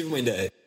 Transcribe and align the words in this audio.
tive 0.00 0.08
uma 0.08 0.18
ideia. 0.18 0.59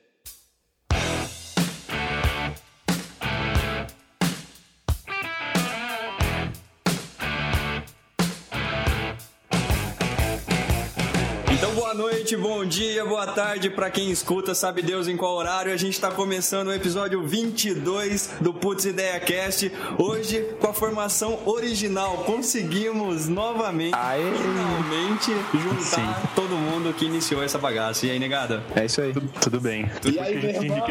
Noite, 12.33 12.38
bom 12.38 12.65
dia, 12.65 13.05
boa 13.05 13.27
tarde 13.27 13.69
para 13.69 13.89
quem 13.89 14.12
escuta, 14.12 14.53
sabe 14.55 14.81
Deus 14.81 15.08
em 15.08 15.15
qual 15.15 15.35
horário. 15.35 15.73
A 15.73 15.78
gente 15.78 15.94
está 15.94 16.10
começando 16.12 16.68
o 16.68 16.73
episódio 16.73 17.23
22 17.23 18.32
do 18.41 18.54
Putz 18.54 18.86
Ideia 18.86 19.20
Cast. 19.20 19.71
Hoje, 19.98 20.41
com 20.59 20.68
a 20.68 20.73
formação 20.73 21.40
original, 21.46 22.18
conseguimos 22.26 23.27
novamente, 23.27 23.96
Aê. 23.96 24.22
finalmente, 24.22 25.32
juntar 25.54 25.82
Sim. 25.82 26.27
todo 26.36 26.55
mundo 26.55 26.94
que 26.94 27.05
iniciou 27.05 27.44
essa 27.44 27.58
bagaça. 27.58 28.05
E 28.05 28.12
aí, 28.12 28.20
negada? 28.20 28.63
É 28.76 28.86
isso 28.86 29.02
aí. 29.02 29.13
Tudo, 29.13 29.30
tudo 29.40 29.62
bem. 29.62 29.90
Tudo 30.02 30.16
e 30.16 30.20
aí, 30.20 30.36
meu 30.36 30.50
irmão? 30.50 30.88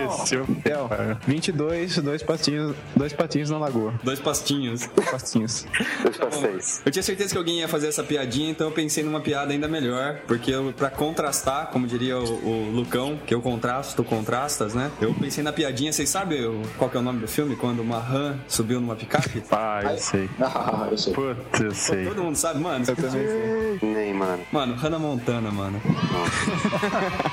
Então, 0.48 0.88
22, 1.26 1.98
dois 1.98 2.22
patinhos, 2.22 2.76
dois 2.94 3.12
patinhos 3.12 3.50
na 3.50 3.58
lagoa. 3.58 3.94
Dois 4.02 4.20
pastinhos. 4.20 4.88
Dois 4.94 5.10
pastinhos. 5.10 5.66
dois 6.02 6.16
pastéis. 6.16 6.82
Eu 6.84 6.92
tinha 6.92 7.02
certeza 7.02 7.30
que 7.30 7.38
alguém 7.38 7.60
ia 7.60 7.68
fazer 7.68 7.88
essa 7.88 8.02
piadinha, 8.02 8.50
então 8.50 8.68
eu 8.68 8.72
pensei 8.72 9.02
numa 9.02 9.20
piada 9.20 9.52
ainda 9.52 9.66
melhor, 9.66 10.20
porque 10.26 10.50
eu, 10.50 10.72
pra 10.76 10.90
contrastar, 10.90 11.31
como 11.72 11.86
diria 11.86 12.18
o, 12.18 12.22
o, 12.22 12.70
Lucão, 12.72 13.18
que 13.26 13.34
eu 13.34 13.40
contrasto, 13.40 13.96
tu 13.96 14.04
contrastas, 14.04 14.74
né? 14.74 14.90
Eu 15.00 15.14
pensei 15.14 15.42
na 15.42 15.52
piadinha, 15.52 15.92
vocês 15.92 16.08
sabem 16.08 16.62
qual 16.76 16.90
que 16.90 16.96
é 16.96 17.00
o 17.00 17.02
nome 17.02 17.20
do 17.20 17.28
filme? 17.28 17.56
Quando 17.56 17.80
uma 17.80 17.98
rã 17.98 18.36
subiu 18.48 18.80
numa 18.80 18.96
picape? 18.96 19.42
Ah, 19.62 19.80
eu 19.84 19.98
sei. 19.98 20.28
Ah, 20.40 20.88
eu 20.90 20.98
sei. 20.98 21.12
Puta, 21.12 21.62
eu 21.62 21.74
sei. 21.74 22.04
Todo 22.06 22.22
mundo 22.22 22.36
sabe, 22.36 22.58
mano? 22.60 22.84
Eu 22.86 22.96
também 22.96 23.10
sei. 23.10 23.78
Nem, 23.82 24.14
mano. 24.14 24.42
Mano, 24.50 24.74
Hannah 24.74 24.98
Montana, 24.98 25.50
mano. 25.50 25.80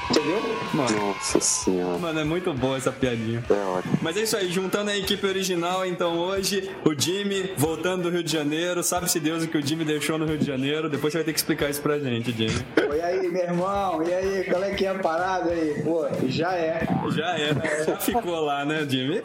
Entendeu? 0.09 0.41
Mano. 0.73 0.95
Nossa 0.97 1.39
senhora. 1.39 1.97
Mano, 1.97 2.19
é 2.19 2.23
muito 2.23 2.53
boa 2.53 2.77
essa 2.77 2.91
piadinha. 2.91 3.43
É 3.49 3.53
ótimo. 3.53 3.97
Mas 4.01 4.17
é 4.17 4.21
isso 4.21 4.37
aí, 4.37 4.51
juntando 4.51 4.91
a 4.91 4.97
equipe 4.97 5.25
original, 5.25 5.83
então 5.83 6.17
hoje, 6.17 6.69
o 6.85 6.93
Jimmy 6.93 7.53
voltando 7.57 8.03
do 8.03 8.09
Rio 8.09 8.23
de 8.23 8.31
Janeiro, 8.31 8.83
sabe-se 8.83 9.19
Deus 9.19 9.43
o 9.43 9.47
que 9.47 9.57
o 9.57 9.65
Jimmy 9.65 9.83
deixou 9.83 10.17
no 10.19 10.25
Rio 10.25 10.37
de 10.37 10.45
Janeiro, 10.45 10.87
depois 10.87 11.11
você 11.11 11.19
vai 11.19 11.25
ter 11.25 11.33
que 11.33 11.39
explicar 11.39 11.69
isso 11.69 11.81
pra 11.81 11.97
gente, 11.97 12.31
Jimmy. 12.31 12.65
Oi 12.89 13.01
aí, 13.01 13.27
meu 13.29 13.41
irmão, 13.41 13.67
e 14.05 14.13
aí, 14.13 14.43
qual 14.45 14.63
é 14.63 14.71
que 14.71 14.85
é 14.85 14.89
a 14.89 14.95
parada 14.95 15.51
aí? 15.51 15.81
Pô, 15.83 16.07
já 16.27 16.53
é. 16.53 16.87
Já 17.09 17.37
é, 17.37 17.85
já 17.85 17.97
ficou 17.97 18.39
lá, 18.41 18.65
né, 18.65 18.85
Jimmy? 18.87 19.21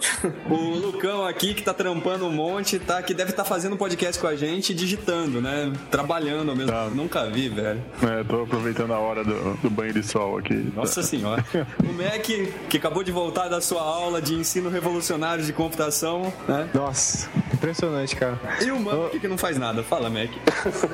O 0.48 0.54
Lucão 0.54 1.26
aqui, 1.26 1.54
que 1.54 1.62
tá 1.62 1.74
trampando 1.74 2.26
um 2.26 2.32
monte, 2.32 2.78
tá, 2.78 3.02
que 3.02 3.14
deve 3.14 3.30
estar 3.30 3.42
tá 3.42 3.48
fazendo 3.48 3.76
podcast 3.76 4.20
com 4.20 4.26
a 4.26 4.36
gente, 4.36 4.74
digitando, 4.74 5.40
né? 5.40 5.72
Trabalhando 5.90 6.50
ao 6.50 6.56
mesmo 6.56 6.72
tá. 6.72 6.88
Nunca 6.90 7.26
vi, 7.26 7.48
velho. 7.48 7.82
É, 8.02 8.24
tô 8.24 8.42
aproveitando 8.42 8.92
a 8.92 8.98
hora 8.98 9.24
do, 9.24 9.54
do 9.54 9.70
banho 9.70 9.92
de 9.92 10.02
sol 10.02 10.38
aqui. 10.38 10.72
Nossa 10.74 11.02
senhora. 11.02 11.44
O 11.82 11.92
Mac, 11.92 12.22
que 12.68 12.76
acabou 12.76 13.02
de 13.02 13.12
voltar 13.12 13.48
da 13.48 13.60
sua 13.60 13.82
aula 13.82 14.20
de 14.20 14.34
ensino 14.34 14.70
revolucionário 14.70 15.44
de 15.44 15.52
computação, 15.52 16.32
né? 16.48 16.68
Nossa, 16.74 17.28
impressionante, 17.64 18.14
cara. 18.14 18.38
E 18.62 18.70
o 18.70 18.78
Mac, 18.78 18.94
oh. 18.94 19.18
que 19.18 19.26
não 19.26 19.38
faz 19.38 19.58
nada? 19.58 19.82
Fala, 19.82 20.10
Mac. 20.10 20.30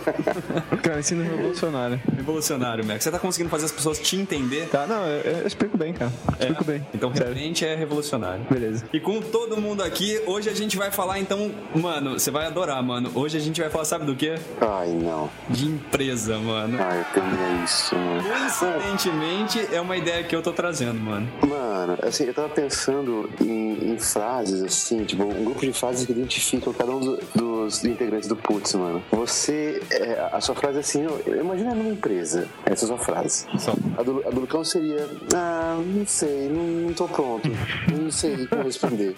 cara, 0.83 1.01
ensino 1.01 1.23
revolucionário. 1.23 2.01
Revolucionário, 2.17 2.85
Mac. 2.85 3.01
Você 3.01 3.11
tá 3.11 3.19
conseguindo 3.19 3.51
fazer 3.51 3.65
as 3.67 3.73
pessoas 3.73 3.99
te 3.99 4.17
entender? 4.17 4.69
Tá, 4.69 4.87
não, 4.87 5.05
eu, 5.07 5.39
eu 5.39 5.47
explico 5.47 5.77
bem, 5.77 5.93
cara. 5.93 6.13
É? 6.39 6.45
Explico 6.45 6.65
bem. 6.65 6.87
Então, 6.95 7.11
realmente 7.11 7.65
é 7.65 7.75
revolucionário. 7.75 8.45
Beleza. 8.49 8.85
E 8.93 9.01
com 9.01 9.21
todo 9.21 9.57
mundo 9.57 9.83
aqui, 9.83 10.23
hoje 10.27 10.49
a 10.49 10.55
gente 10.55 10.77
vai 10.77 10.91
falar, 10.91 11.19
então, 11.19 11.51
mano, 11.75 12.19
você 12.19 12.31
vai 12.31 12.47
adorar, 12.47 12.83
mano. 12.83 13.11
Hoje 13.15 13.37
a 13.37 13.41
gente 13.41 13.61
vai 13.61 13.69
falar, 13.69 13.85
sabe 13.85 14.05
do 14.05 14.15
quê? 14.15 14.37
Ai, 14.61 14.89
não. 14.91 15.29
De 15.49 15.67
empresa, 15.67 16.39
mano. 16.39 16.79
Ai, 16.81 17.01
eu 17.01 17.05
também 17.21 17.61
é 17.61 17.65
isso, 17.65 17.97
mano. 17.97 18.23
Coincidentemente, 18.23 19.69
é 19.73 19.81
uma 19.81 19.97
ideia 19.97 20.23
que 20.23 20.35
eu 20.35 20.43
tô 20.43 20.53
trazendo, 20.53 21.01
mano. 21.01 21.29
Mano, 21.47 21.99
assim, 22.03 22.25
eu 22.25 22.35
tava 22.35 22.49
pensando 22.49 23.29
em, 23.41 23.93
em 23.93 23.99
frases, 23.99 24.63
assim, 24.63 25.05
tipo, 25.05 25.25
um 25.25 25.45
grupo 25.45 25.61
de 25.61 25.73
frases 25.73 26.07
que 26.07 26.13
identificam 26.61 26.73
cada 26.73 26.93
um 26.93 27.01
do, 27.01 27.19
dos 27.35 27.85
integrantes 27.85 28.29
do 28.29 28.37
Putz, 28.37 28.75
mano. 28.75 29.03
Você, 29.11 29.83
é, 29.91 30.29
a 30.33 30.41
sua 30.41 30.55
frase 30.55 30.77
é 30.77 30.81
assim, 30.81 31.07
imagina 31.27 31.75
numa 31.75 31.91
empresa, 31.91 32.47
essa 32.65 32.85
é 32.85 32.87
a 32.87 32.89
sua 32.89 32.99
frase. 32.99 33.47
Só. 33.59 33.73
A 33.97 34.03
do, 34.03 34.27
a 34.27 34.31
do 34.31 34.41
Lucão 34.41 34.63
seria, 34.63 35.09
ah, 35.35 35.81
não 35.85 36.07
sei, 36.07 36.49
não, 36.49 36.63
não 36.63 36.93
tô 36.93 37.09
pronto, 37.09 37.51
não 37.91 38.11
sei 38.11 38.47
como 38.47 38.63
responder. 38.63 39.17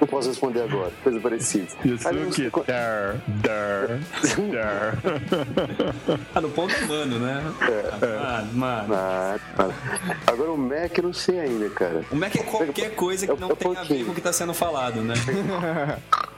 Não 0.00 0.06
posso 0.06 0.28
responder 0.28 0.62
agora, 0.62 0.92
coisa 1.02 1.18
parecida. 1.18 1.66
Isso 1.84 2.08
o 2.08 2.30
que? 2.30 2.50
Dar, 2.66 3.16
dar, 3.26 3.88
dar. 4.52 4.98
Ah, 6.34 6.40
no 6.40 6.48
ponto 6.50 6.74
humano, 6.84 7.18
né? 7.18 7.42
É, 7.62 8.04
é. 8.04 8.18
Ah, 8.18 8.46
mano. 8.52 8.94
Ah, 8.94 9.38
agora 10.26 10.52
o 10.52 10.58
Mac 10.58 10.96
eu 10.96 11.04
não 11.04 11.12
sei 11.12 11.40
ainda, 11.40 11.68
cara. 11.70 12.04
O 12.10 12.16
Mac 12.16 12.34
é 12.36 12.42
qualquer 12.42 12.94
coisa 12.94 13.26
que 13.26 13.40
não 13.40 13.48
tem 13.48 13.76
a 13.76 13.82
ver 13.82 14.04
com 14.04 14.12
o 14.12 14.14
que 14.14 14.20
tá 14.20 14.32
sendo 14.32 14.54
falado, 14.54 15.00
né? 15.00 15.14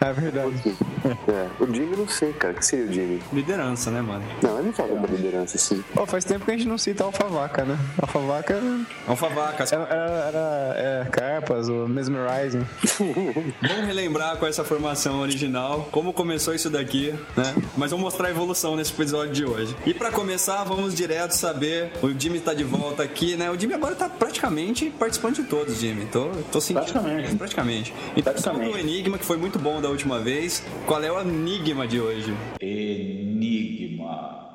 É 0.00 0.12
verdade. 0.12 0.62
É. 1.28 1.48
O 1.62 1.66
Jimmy 1.66 1.96
não 1.96 2.08
sei, 2.08 2.32
cara. 2.32 2.52
O 2.52 2.56
que 2.56 2.64
seria 2.64 2.86
o 2.86 2.92
Jimmy? 2.92 3.22
Liderança, 3.32 3.90
né, 3.90 4.00
mano? 4.00 4.24
Não, 4.42 4.58
ele 4.58 4.66
não 4.66 4.72
fala 4.72 4.94
da 4.94 5.08
liderança, 5.08 5.56
assim. 5.56 5.82
Pô, 5.94 6.06
faz 6.06 6.24
tempo 6.24 6.44
que 6.44 6.50
a 6.50 6.56
gente 6.56 6.68
não 6.68 6.78
cita 6.78 7.04
Alfavaca, 7.04 7.64
né? 7.64 7.78
Alfavaca. 8.00 8.60
Alfavaca. 9.06 9.64
Era, 9.70 9.82
era, 9.84 10.28
era 10.28 10.78
é, 10.78 11.04
Carpas, 11.10 11.68
o 11.68 11.88
Mesmerizing. 11.88 12.64
vamos 13.62 13.86
relembrar 13.86 14.36
com 14.36 14.46
essa 14.46 14.64
formação 14.64 15.20
original 15.20 15.88
como 15.90 16.12
começou 16.12 16.54
isso 16.54 16.70
daqui, 16.70 17.12
né? 17.36 17.54
Mas 17.76 17.90
vamos 17.90 18.04
mostrar 18.04 18.28
a 18.28 18.30
evolução 18.30 18.76
nesse 18.76 18.92
episódio 18.92 19.32
de 19.32 19.44
hoje. 19.44 19.76
E 19.86 19.92
pra 19.92 20.10
começar, 20.10 20.62
vamos 20.64 20.94
direto 20.94 21.32
saber. 21.32 21.92
O 22.02 22.08
Jimmy 22.10 22.40
tá 22.40 22.54
de 22.54 22.64
volta 22.64 23.02
aqui, 23.02 23.36
né? 23.36 23.50
O 23.50 23.58
Jimmy 23.58 23.74
agora 23.74 23.94
tá 23.94 24.08
praticamente 24.08 24.90
participando 24.90 25.36
de 25.36 25.44
todos, 25.44 25.78
Jimmy. 25.78 26.06
Tô, 26.06 26.28
tô 26.52 26.60
sentindo. 26.60 26.84
Praticamente. 26.84 27.36
Praticamente. 27.36 27.94
Então, 28.16 28.32
praticamente. 28.32 28.70
o 28.70 28.78
Enigma, 28.78 29.18
que 29.18 29.24
foi 29.24 29.36
muito 29.36 29.58
bom 29.58 29.80
da 29.80 29.87
da 29.88 29.92
última 29.92 30.20
vez. 30.20 30.62
Qual 30.86 31.02
é 31.02 31.10
o 31.10 31.20
enigma 31.20 31.86
de 31.86 31.98
hoje? 31.98 32.34
Enigma. 32.60 34.47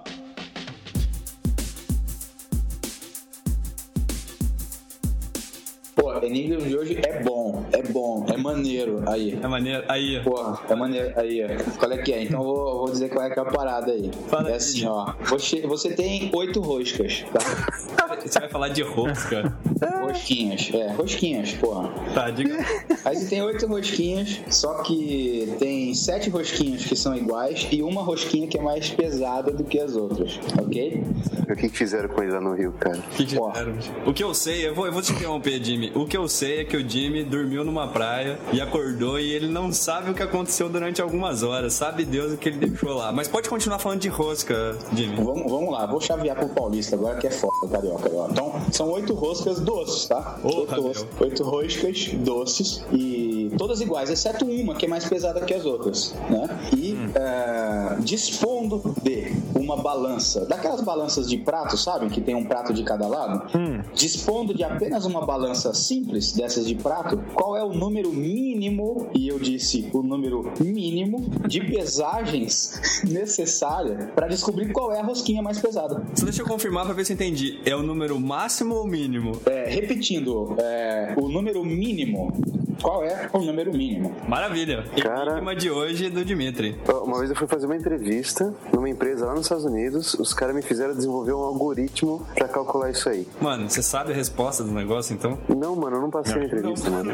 Pô, 5.96 6.12
Enigma 6.24 6.58
de 6.58 6.76
hoje 6.76 7.00
é 7.06 7.22
bom, 7.22 7.64
é 7.72 7.84
bom, 7.84 8.26
é 8.28 8.36
maneiro. 8.36 9.04
Aí. 9.06 9.38
É 9.42 9.48
maneiro, 9.48 9.84
aí. 9.88 10.20
Porra, 10.24 10.60
é 10.68 10.76
maneiro. 10.76 11.14
Aí, 11.16 11.42
qual 11.78 11.92
é 11.92 11.98
que 12.00 12.12
é? 12.12 12.24
Então 12.24 12.40
eu 12.40 12.46
vou, 12.46 12.78
vou 12.80 12.92
dizer 12.92 13.10
qual 13.10 13.26
é 13.26 13.30
que 13.30 13.40
é 13.40 13.42
a 13.42 13.46
parada 13.46 13.92
aí. 13.92 14.10
Fala 14.28 14.50
é 14.50 14.56
assim, 14.56 14.88
ó. 14.88 15.14
Você, 15.26 15.62
você 15.62 15.92
tem 15.92 16.32
oito 16.34 16.62
roscas, 16.62 17.24
tá? 17.32 18.14
Você 18.26 18.40
vai 18.40 18.50
falar 18.50 18.70
de 18.70 18.82
rosca? 18.82 19.54
Rosquinhas, 20.02 20.72
é, 20.74 20.94
rosquinhas, 20.94 21.54
porra. 21.54 21.90
Tá, 22.14 22.30
diga. 22.30 22.58
Aí 23.04 23.18
você 23.18 23.28
tem 23.28 23.42
oito 23.42 23.68
rosquinhas, 23.68 24.40
só 24.50 24.82
que 24.82 25.54
tem 25.60 25.94
sete 25.94 26.30
rosquinhas 26.30 26.86
que 26.86 26.96
são 26.96 27.16
iguais 27.16 27.68
e 27.70 27.84
uma 27.84 28.02
rosquinha 28.02 28.48
que 28.48 28.58
é 28.58 28.62
mais 28.62 28.90
pesada 28.90 29.52
do 29.52 29.64
que 29.64 29.80
as 29.80 29.96
outras, 29.96 30.40
ok? 30.58 31.04
O 31.50 31.56
que, 31.56 31.70
que 31.70 31.78
fizeram 31.78 32.08
com 32.08 32.24
ele 32.24 32.32
lá 32.32 32.40
no 32.40 32.54
Rio, 32.54 32.72
cara? 32.80 32.98
O 32.98 33.16
que 33.16 33.26
fizeram? 33.26 33.78
O 34.06 34.14
que 34.14 34.24
eu 34.24 34.34
sei, 34.34 34.68
eu 34.68 34.74
vou, 34.74 34.86
eu 34.86 34.94
vou 34.94 35.02
te 35.02 35.12
interromper, 35.12 35.62
Jimmy. 35.62 35.83
O 35.96 36.06
que 36.06 36.18
eu 36.18 36.28
sei 36.28 36.62
é 36.62 36.64
que 36.64 36.78
o 36.78 36.88
Jimmy 36.88 37.24
dormiu 37.24 37.64
numa 37.64 37.88
praia 37.88 38.40
e 38.52 38.62
acordou 38.62 39.20
e 39.20 39.32
ele 39.32 39.48
não 39.48 39.72
sabe 39.72 40.12
o 40.12 40.14
que 40.14 40.24
aconteceu 40.24 40.70
durante 40.70 41.02
algumas 41.02 41.44
horas. 41.44 41.74
Sabe 41.74 42.06
Deus 42.06 42.34
o 42.34 42.38
que 42.38 42.50
ele 42.50 42.58
deixou 42.58 42.94
lá. 42.94 43.12
Mas 43.12 43.28
pode 43.28 43.50
continuar 43.50 43.80
falando 43.80 44.02
de 44.02 44.10
rosca, 44.10 44.78
Jimmy. 44.94 45.16
Vamos, 45.16 45.52
vamos 45.52 45.72
lá, 45.72 45.86
vou 45.86 46.00
chavear 46.00 46.36
pro 46.36 46.50
Paulista 46.50 46.96
agora 46.96 47.18
que 47.20 47.28
é 47.28 47.32
foda, 47.32 47.68
carioca. 47.72 48.10
Então, 48.30 48.54
são 48.72 48.92
oito 48.92 49.14
roscas 49.14 49.60
doces, 49.60 50.08
tá? 50.08 50.40
Oito, 50.44 50.82
roscas, 50.82 51.08
oito 51.20 51.44
roscas 51.44 52.10
doces 52.14 52.84
e 52.92 53.52
todas 53.58 53.82
iguais, 53.82 54.10
exceto 54.10 54.46
uma 54.46 54.76
que 54.76 54.86
é 54.86 54.90
mais 54.90 55.06
pesada 55.06 55.42
que 55.42 55.54
as 55.54 55.66
outras, 55.66 56.14
né? 56.30 56.70
E 56.76 56.94
hum. 56.94 57.12
é, 57.16 57.98
dispondo 58.00 58.82
de 59.02 59.32
uma 59.64 59.78
balança, 59.78 60.46
daquelas 60.46 60.82
balanças 60.82 61.30
de 61.30 61.38
prato, 61.38 61.78
sabem? 61.78 62.10
Que 62.10 62.22
tem 62.22 62.36
um 62.36 62.46
prato 62.46 62.74
de 62.74 62.84
cada 62.84 63.08
lado. 63.08 63.58
Hum. 63.58 63.82
Dispondo 63.94 64.54
de 64.54 64.64
apenas 64.64 65.06
uma 65.06 65.26
balança 65.26 65.74
simples, 65.74 66.34
dessas 66.34 66.68
de 66.68 66.76
prato, 66.76 67.18
qual 67.34 67.56
é 67.56 67.64
o 67.64 67.74
número 67.74 68.12
mínimo, 68.12 69.08
e 69.14 69.28
eu 69.28 69.40
disse 69.40 69.90
o 69.94 70.04
número 70.04 70.52
mínimo, 70.60 71.22
de 71.48 71.62
pesagens 71.62 73.02
necessária 73.08 74.12
para 74.14 74.28
descobrir 74.28 74.72
qual 74.72 74.92
é 74.92 75.00
a 75.00 75.04
rosquinha 75.04 75.42
mais 75.42 75.60
pesada. 75.60 76.04
Só 76.16 76.26
deixa 76.26 76.42
eu 76.42 76.46
confirmar 76.46 76.86
para 76.86 76.94
ver 76.94 77.06
se 77.06 77.14
entendi 77.14 77.54
é 77.66 77.76
o 77.76 77.82
número 77.82 78.20
máximo 78.20 78.76
ou 78.76 78.88
mínimo? 78.88 79.34
É, 79.46 79.70
repetindo, 79.70 80.56
é, 80.58 81.16
o 81.18 81.28
número 81.30 81.64
mínimo 81.64 82.34
qual 82.82 83.04
é 83.04 83.30
o 83.34 83.40
número 83.40 83.72
mínimo. 83.72 84.16
Maravilha. 84.28 84.84
Cara- 85.02 85.34
Enigma 85.34 85.56
de 85.56 85.70
hoje 85.72 86.10
do 86.10 86.24
Dimitri. 86.26 86.78
Uma 87.04 87.18
vez 87.20 87.30
eu 87.30 87.36
fui 87.36 87.48
fazer 87.48 87.66
uma 87.66 87.76
entrevista 87.76 88.54
numa 88.72 88.90
empresa 88.90 89.26
lá 89.26 89.34
nos 89.34 89.46
Estados 89.46 89.66
Unidos, 89.66 90.14
os 90.16 90.34
caras 90.34 90.56
me 90.56 90.62
fizeram 90.62 90.94
desenvolver 90.96 91.34
um 91.34 91.40
algoritmo 91.42 92.26
pra 92.36 92.48
calcular 92.48 92.90
isso 92.92 93.10
aí. 93.10 93.28
Mano, 93.42 93.70
você 93.70 93.82
sabe 93.82 94.12
a 94.12 94.16
resposta 94.16 94.64
do 94.64 94.72
negócio, 94.72 95.14
então? 95.14 95.38
Não, 95.50 95.76
mano, 95.76 95.98
eu 95.98 96.02
não 96.02 96.10
passei 96.10 96.36
na 96.36 96.46
entrevista, 96.46 96.90
mano. 96.90 97.12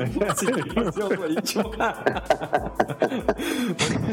Fazer 0.85 1.01
o 1.01 1.03
algoritmo. 1.03 1.71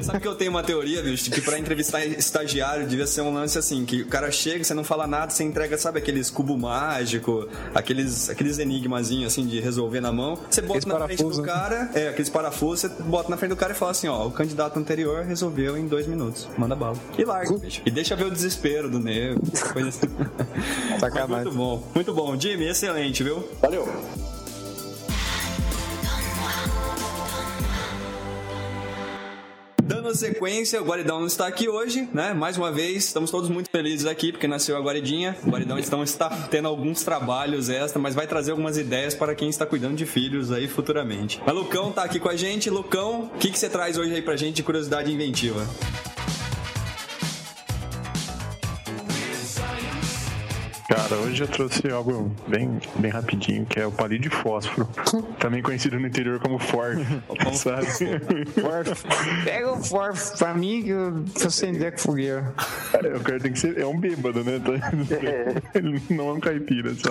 Sabe 0.03 0.21
que 0.21 0.29
eu 0.29 0.35
tenho 0.35 0.51
uma 0.51 0.63
teoria, 0.63 1.03
bicho, 1.03 1.31
que 1.31 1.41
pra 1.41 1.59
entrevistar 1.59 2.05
estagiário 2.05 2.87
devia 2.87 3.07
ser 3.07 3.23
um 3.23 3.33
lance 3.33 3.59
assim, 3.59 3.85
que 3.85 4.03
o 4.03 4.09
cara 4.09 4.31
chega, 4.31 4.63
você 4.65 4.75
não 4.75 4.85
fala 4.85 5.07
nada, 5.07 5.31
você 5.31 5.45
entrega, 5.45 5.77
sabe, 5.79 5.99
aqueles 5.99 6.31
cubo 6.31 6.57
mágico, 6.57 7.49
aqueles, 7.75 8.31
aqueles 8.31 8.59
enigmazinhos 8.59 9.33
assim 9.33 9.47
de 9.47 9.61
resolver 9.61 10.01
na 10.01 10.13
mão. 10.13 10.39
Você 10.51 10.61
bota 10.63 10.79
Aqueles 10.79 10.85
na 10.87 11.07
frente 11.07 11.23
parafusos, 11.37 11.39
do 11.39 11.43
né? 11.43 11.89
cara, 11.89 11.91
é, 11.95 12.09
aqueles 12.09 12.29
parafusos, 12.29 12.81
você 12.81 13.03
bota 13.03 13.31
na 13.31 13.37
frente 13.37 13.51
do 13.51 13.57
cara 13.57 13.73
e 13.73 13.77
fala 13.77 13.91
assim, 13.91 14.09
ó, 14.09 14.27
o 14.27 14.31
candidato 14.31 14.79
anterior 14.79 15.25
resolveu 15.25 15.77
em 15.77 15.87
dois 15.87 16.07
minutos. 16.07 16.49
Manda 16.57 16.75
bala. 16.75 16.97
E 17.17 17.25
larga, 17.25 17.57
bicho. 17.59 17.83
E 17.85 17.91
deixa 17.91 18.17
ver 18.17 18.27
o 18.27 18.31
desespero 18.31 18.91
do 18.91 18.99
nego, 18.99 19.41
coisa 19.73 19.89
assim. 19.89 20.07
Sacanagem. 20.99 21.45
Muito 21.45 21.57
bom, 21.57 21.83
muito 21.95 22.15
bom. 22.15 22.41
Jimmy, 22.41 22.69
excelente, 22.69 23.23
viu? 23.23 23.49
Valeu. 23.61 23.87
Dando 29.87 30.13
sequência, 30.17 30.83
o 30.83 30.85
Guaridão 30.85 31.21
não 31.21 31.29
está 31.29 31.47
aqui 31.47 31.69
hoje, 31.69 32.09
né? 32.13 32.35
Mais 32.35 32.57
uma 32.57 32.73
vez, 32.73 33.05
estamos 33.05 33.31
todos 33.31 33.49
muito 33.49 33.71
felizes 33.71 34.05
aqui, 34.05 34.33
porque 34.33 34.49
nasceu 34.49 34.77
a 34.77 34.81
Guaridinha. 34.81 35.37
O 35.47 35.51
Guaridão 35.51 35.79
então, 35.79 36.03
está 36.03 36.29
tendo 36.51 36.67
alguns 36.67 37.05
trabalhos 37.05 37.69
extra, 37.69 38.01
mas 38.03 38.13
vai 38.13 38.27
trazer 38.27 38.51
algumas 38.51 38.77
ideias 38.77 39.15
para 39.15 39.33
quem 39.33 39.49
está 39.49 39.65
cuidando 39.65 39.95
de 39.95 40.05
filhos 40.05 40.51
aí 40.51 40.67
futuramente. 40.67 41.41
Mas 41.47 41.55
Lucão 41.55 41.93
tá 41.93 42.03
aqui 42.03 42.19
com 42.19 42.29
a 42.29 42.35
gente. 42.35 42.69
Lucão, 42.69 43.31
o 43.33 43.39
que, 43.39 43.49
que 43.49 43.59
você 43.59 43.69
traz 43.69 43.97
hoje 43.97 44.13
aí 44.13 44.23
pra 44.23 44.35
gente 44.35 44.57
de 44.57 44.65
curiosidade 44.65 45.13
inventiva? 45.13 45.65
Cara, 50.89 51.17
hoje 51.17 51.43
eu 51.43 51.49
trouxe 51.49 51.89
algo 51.91 52.31
bem, 52.47 52.79
bem 52.97 53.11
rapidinho, 53.11 53.67
que 53.67 53.81
é 53.81 53.87
o 53.87 53.91
palito 53.91 54.23
de 54.23 54.31
fósforo. 54.31 54.89
Também 55.39 55.61
conhecido 55.61 55.99
no 55.99 56.07
interior 56.07 56.39
como 56.39 56.61
forf. 56.61 56.97
sabe? 57.55 57.87
Pega 59.45 59.73
o 59.73 59.83
forf 59.83 60.39
pra 60.39 60.55
mim 60.55 60.83
que 60.85 60.91
eu 60.91 61.25
tô 61.43 61.51
sem 61.51 61.75
ideia 61.75 61.91
com 61.91 61.99
fogueira. 61.99 62.55
o 63.17 63.21
cara 63.21 63.41
tem 63.41 63.53
que 63.53 63.59
ser. 63.59 63.77
É 63.79 63.85
um 63.87 63.99
bêbado, 63.99 64.45
né? 64.45 64.61
Ele 65.75 66.01
não 66.11 66.29
é 66.29 66.33
um 66.35 66.41
caipira 66.41 66.93
só. 66.95 67.11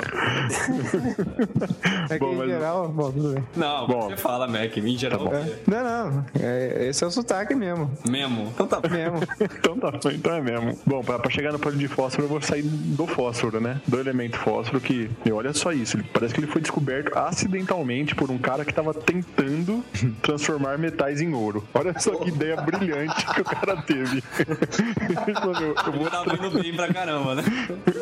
É 2.09 2.13
que 2.13 2.19
Bom, 2.19 2.31
em 2.33 2.37
mas- 2.37 2.47
geral, 2.49 2.87
bom, 2.87 3.11
tudo 3.11 3.33
bem. 3.33 3.43
Não, 3.57 3.87
Bom. 3.87 4.09
você 4.09 4.15
fala, 4.17 4.47
Mac, 4.47 4.77
em 4.77 4.97
geral. 4.97 5.27
Tá 5.27 5.35
é 5.37 5.55
Não, 5.67 5.83
não. 6.11 6.25
É, 6.39 6.87
esse 6.87 7.03
é 7.03 7.07
o 7.07 7.11
sotaque 7.11 7.53
mesmo. 7.53 7.91
Mesmo. 8.09 8.51
Então 8.53 8.67
tá 8.67 8.79
bom. 8.79 8.87
Mesmo. 8.89 9.19
Então 9.41 9.77
tá, 9.79 9.91
então 10.13 10.33
é 10.33 10.41
mesmo. 10.41 10.79
Bom, 10.85 11.03
pra, 11.03 11.19
pra 11.19 11.29
chegar 11.29 11.51
no 11.51 11.59
palito 11.59 11.79
de 11.79 11.87
fósforo, 11.89 12.23
eu 12.23 12.29
vou 12.29 12.41
sair 12.41 12.61
do 12.63 13.05
fósforo, 13.07 13.59
né? 13.59 13.64
Do 13.87 13.99
elemento 13.99 14.37
fósforo, 14.37 14.79
que, 14.79 15.09
e 15.25 15.31
olha 15.31 15.53
só 15.53 15.71
isso, 15.71 15.97
ele, 15.97 16.03
parece 16.13 16.33
que 16.33 16.39
ele 16.39 16.47
foi 16.47 16.61
descoberto 16.61 17.17
acidentalmente 17.17 18.15
por 18.15 18.29
um 18.29 18.37
cara 18.37 18.63
que 18.65 18.73
tava 18.73 18.93
tentando 18.93 19.83
transformar 20.21 20.77
metais 20.77 21.21
em 21.21 21.33
ouro. 21.33 21.63
Olha 21.73 21.97
só 21.99 22.15
que 22.15 22.29
ideia 22.29 22.55
brilhante 22.57 23.25
que 23.33 23.41
o 23.41 23.43
cara 23.45 23.77
teve. 23.81 24.23
Ele 25.27 25.33
falou, 25.33 25.55
"Eu- 25.55 25.75
eu 25.85 25.91
vou 25.93 26.09
Tava 26.09 26.33
indo 26.35 26.61
bem 26.61 26.73
pra 26.73 26.91
caramba, 26.93 27.35
né? 27.35 27.43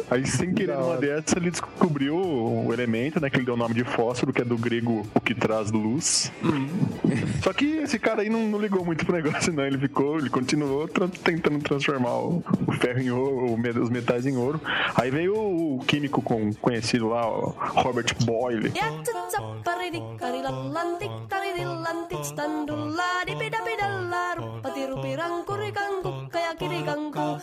Aí, 0.10 0.26
sem 0.26 0.54
querer, 0.54 0.74
numa 0.76 0.86
hora. 0.86 1.00
dessas, 1.02 1.36
ele 1.36 1.50
descobriu 1.52 2.16
o 2.16 2.72
elemento, 2.74 3.20
né? 3.20 3.30
Que 3.30 3.38
ele 3.38 3.46
deu 3.46 3.54
o 3.54 3.58
nome 3.58 3.74
de 3.74 3.84
fósforo, 3.84 4.32
que 4.34 4.42
é 4.42 4.46
do 4.46 4.58
grego 4.58 5.06
o 5.14 5.20
que 5.20 5.34
traz 5.34 5.72
luz. 5.72 6.32
Só 7.42 7.54
que 7.54 7.66
esse 7.78 7.98
cara 8.00 8.22
aí 8.22 8.30
não, 8.30 8.48
não 8.48 8.60
ligou 8.60 8.86
muito 8.86 9.06
pro 9.06 9.16
negócio, 9.16 9.52
não. 9.54 9.66
Ele 9.66 9.78
ficou, 9.78 10.18
ele 10.20 10.30
continuou 10.30 10.88
tra- 10.88 11.08
tentando 11.24 11.60
transformar 11.60 12.16
o, 12.18 12.44
o 12.68 12.72
ferro 12.74 13.00
em 13.00 13.12
ouro, 13.12 13.54
os 13.82 13.90
metais 13.90 14.26
em 14.26 14.36
ouro. 14.38 14.60
Aí 14.96 15.10
veio 15.10 15.36
o 15.54 15.80
químico 15.86 16.22
com- 16.22 16.54
conhecido 16.56 17.10
lá, 17.10 17.22
Robert 17.24 18.16
Boyle. 18.26 18.72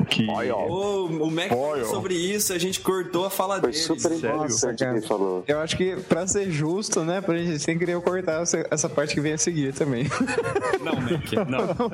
Que 0.08 0.26
Ô, 0.28 1.06
o 1.06 1.31
Mac 1.31 1.48
falou 1.48 1.84
sobre 1.84 2.14
isso, 2.14 2.52
a 2.52 2.58
gente 2.58 2.81
cortou 2.81 3.25
a 3.25 3.31
fala 3.31 3.60
Foi 3.60 3.70
dele. 3.70 3.82
super 3.82 4.10
sério? 4.12 4.37
interessante 4.37 4.75
o 4.84 4.87
que 4.90 4.96
ele 4.98 5.06
falou. 5.06 5.44
Eu 5.46 5.60
acho 5.60 5.76
que 5.76 5.96
pra 6.08 6.26
ser 6.26 6.50
justo, 6.50 7.02
né, 7.04 7.20
pra 7.20 7.37
gente 7.38 7.58
sem 7.60 7.78
querer 7.78 7.92
eu 7.94 8.02
cortar 8.02 8.42
essa, 8.42 8.66
essa 8.70 8.88
parte 8.88 9.14
que 9.14 9.20
vem 9.20 9.34
a 9.34 9.38
seguir 9.38 9.72
também. 9.72 10.04
Não, 10.81 10.94
Mac, 10.94 11.32
não. 11.48 11.90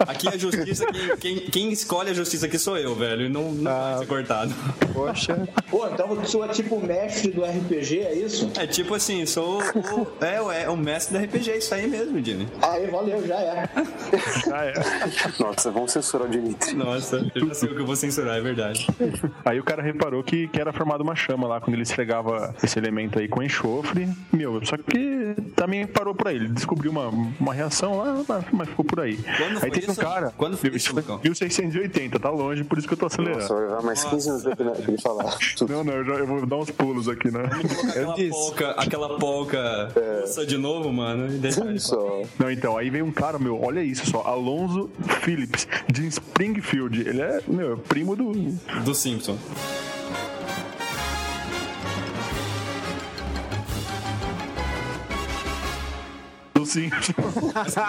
Aqui 0.00 0.26
a 0.28 0.36
justiça, 0.38 0.86
quem, 0.86 1.16
quem, 1.16 1.36
quem 1.50 1.70
escolhe 1.72 2.10
a 2.10 2.14
justiça 2.14 2.46
aqui 2.46 2.58
sou 2.58 2.78
eu, 2.78 2.94
velho. 2.94 3.26
E 3.26 3.28
não, 3.28 3.52
não 3.52 3.70
Ah. 3.70 3.90
vai 3.90 3.98
ser 3.98 4.06
cortado. 4.06 4.54
Poxa. 4.94 5.48
Pô, 5.70 5.86
então 5.86 6.08
você 6.08 6.38
é 6.40 6.48
tipo 6.48 6.76
o 6.76 6.86
mestre 6.86 7.30
do 7.30 7.44
RPG, 7.44 8.00
é 8.00 8.14
isso? 8.14 8.50
É 8.58 8.66
tipo 8.66 8.94
assim, 8.94 9.26
sou 9.26 9.58
o, 9.60 10.24
é, 10.24 10.40
o- 10.40 10.50
é 10.52 10.68
o 10.70 10.76
mestre 10.76 11.18
do 11.18 11.22
RPG, 11.24 11.58
isso 11.58 11.74
aí 11.74 11.86
mesmo, 11.86 12.22
Jimmy. 12.24 12.48
Aí, 12.62 12.86
valeu, 12.86 13.26
já 13.26 13.38
é. 13.38 13.68
Ah, 14.52 14.64
é. 14.64 14.72
Nossa, 15.38 15.70
vamos 15.70 15.92
censurar 15.92 16.28
o 16.28 16.31
Dimitri. 16.32 16.74
Nossa, 16.74 17.30
eu 17.34 17.46
já 17.48 17.54
sei 17.54 17.68
o 17.70 17.74
que 17.74 17.80
eu 17.80 17.86
vou 17.86 17.96
censurar, 17.96 18.36
é 18.36 18.40
verdade. 18.40 18.86
Aí 19.44 19.58
o 19.60 19.64
cara 19.64 19.82
reparou 19.82 20.22
que, 20.22 20.48
que 20.48 20.60
era 20.60 20.72
formada 20.72 21.02
uma 21.02 21.14
chama 21.14 21.46
lá 21.46 21.60
quando 21.60 21.74
ele 21.74 21.82
esfregava 21.82 22.54
esse 22.62 22.78
elemento 22.78 23.18
aí 23.18 23.28
com 23.28 23.42
enxofre. 23.42 24.08
Meu, 24.32 24.64
só 24.64 24.76
que 24.76 25.34
também 25.54 25.86
parou 25.86 26.14
por 26.14 26.28
aí. 26.28 26.36
Ele 26.36 26.48
descobriu 26.48 26.90
uma, 26.90 27.08
uma 27.38 27.54
reação 27.54 27.98
lá, 27.98 28.22
mas- 28.52 28.68
ficou 28.68 28.84
por 28.84 29.00
aí. 29.00 29.16
Quando 29.16 29.64
aí 29.64 29.70
teve 29.70 29.90
um 29.90 29.94
cara. 29.94 30.32
Quando 30.36 30.56
foi 30.56 30.68
isso, 30.70 30.76
isso 30.78 30.90
foi 30.92 31.02
Lucão? 31.02 31.20
1680, 31.22 32.18
tá 32.18 32.30
longe, 32.30 32.64
por 32.64 32.78
isso 32.78 32.86
que 32.88 32.94
eu 32.94 32.98
tô 32.98 33.06
acelerando. 33.06 33.40
Nossa, 33.40 33.54
vai 33.54 33.64
levar 33.64 33.82
mais 33.82 34.04
15 34.04 34.28
minutos 34.30 34.54
pra 34.54 34.66
ele- 34.88 34.98
falar. 35.02 35.36
Não, 35.68 35.84
não, 35.84 35.92
eu, 35.94 36.04
já- 36.04 36.14
eu 36.14 36.26
vou 36.26 36.46
dar 36.46 36.56
uns 36.56 36.70
pulos 36.70 37.08
aqui, 37.08 37.30
né? 37.30 37.44
Aquela 37.88 38.14
disse. 38.14 38.30
polca, 38.30 38.70
aquela 38.72 39.18
polca 39.18 39.88
russa 40.20 40.44
de 40.46 40.56
novo, 40.58 40.92
mano. 40.92 41.26
E 41.32 41.38
deixa 41.38 41.62
Só. 41.78 42.22
Não, 42.38 42.50
então, 42.50 42.76
aí 42.76 42.90
veio 42.90 43.04
um 43.04 43.10
cara, 43.12 43.38
meu, 43.38 43.60
olha 43.62 43.82
isso 43.82 44.06
só, 44.10 44.22
Alonso 44.22 44.90
Phillips, 45.22 45.66
de 45.90 46.06
Springfield. 46.28 47.00
Ele 47.00 47.20
é, 47.20 47.40
meu, 47.46 47.76
primo 47.78 48.16
do. 48.16 48.32
do 48.84 48.94
Simpson. 48.94 49.38
do 56.62 56.66
Simpson. 56.66 57.12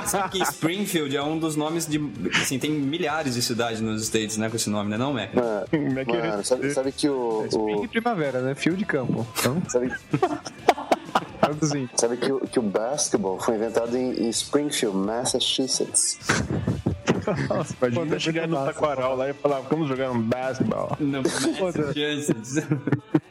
Sabe 0.08 0.30
que 0.32 0.44
Springfield 0.44 1.16
é 1.16 1.24
um 1.24 1.38
dos 1.38 1.56
nomes 1.56 1.86
de. 1.86 2.00
Assim, 2.42 2.60
tem 2.60 2.72
milhares 2.72 3.36
de 3.36 3.42
cidades 3.42 3.80
nos 3.80 4.04
States, 4.04 4.38
né? 4.38 4.50
Com 4.50 4.56
esse 4.56 4.70
nome, 4.70 4.90
né? 4.90 4.98
Não, 4.98 5.14
Mac? 5.14 5.30
É 5.34 6.06
que 6.06 6.12
é? 6.12 6.30
Mano, 6.30 6.44
sabe, 6.44 6.74
sabe 6.74 6.92
que 6.92 7.08
o. 7.08 7.46
Spring 7.46 7.86
o 7.86 7.90
primavera, 7.90 8.42
né? 8.42 8.56
Fio 8.56 8.76
de 8.76 8.86
campo. 8.86 9.26
Então, 9.40 9.62
sabe, 9.70 9.94
sabe 11.96 12.18
que, 12.18 12.32
o, 12.32 12.40
que 12.40 12.60
o 12.60 12.62
basketball 12.62 13.40
foi 13.40 13.56
inventado 13.56 13.96
em, 13.96 14.26
em 14.26 14.30
Springfield, 14.30 14.98
Massachusetts. 14.98 16.18
Nossa, 17.50 17.76
imagina 17.82 18.06
Pô, 18.06 18.20
chegar 18.20 18.48
no. 18.48 18.66
Taquaral 18.66 19.16
lá 19.16 19.30
e 19.30 19.34
falar, 19.34 19.60
vamos 19.62 19.88
jogar 19.88 20.12
um 20.12 20.22
basketball. 20.22 20.98
Não, 21.00 21.22
Massachusetts. 21.22 22.56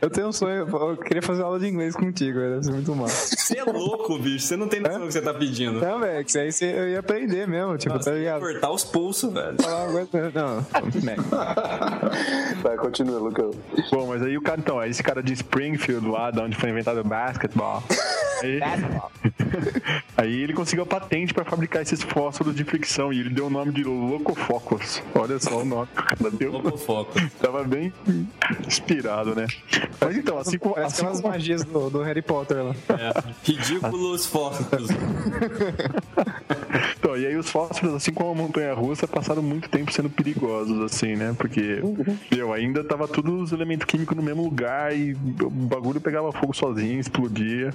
Eu 0.03 0.11
tenho 0.11 0.27
um 0.27 0.33
sonho, 0.33 0.67
eu 0.69 0.97
queria 0.97 1.23
fazer 1.23 1.43
aula 1.43 1.61
de 1.61 1.69
inglês 1.69 1.95
contigo, 1.95 2.41
velho. 2.41 2.55
Deve 2.55 2.65
ser 2.65 2.73
muito 2.73 2.93
massa. 2.97 3.37
Você 3.37 3.57
é 3.59 3.63
louco, 3.65 4.19
bicho. 4.19 4.45
Você 4.47 4.57
não 4.57 4.67
tem 4.67 4.81
noção 4.81 4.99
do 5.03 5.07
que 5.07 5.13
você 5.13 5.21
tá 5.23 5.33
pedindo. 5.33 5.81
Não, 5.81 6.01
velho, 6.01 6.25
que 6.25 6.31
isso 6.31 6.39
aí 6.41 6.51
você- 6.51 6.65
eu 6.77 6.89
ia 6.89 6.99
aprender 6.99 7.47
mesmo, 7.47 7.79
tipo, 7.79 7.95
Nossa, 7.95 8.11
tá 8.11 8.17
ligado? 8.17 8.41
cortar 8.41 8.71
os 8.73 8.83
pulsos, 8.83 9.33
velho. 9.33 9.57
Coisa- 10.11 10.33
Não, 10.35 10.57
Mac. 10.57 11.19
Vai, 12.63 12.77
continua, 12.79 13.21
Lucão. 13.21 13.53
Bom, 13.93 14.09
mas 14.09 14.23
aí 14.23 14.37
o 14.37 14.43
cara, 14.43 14.59
então, 14.61 14.83
é 14.83 14.89
esse 14.89 15.05
cara 15.05 15.23
de 15.23 15.35
Springfield 15.35 16.09
lá, 16.09 16.33
de 16.33 16.41
onde 16.41 16.57
foi 16.57 16.71
inventado 16.71 16.99
o 17.01 17.05
basketball. 17.05 17.81
Aí, 18.43 18.59
aí 20.17 20.43
ele 20.43 20.53
conseguiu 20.53 20.83
a 20.83 20.87
patente 20.87 21.33
pra 21.33 21.45
fabricar 21.45 21.81
esses 21.81 22.03
fósforos 22.03 22.57
de 22.57 22.65
fricção 22.65 23.13
e 23.13 23.21
ele 23.21 23.31
deu 23.31 23.47
o 23.47 23.51
nome 23.51 23.71
de 23.73 23.85
Locofocus. 23.85 25.01
Olha 25.15 25.39
só 25.39 25.61
o 25.61 25.65
nome 25.65 25.87
que 25.95 26.01
o 26.01 26.05
cara 26.05 26.31
deu. 26.33 26.51
Louco 26.51 26.77
foco. 26.77 27.13
Tava 27.41 27.63
bem 27.63 27.93
inspirado, 28.67 29.35
né? 29.37 29.47
Mas 30.01 30.17
então, 30.17 30.39
assim 30.39 30.59
como. 30.59 30.75
Parece 30.75 30.95
Assim 30.95 31.03
aquelas 31.03 31.21
como 31.21 31.33
magias 31.33 31.65
do, 31.65 31.91
do 31.91 32.03
Harry 32.03 32.23
Potter 32.23 32.65
lá. 32.65 32.75
É. 32.91 33.13
Ridículos 33.45 34.27
fósforos. 34.27 34.89
então, 37.13 37.17
e 37.17 37.27
aí 37.27 37.37
os 37.37 37.51
fósforos, 37.51 37.95
assim 37.95 38.13
como 38.13 38.31
a 38.31 38.35
montanha 38.35 38.73
russa, 38.75 39.07
passaram 39.07 39.43
muito 39.43 39.69
tempo 39.69 39.93
sendo 39.93 40.09
perigosos, 40.09 40.81
assim, 40.81 41.15
né? 41.15 41.35
Porque, 41.37 41.83
meu, 42.35 42.53
ainda 42.53 42.83
tava 42.83 43.07
todos 43.07 43.43
os 43.43 43.53
elementos 43.53 43.85
químicos 43.87 44.17
no 44.17 44.23
mesmo 44.23 44.43
lugar 44.43 44.97
e 44.97 45.13
o 45.13 45.51
bagulho 45.51 46.01
pegava 46.01 46.33
fogo 46.33 46.55
sozinho, 46.55 46.99
explodia. 46.99 47.73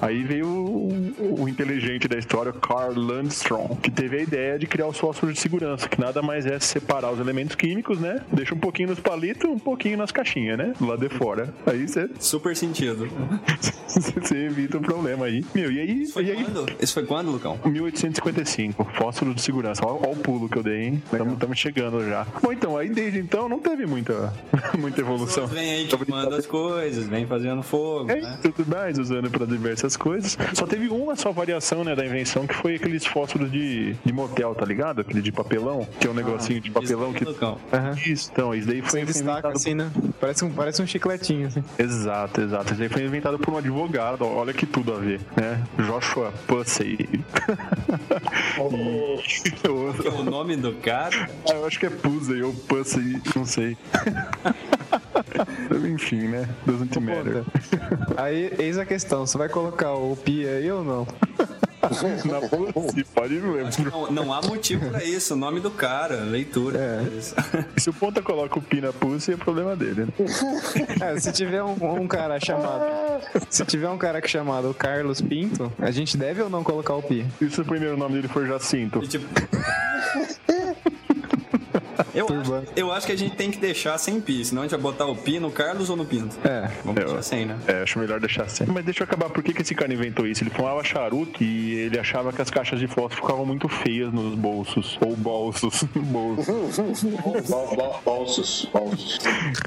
Aí 0.00 0.22
veio 0.22 0.46
o, 0.46 1.42
o 1.42 1.48
inteligente 1.48 2.08
da 2.08 2.18
história, 2.18 2.52
Carl 2.52 2.94
Landstrom, 2.94 3.76
que 3.82 3.90
teve 3.90 4.18
a 4.18 4.22
ideia 4.22 4.58
de 4.58 4.66
criar 4.66 4.86
os 4.86 4.98
fósforos 4.98 5.34
de 5.34 5.40
segurança, 5.40 5.88
que 5.88 6.00
nada 6.00 6.22
mais 6.22 6.46
é 6.46 6.58
separar 6.58 7.12
os 7.12 7.20
elementos 7.20 7.54
químicos, 7.54 7.98
né? 8.00 8.20
Deixa 8.32 8.54
um 8.54 8.58
pouquinho 8.58 8.90
nos 8.90 9.00
palitos, 9.00 9.48
um 9.48 9.58
pouquinho 9.58 9.96
nas 9.96 10.10
caixinhas, 10.10 10.58
né? 10.58 10.72
Lado 10.80 11.08
de 11.08 11.14
fora. 11.14 11.52
Aí 11.66 11.86
você 11.86 12.08
Super 12.18 12.56
sentido. 12.56 13.08
você 13.86 14.46
evita 14.46 14.78
o 14.78 14.80
problema 14.80 15.26
aí. 15.26 15.44
Meu, 15.54 15.70
e 15.70 15.80
aí. 15.80 16.02
Isso 16.02 16.14
foi 16.14 16.30
aí 16.30 16.44
quando? 16.44 16.66
Isso 16.80 16.94
foi 16.94 17.06
quando, 17.06 17.30
Lucão? 17.30 17.58
1855, 17.64 18.79
fósforo 18.84 19.34
de 19.34 19.40
segurança. 19.42 19.82
Olha 19.84 20.10
o 20.10 20.16
pulo 20.16 20.48
que 20.48 20.56
eu 20.58 20.62
dei, 20.62 20.82
hein? 20.84 21.02
Estamos 21.32 21.58
chegando 21.58 22.04
já. 22.08 22.26
Bom, 22.42 22.52
então, 22.52 22.76
aí 22.76 22.88
desde 22.88 23.18
então 23.18 23.48
não 23.48 23.58
teve 23.58 23.86
muita, 23.86 24.32
muita 24.78 25.00
evolução. 25.00 25.46
Vêm 25.46 25.70
aí 25.70 25.86
queimando 25.86 26.34
as 26.34 26.46
coisas, 26.46 27.06
vem 27.06 27.26
fazendo 27.26 27.62
fogo, 27.62 28.10
É, 28.10 28.20
né? 28.20 28.38
tudo 28.42 28.64
mais, 28.68 28.98
usando 28.98 29.30
para 29.30 29.46
diversas 29.46 29.96
coisas. 29.96 30.36
Só 30.54 30.66
teve 30.66 30.88
uma 30.88 31.16
só 31.16 31.32
variação, 31.32 31.84
né, 31.84 31.94
da 31.94 32.04
invenção, 32.04 32.46
que 32.46 32.54
foi 32.54 32.74
aqueles 32.76 33.04
fósforos 33.06 33.50
de, 33.50 33.94
de 34.04 34.12
motel, 34.12 34.54
tá 34.54 34.64
ligado? 34.64 35.00
Aquele 35.00 35.22
de 35.22 35.32
papelão, 35.32 35.86
que 35.98 36.06
é 36.06 36.10
um 36.10 36.14
negocinho 36.14 36.60
de 36.60 36.70
papelão 36.70 37.12
que... 37.12 37.24
Lucão. 37.24 37.58
Isso, 38.06 38.30
então, 38.32 38.54
isso 38.54 38.66
daí 38.66 38.80
foi 38.80 38.90
Sem 38.90 39.04
destaca, 39.04 39.30
inventado 39.30 39.56
assim, 39.56 39.74
né? 39.74 39.90
Parece 40.20 40.44
um, 40.44 40.50
parece 40.50 40.82
um 40.82 40.86
chicletinho, 40.86 41.46
assim. 41.46 41.62
Exato, 41.78 42.40
exato. 42.40 42.72
Isso 42.72 42.82
aí 42.82 42.88
foi 42.88 43.04
inventado 43.04 43.38
por 43.38 43.54
um 43.54 43.58
advogado, 43.58 44.24
olha 44.26 44.52
que 44.52 44.66
tudo 44.66 44.92
a 44.94 44.98
ver, 44.98 45.20
né? 45.36 45.62
Joshua 45.78 46.32
Pussey. 46.46 47.08
Que 48.70 49.66
é 50.06 50.10
o 50.10 50.22
nome 50.22 50.56
do 50.56 50.74
cara? 50.74 51.28
Ah, 51.48 51.54
eu 51.54 51.66
acho 51.66 51.78
que 51.78 51.86
é 51.86 51.90
Pussey 51.90 52.42
ou 52.42 52.54
Pussey, 52.54 53.20
não 53.34 53.44
sei. 53.44 53.76
Enfim, 55.92 56.28
né? 56.28 56.48
Doesn't 56.64 57.00
matter. 57.00 57.44
Aí, 58.16 58.52
eis 58.58 58.78
a 58.78 58.84
questão, 58.86 59.26
você 59.26 59.36
vai 59.36 59.48
colocar 59.48 59.94
o 59.94 60.16
pi 60.16 60.46
aí 60.46 60.70
ou 60.70 60.84
não? 60.84 61.06
Na 61.82 62.72
Pussey, 62.72 63.04
pode 63.04 63.38
ver. 63.38 63.66
Não, 63.90 64.10
não 64.10 64.32
há 64.34 64.42
motivo 64.42 64.90
pra 64.90 65.02
isso, 65.02 65.34
o 65.34 65.36
nome 65.36 65.60
do 65.60 65.70
cara, 65.70 66.16
leitura. 66.16 66.78
É. 66.78 67.80
Se 67.80 67.88
o 67.88 67.92
ponta 67.92 68.20
coloca 68.20 68.58
o 68.58 68.62
pi 68.62 68.80
na 68.80 68.92
Pussey, 68.92 69.34
é 69.34 69.36
problema 69.36 69.74
dele. 69.74 70.06
né? 70.06 70.08
É, 71.00 71.18
se 71.18 71.32
tiver 71.32 71.62
um, 71.62 71.76
um 72.02 72.06
cara 72.06 72.38
chamado. 72.38 72.84
Se 73.48 73.64
tiver 73.64 73.88
um 73.88 73.98
cara 73.98 74.20
que 74.20 74.28
chamado 74.28 74.74
Carlos 74.74 75.20
Pinto, 75.20 75.72
a 75.78 75.90
gente 75.90 76.16
deve 76.16 76.42
ou 76.42 76.50
não 76.50 76.62
colocar 76.62 76.94
o 76.94 77.02
pi? 77.02 77.24
E 77.40 77.50
se 77.50 77.60
o 77.60 77.64
primeiro 77.64 77.96
nome 77.96 78.16
dele 78.16 78.28
for 78.28 78.46
Jacinto? 78.46 79.02
E, 79.02 79.08
tipo... 79.08 79.26
Eu 82.14 82.26
acho, 82.28 82.64
eu 82.76 82.92
acho 82.92 83.06
que 83.06 83.12
a 83.12 83.16
gente 83.16 83.36
tem 83.36 83.50
que 83.50 83.58
deixar 83.58 83.96
sem 83.98 84.20
pi, 84.20 84.44
senão 84.44 84.62
a 84.62 84.64
gente 84.64 84.72
vai 84.72 84.80
botar 84.80 85.06
o 85.06 85.16
pi 85.16 85.38
no 85.38 85.50
Carlos 85.50 85.90
ou 85.90 85.96
no 85.96 86.04
Pinto. 86.04 86.36
É. 86.44 86.70
Vamos 86.84 87.02
deixar 87.04 87.22
sem, 87.22 87.46
né? 87.46 87.56
É, 87.66 87.82
acho 87.82 87.98
melhor 87.98 88.20
deixar 88.20 88.44
assim. 88.44 88.64
Mas 88.66 88.84
deixa 88.84 89.02
eu 89.02 89.04
acabar. 89.04 89.30
Por 89.30 89.42
que, 89.42 89.52
que 89.52 89.62
esse 89.62 89.74
cara 89.74 89.92
inventou 89.92 90.26
isso? 90.26 90.42
Ele 90.42 90.50
fumava 90.50 90.82
charuto 90.84 91.42
e 91.42 91.74
ele 91.74 91.98
achava 91.98 92.32
que 92.32 92.40
as 92.42 92.50
caixas 92.50 92.78
de 92.78 92.86
fósforo 92.86 93.16
ficavam 93.22 93.44
muito 93.46 93.68
feias 93.68 94.12
nos 94.12 94.34
bolsos. 94.34 94.98
Ou 95.00 95.16
bolsos. 95.16 95.82
bolsos. 95.94 97.02
Bol- 97.48 97.74
bol- 97.76 98.00
Bolsos, 98.04 98.68
bolsos. 98.72 99.18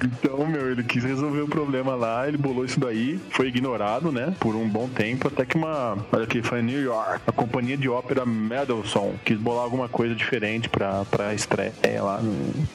Então, 0.03 0.45
meu, 0.45 0.71
ele 0.71 0.83
quis 0.83 1.03
resolver 1.03 1.41
o 1.41 1.47
problema 1.47 1.95
lá, 1.95 2.27
ele 2.27 2.37
bolou 2.37 2.65
isso 2.65 2.79
daí, 2.79 3.19
foi 3.29 3.47
ignorado, 3.47 4.11
né, 4.11 4.33
por 4.39 4.55
um 4.55 4.67
bom 4.67 4.87
tempo, 4.87 5.27
até 5.27 5.45
que 5.45 5.55
uma, 5.57 5.97
olha 6.11 6.23
aqui, 6.23 6.41
foi 6.41 6.59
em 6.59 6.63
New 6.63 6.81
York, 6.81 7.21
a 7.27 7.31
companhia 7.31 7.77
de 7.77 7.87
ópera 7.89 8.25
Mendelssohn 8.25 9.13
quis 9.23 9.37
bolar 9.37 9.63
alguma 9.63 9.87
coisa 9.89 10.13
diferente 10.15 10.69
pra, 10.69 11.05
pra 11.05 11.33
estreia 11.33 11.73
lá 12.01 12.19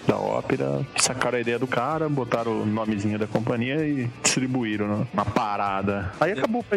da 0.06 0.16
ópera, 0.16 0.86
sacaram 0.96 1.38
a 1.38 1.40
ideia 1.40 1.58
do 1.58 1.66
cara, 1.66 2.08
botaram 2.08 2.62
o 2.62 2.66
nomezinho 2.66 3.18
da 3.18 3.26
companhia 3.26 3.86
e 3.86 4.10
distribuíram 4.22 4.86
né, 4.88 5.06
uma 5.12 5.24
parada. 5.24 6.12
Aí 6.20 6.32
acabou 6.32 6.64
é 6.70 6.76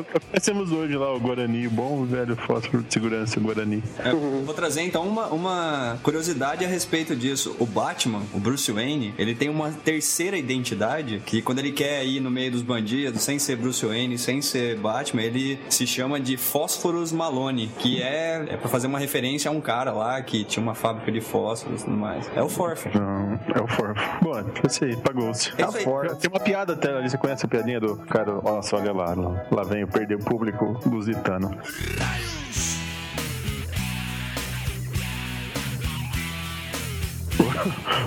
o 0.00 0.04
que 0.04 0.20
conhecemos 0.20 0.72
hoje 0.72 0.96
lá, 0.96 1.14
o 1.14 1.20
Guarani, 1.20 1.66
o 1.66 1.70
bom 1.70 2.04
velho 2.04 2.36
fósforo 2.36 2.82
de 2.82 2.92
segurança 2.92 3.38
Guarani. 3.40 3.82
É, 3.98 4.12
vou 4.12 4.54
trazer 4.54 4.82
então 4.82 5.06
uma, 5.06 5.26
uma 5.28 5.98
curiosidade 6.02 6.64
a 6.64 6.68
respeito 6.68 7.14
disso. 7.14 7.56
O 7.58 7.66
Batman, 7.66 8.22
o 8.32 8.38
Bruce 8.38 8.70
Wayne, 8.70 9.14
ele 9.18 9.34
tem 9.34 9.48
uma 9.48 9.70
terceira 9.70 10.36
identidade 10.36 11.22
que 11.24 11.42
quando 11.42 11.58
ele 11.58 11.72
quer 11.72 12.04
ir 12.04 12.20
no 12.20 12.30
meio 12.30 12.52
dos 12.52 12.62
bandidos, 12.62 13.22
sem 13.22 13.38
ser 13.38 13.56
Bruce 13.56 13.84
Wayne, 13.84 14.18
sem 14.18 14.42
ser 14.42 14.76
Batman, 14.78 15.22
ele 15.22 15.58
se 15.68 15.86
chama 15.86 16.20
de 16.20 16.36
Fósforos 16.36 17.12
Malone, 17.12 17.70
que 17.78 18.02
é, 18.02 18.44
é 18.48 18.56
pra 18.56 18.68
fazer 18.68 18.86
uma 18.86 18.98
referência 18.98 19.50
a 19.50 19.52
um 19.52 19.60
cara 19.60 19.92
lá 19.92 20.20
que 20.22 20.44
tinha 20.44 20.62
uma 20.62 20.74
fábrica 20.74 21.10
de 21.10 21.20
fósforos 21.20 21.84
mais. 21.96 22.30
É 22.36 22.42
o 22.42 22.48
Forfa. 22.48 22.90
Não, 22.98 23.38
é 23.54 23.60
o 23.60 23.66
Forfo. 23.66 24.02
Bom, 24.22 24.32
esse 24.64 24.84
aí, 24.84 24.96
pagou-se. 24.96 25.52
É 25.58 25.66
isso 25.66 25.78
aí. 25.78 26.16
Tem 26.16 26.30
uma 26.30 26.40
piada 26.40 26.74
até 26.74 26.94
ali, 26.96 27.08
você 27.08 27.18
conhece 27.18 27.44
a 27.44 27.48
piadinha 27.48 27.80
do 27.80 27.96
cara? 27.96 28.32
Nossa, 28.42 28.76
olha 28.76 28.92
lá, 28.92 29.14
lá, 29.14 29.46
lá 29.50 29.62
vem 29.62 29.84
o 29.84 29.88
perder 29.88 30.16
o 30.16 30.24
público 30.24 30.78
lusitano. 30.86 31.50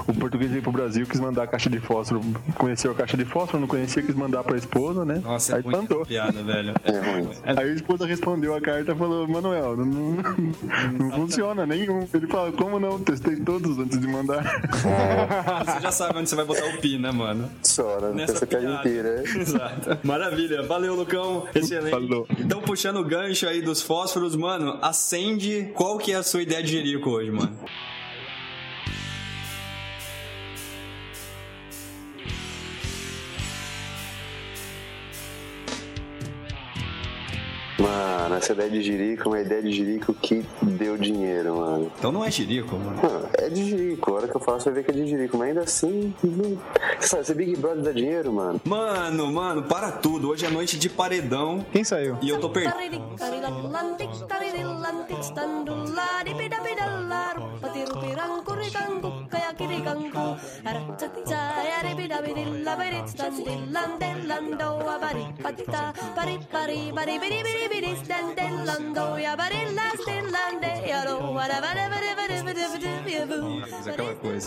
O 0.08 0.14
português 0.14 0.50
veio 0.52 0.64
pro 0.64 0.72
Brasil, 0.72 1.06
quis 1.06 1.20
mandar 1.20 1.44
a 1.44 1.48
caixa 1.48 1.70
de 1.70 1.80
fósforo, 1.80 2.22
conheceu 2.56 2.92
a 2.92 2.96
caixa 2.96 3.16
de 3.18 3.26
fósforo, 3.26 3.60
não 3.60 3.68
conhecia, 3.68 4.02
quis 4.02 4.16
mandar 4.16 4.44
pra 4.44 4.58
esposa, 4.58 5.06
né? 5.06 5.22
Nossa, 5.24 5.54
é 5.54 5.56
aí 5.56 5.62
essa 5.62 5.70
mandou. 5.70 6.06
piada, 6.06 6.42
velho. 6.44 6.74
É 6.84 6.92
ruim. 6.92 7.30
Aí 7.44 7.58
a 7.70 7.74
esposa 7.74 8.06
respondeu 8.06 8.56
a 8.56 8.62
carta 8.62 8.92
e 8.92 8.96
falou, 8.96 9.28
Manuel, 9.28 9.78
não, 9.78 9.86
não, 9.86 10.24
não 11.00 11.12
funciona 11.12 11.66
nenhum. 11.66 12.08
Ele 12.14 12.28
fala, 12.28 12.52
como 12.52 12.80
não? 12.80 13.00
Testei 13.00 13.36
todos 13.38 13.78
antes 13.78 14.00
de 14.00 14.08
mandar. 14.08 14.44
Você 15.66 15.80
já 15.82 15.92
sabe 15.92 16.20
onde 16.20 16.30
você 16.30 16.36
vai 16.36 16.46
botar 16.46 16.66
o 16.66 16.78
pi, 16.80 16.98
né, 16.98 17.12
mano? 17.12 17.50
Só, 17.64 18.00
né? 18.00 18.12
Nessa 18.14 18.34
Essa 18.34 18.48
piada 18.48 18.66
piada. 18.66 18.80
inteira. 18.90 19.24
Exato. 19.24 19.98
Maravilha. 20.04 20.64
Valeu, 20.64 20.96
Lucão. 20.96 21.48
Excelente. 21.54 21.92
Falou. 21.92 22.28
Então, 22.40 22.62
puxando 22.62 22.98
o 22.98 23.04
gancho 23.04 23.48
aí 23.48 23.62
dos 23.62 23.82
fósforos, 23.82 24.36
mano, 24.36 24.78
acende. 24.82 25.70
Qual 25.74 25.98
que 25.98 26.12
é 26.12 26.16
a 26.16 26.24
sua 26.24 26.42
ideia 26.42 26.62
de 26.64 26.72
Jerico 26.72 27.10
hoje, 27.12 27.32
mano? 27.32 27.56
Mano, 37.80 38.36
essa 38.36 38.52
ideia 38.52 38.70
de 38.70 38.82
jirico 38.82 39.24
é 39.24 39.28
uma 39.28 39.40
ideia 39.40 39.62
de 39.62 39.72
jirico 39.72 40.14
que 40.14 40.46
deu 40.62 40.98
dinheiro, 40.98 41.56
mano. 41.56 41.92
Então 41.98 42.12
não 42.12 42.24
é 42.24 42.30
Jerico, 42.30 42.76
mano. 42.76 43.00
É 43.34 43.50
de 43.50 43.66
jirico. 43.70 44.12
A 44.12 44.16
hora 44.16 44.28
que 44.28 44.36
eu 44.36 44.42
falo, 44.42 44.60
você 44.60 44.70
vai 44.70 44.82
ver 44.82 44.86
que 44.86 44.92
é 44.92 44.94
de 45.02 45.08
jirico. 45.08 45.38
Mas 45.38 45.50
ainda 45.50 45.62
assim, 45.62 46.14
não... 46.22 46.58
Você 47.00 47.08
sabe, 47.08 47.24
esse 47.24 47.34
Big 47.34 47.56
Brother 47.56 47.84
dá 47.84 47.92
dinheiro, 47.92 48.34
mano. 48.34 48.60
Mano, 48.66 49.32
mano, 49.32 49.64
para 49.64 49.92
tudo. 49.92 50.30
Hoje 50.30 50.46
é 50.46 50.50
noite 50.50 50.78
de 50.78 50.90
paredão 50.90 51.66
Quem 51.72 51.84
saiu? 51.84 52.18
e 52.22 52.30
eu 52.30 52.40
tô 52.40 52.50
perdido. 52.50 52.76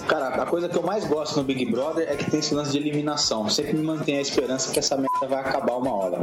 Cara, 0.07 0.29
a 0.29 0.47
coisa 0.47 0.69
que 0.69 0.77
eu 0.77 0.83
mais 0.83 1.05
gosto 1.05 1.37
no 1.37 1.45
Big 1.45 1.65
Brother 1.71 2.09
é 2.09 2.17
que 2.17 2.31
tem 2.31 2.41
esse 2.41 2.55
lance 2.55 2.73
de 2.73 2.79
eliminação. 2.79 3.49
Sempre 3.49 3.75
me 3.75 3.85
mantém 3.85 4.19
a 4.19 4.21
esperança 4.21 4.73
que 4.73 4.79
essa 4.79 4.97
merda 4.97 5.27
vai 5.27 5.41
acabar 5.41 5.77
uma 5.77 5.95
hora. 5.95 6.19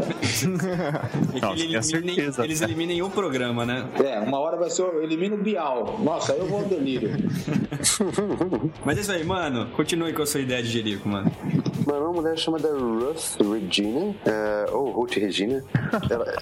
Não, 1.41 1.53
eles 1.53 1.87
tinha 1.87 1.99
eliminem, 1.99 2.33
eles 2.43 2.61
eliminem 2.61 3.01
o 3.01 3.09
programa, 3.09 3.65
né? 3.65 3.87
É, 4.03 4.19
uma 4.19 4.39
hora 4.39 4.57
vai 4.57 4.69
ser. 4.69 4.81
eu 4.81 5.03
Elimino 5.03 5.35
o 5.35 5.39
Bial. 5.39 5.99
Nossa, 5.99 6.33
aí 6.33 6.39
eu 6.39 6.47
vou 6.47 6.59
ao 6.59 6.65
delírio. 6.65 7.11
Mas 8.85 8.97
é 8.97 9.01
isso 9.01 9.11
aí, 9.11 9.23
mano. 9.23 9.67
Continue 9.75 10.13
com 10.13 10.21
a 10.21 10.25
sua 10.25 10.41
ideia 10.41 10.61
de 10.61 10.69
Jerico, 10.69 11.07
mano. 11.07 11.31
Mano, 11.85 12.05
uma 12.05 12.21
mulher 12.21 12.37
chamada 12.37 12.69
Ruth 12.69 13.37
Regina, 13.39 14.15
é, 14.25 14.65
ou 14.71 14.91
Ruth 14.91 15.13
Regina. 15.15 15.63
Ela, 16.09 16.41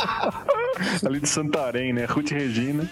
Ali 1.04 1.20
de 1.20 1.28
Santarém, 1.28 1.92
né? 1.92 2.04
Ruth 2.04 2.30
Regina. 2.30 2.88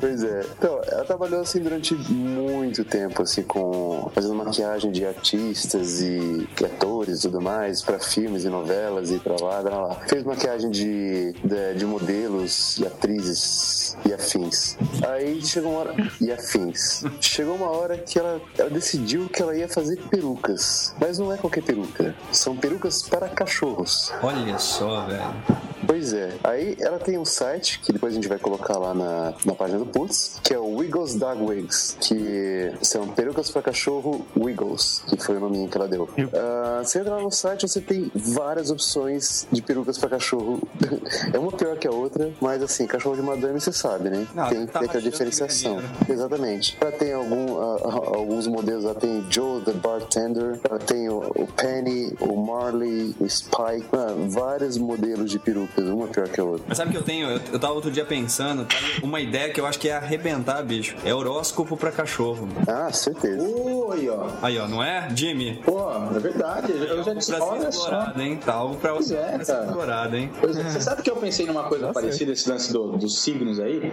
Pois 0.00 0.22
é. 0.22 0.46
Então, 0.56 0.80
ela 0.86 1.04
trabalhou 1.04 1.40
assim 1.40 1.60
durante 1.60 1.94
muito 1.94 2.84
tempo, 2.84 3.22
assim, 3.22 3.42
com 3.42 4.10
fazendo 4.14 4.34
maquiagem 4.34 4.92
de 4.92 5.04
artistas 5.04 6.00
e 6.00 6.46
atores 6.64 7.18
e 7.18 7.22
tudo 7.22 7.40
mais, 7.40 7.82
pra 7.82 7.98
filmes 7.98 8.44
e 8.44 8.48
novelas 8.48 9.10
e 9.10 9.18
pra 9.18 9.36
lá, 9.40 9.62
pra 9.62 9.78
lá. 9.78 9.94
Fez 10.08 10.22
maquiagem 10.24 10.70
de, 10.70 11.32
de, 11.32 11.74
de 11.76 11.84
modelos 11.84 12.78
e 12.78 12.86
atrizes 12.86 13.96
e 14.06 14.12
afins. 14.12 14.76
Aí 15.06 15.44
chegou 15.44 15.72
uma 15.72 15.80
hora. 15.80 15.94
E 16.20 16.30
afins. 16.30 17.04
Chegou 17.20 17.56
uma 17.56 17.70
hora 17.70 17.98
que 17.98 18.18
ela, 18.18 18.40
ela 18.56 18.70
decidiu 18.70 19.28
que 19.28 19.42
ela 19.42 19.56
ia 19.56 19.68
fazer 19.68 20.00
perucas. 20.08 20.94
Mas 21.00 21.18
não 21.18 21.32
é 21.32 21.36
qualquer 21.36 21.62
peruca. 21.62 22.14
São 22.30 22.56
perucas 22.56 23.02
para 23.02 23.28
cachorros. 23.28 24.12
Olha 24.22 24.58
só, 24.58 25.06
velho. 25.06 25.67
Pois 25.88 26.12
é. 26.12 26.34
Aí 26.44 26.76
ela 26.78 26.98
tem 26.98 27.16
um 27.16 27.24
site, 27.24 27.80
que 27.80 27.94
depois 27.94 28.12
a 28.12 28.14
gente 28.14 28.28
vai 28.28 28.38
colocar 28.38 28.76
lá 28.76 28.92
na, 28.92 29.32
na 29.46 29.54
página 29.54 29.78
do 29.78 29.86
Putz, 29.86 30.38
que 30.44 30.52
é 30.52 30.58
o 30.58 30.76
Wiggles 30.76 31.14
Dog 31.14 31.42
Wigs, 31.42 31.96
que 31.98 32.74
são 32.82 33.08
perucas 33.08 33.50
para 33.50 33.62
cachorro 33.62 34.26
Wiggles, 34.36 35.02
que 35.08 35.16
foi 35.16 35.38
o 35.38 35.40
nome 35.40 35.66
que 35.66 35.78
ela 35.78 35.88
deu. 35.88 36.02
Uh, 36.04 36.84
você 36.84 36.98
entra 36.98 37.14
lá 37.14 37.22
no 37.22 37.30
site, 37.30 37.66
você 37.66 37.80
tem 37.80 38.10
várias 38.14 38.70
opções 38.70 39.46
de 39.50 39.62
perucas 39.62 39.96
para 39.96 40.10
cachorro. 40.10 40.60
é 41.32 41.38
uma 41.38 41.52
pior 41.52 41.78
que 41.78 41.88
a 41.88 41.90
outra, 41.90 42.32
mas 42.38 42.62
assim, 42.62 42.86
cachorro 42.86 43.16
de 43.16 43.22
madame 43.22 43.58
você 43.58 43.72
sabe, 43.72 44.10
né? 44.10 44.26
Não, 44.34 44.46
tem 44.46 44.66
que 44.66 44.72
tá 44.72 44.80
ter 44.80 44.84
aquela 44.84 45.02
diferenciação. 45.02 45.80
que 46.04 46.12
é 46.12 46.14
Exatamente. 46.14 46.76
Ela 46.82 46.92
tem 46.92 47.14
algum, 47.14 47.52
uh, 47.52 47.76
uh, 47.76 48.14
alguns 48.14 48.46
modelos, 48.46 48.84
ela 48.84 48.94
tem 48.94 49.24
Joe 49.30 49.62
the 49.62 49.72
Bartender, 49.72 50.60
ela 50.68 50.78
tem 50.78 51.08
o, 51.08 51.20
o 51.34 51.46
Penny, 51.56 52.14
o 52.20 52.36
Marley, 52.36 53.16
o 53.18 53.26
Spike, 53.26 53.86
mano, 53.90 54.28
vários 54.28 54.76
modelos 54.76 55.30
de 55.30 55.38
uma 55.82 56.06
pior 56.08 56.28
que 56.28 56.40
a 56.40 56.44
outra. 56.44 56.64
Mas 56.68 56.76
sabe 56.76 56.90
o 56.90 56.92
que 56.92 56.98
eu 56.98 57.02
tenho? 57.02 57.28
Eu, 57.28 57.40
eu 57.52 57.58
tava 57.58 57.72
outro 57.74 57.90
dia 57.90 58.04
pensando, 58.04 58.64
tá? 58.64 58.76
uma 59.02 59.20
ideia 59.20 59.50
que 59.52 59.60
eu 59.60 59.66
acho 59.66 59.78
que 59.78 59.88
é 59.88 59.96
arrebentar, 59.96 60.62
bicho. 60.62 60.96
É 61.04 61.14
horóscopo 61.14 61.76
pra 61.76 61.90
cachorro. 61.92 62.48
Ah, 62.66 62.92
certeza. 62.92 63.42
Oi, 63.42 64.08
ó. 64.08 64.28
Aí, 64.42 64.58
ó, 64.58 64.66
não 64.68 64.82
é? 64.82 65.08
Jimmy? 65.14 65.60
Pô, 65.64 65.90
é 66.14 66.18
verdade. 66.18 66.72
Eu 66.72 67.02
já 67.02 67.14
disse, 67.14 67.32
Pra 67.34 67.44
olha 67.44 67.70
só. 67.72 68.12
hein? 68.16 68.38
Tá 68.44 68.54
algo 68.54 68.76
pra, 68.76 68.92
Pois 68.94 69.10
é, 69.10 69.36
pra 69.36 69.44
cara. 69.44 69.64
explorado, 69.66 70.16
hein? 70.16 70.30
Pois 70.40 70.56
é, 70.58 70.62
Você 70.64 70.80
sabe 70.80 71.02
que 71.02 71.10
eu 71.10 71.16
pensei 71.16 71.46
numa 71.46 71.64
coisa 71.64 71.92
parecida, 71.92 72.32
esse 72.32 72.48
lance 72.48 72.72
do- 72.72 72.96
dos 72.96 73.20
signos 73.20 73.58
aí? 73.60 73.92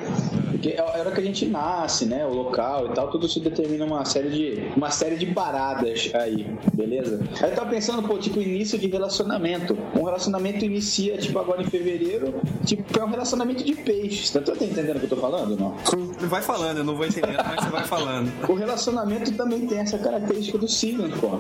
Porque 0.51 0.69
é 0.69 0.79
a 0.79 0.85
hora 0.85 1.11
que 1.11 1.19
a 1.19 1.23
gente 1.23 1.45
nasce, 1.45 2.05
né? 2.05 2.25
O 2.25 2.33
local 2.33 2.87
e 2.87 2.93
tal, 2.93 3.09
tudo 3.09 3.27
se 3.27 3.39
determina 3.39 3.85
uma 3.85 4.03
série 4.05 4.29
de, 4.29 4.71
uma 4.75 4.89
série 4.89 5.15
de 5.17 5.25
paradas 5.27 6.09
aí, 6.13 6.47
beleza? 6.73 7.19
Aí 7.41 7.49
eu 7.51 7.55
tava 7.55 7.69
pensando, 7.69 8.01
pô, 8.03 8.17
tipo, 8.17 8.41
início 8.41 8.77
de 8.77 8.87
relacionamento. 8.87 9.77
Um 9.95 10.03
relacionamento 10.03 10.63
inicia, 10.65 11.17
tipo, 11.17 11.37
agora 11.39 11.61
em 11.61 11.65
fevereiro, 11.77 12.33
tipo, 12.65 12.99
é 12.99 13.03
um 13.03 13.09
relacionamento 13.09 13.63
de 13.63 13.73
peixes. 13.75 14.29
Tá, 14.29 14.41
tá 14.41 14.53
entendendo 14.53 14.97
o 14.97 14.99
que 14.99 15.05
eu 15.05 15.09
tô 15.09 15.17
falando 15.17 15.55
não? 15.57 15.75
Vai 16.27 16.41
falando, 16.41 16.77
eu 16.77 16.83
não 16.83 16.95
vou 16.95 17.05
entendendo, 17.05 17.37
mas 17.45 17.63
você 17.63 17.69
vai 17.69 17.83
falando. 17.83 18.31
O 18.49 18.53
relacionamento 18.53 19.31
também 19.33 19.65
tem 19.67 19.79
essa 19.79 19.97
característica 19.97 20.57
do 20.57 20.67
signo, 20.67 21.09
pô. 21.17 21.29
Tá 21.29 21.37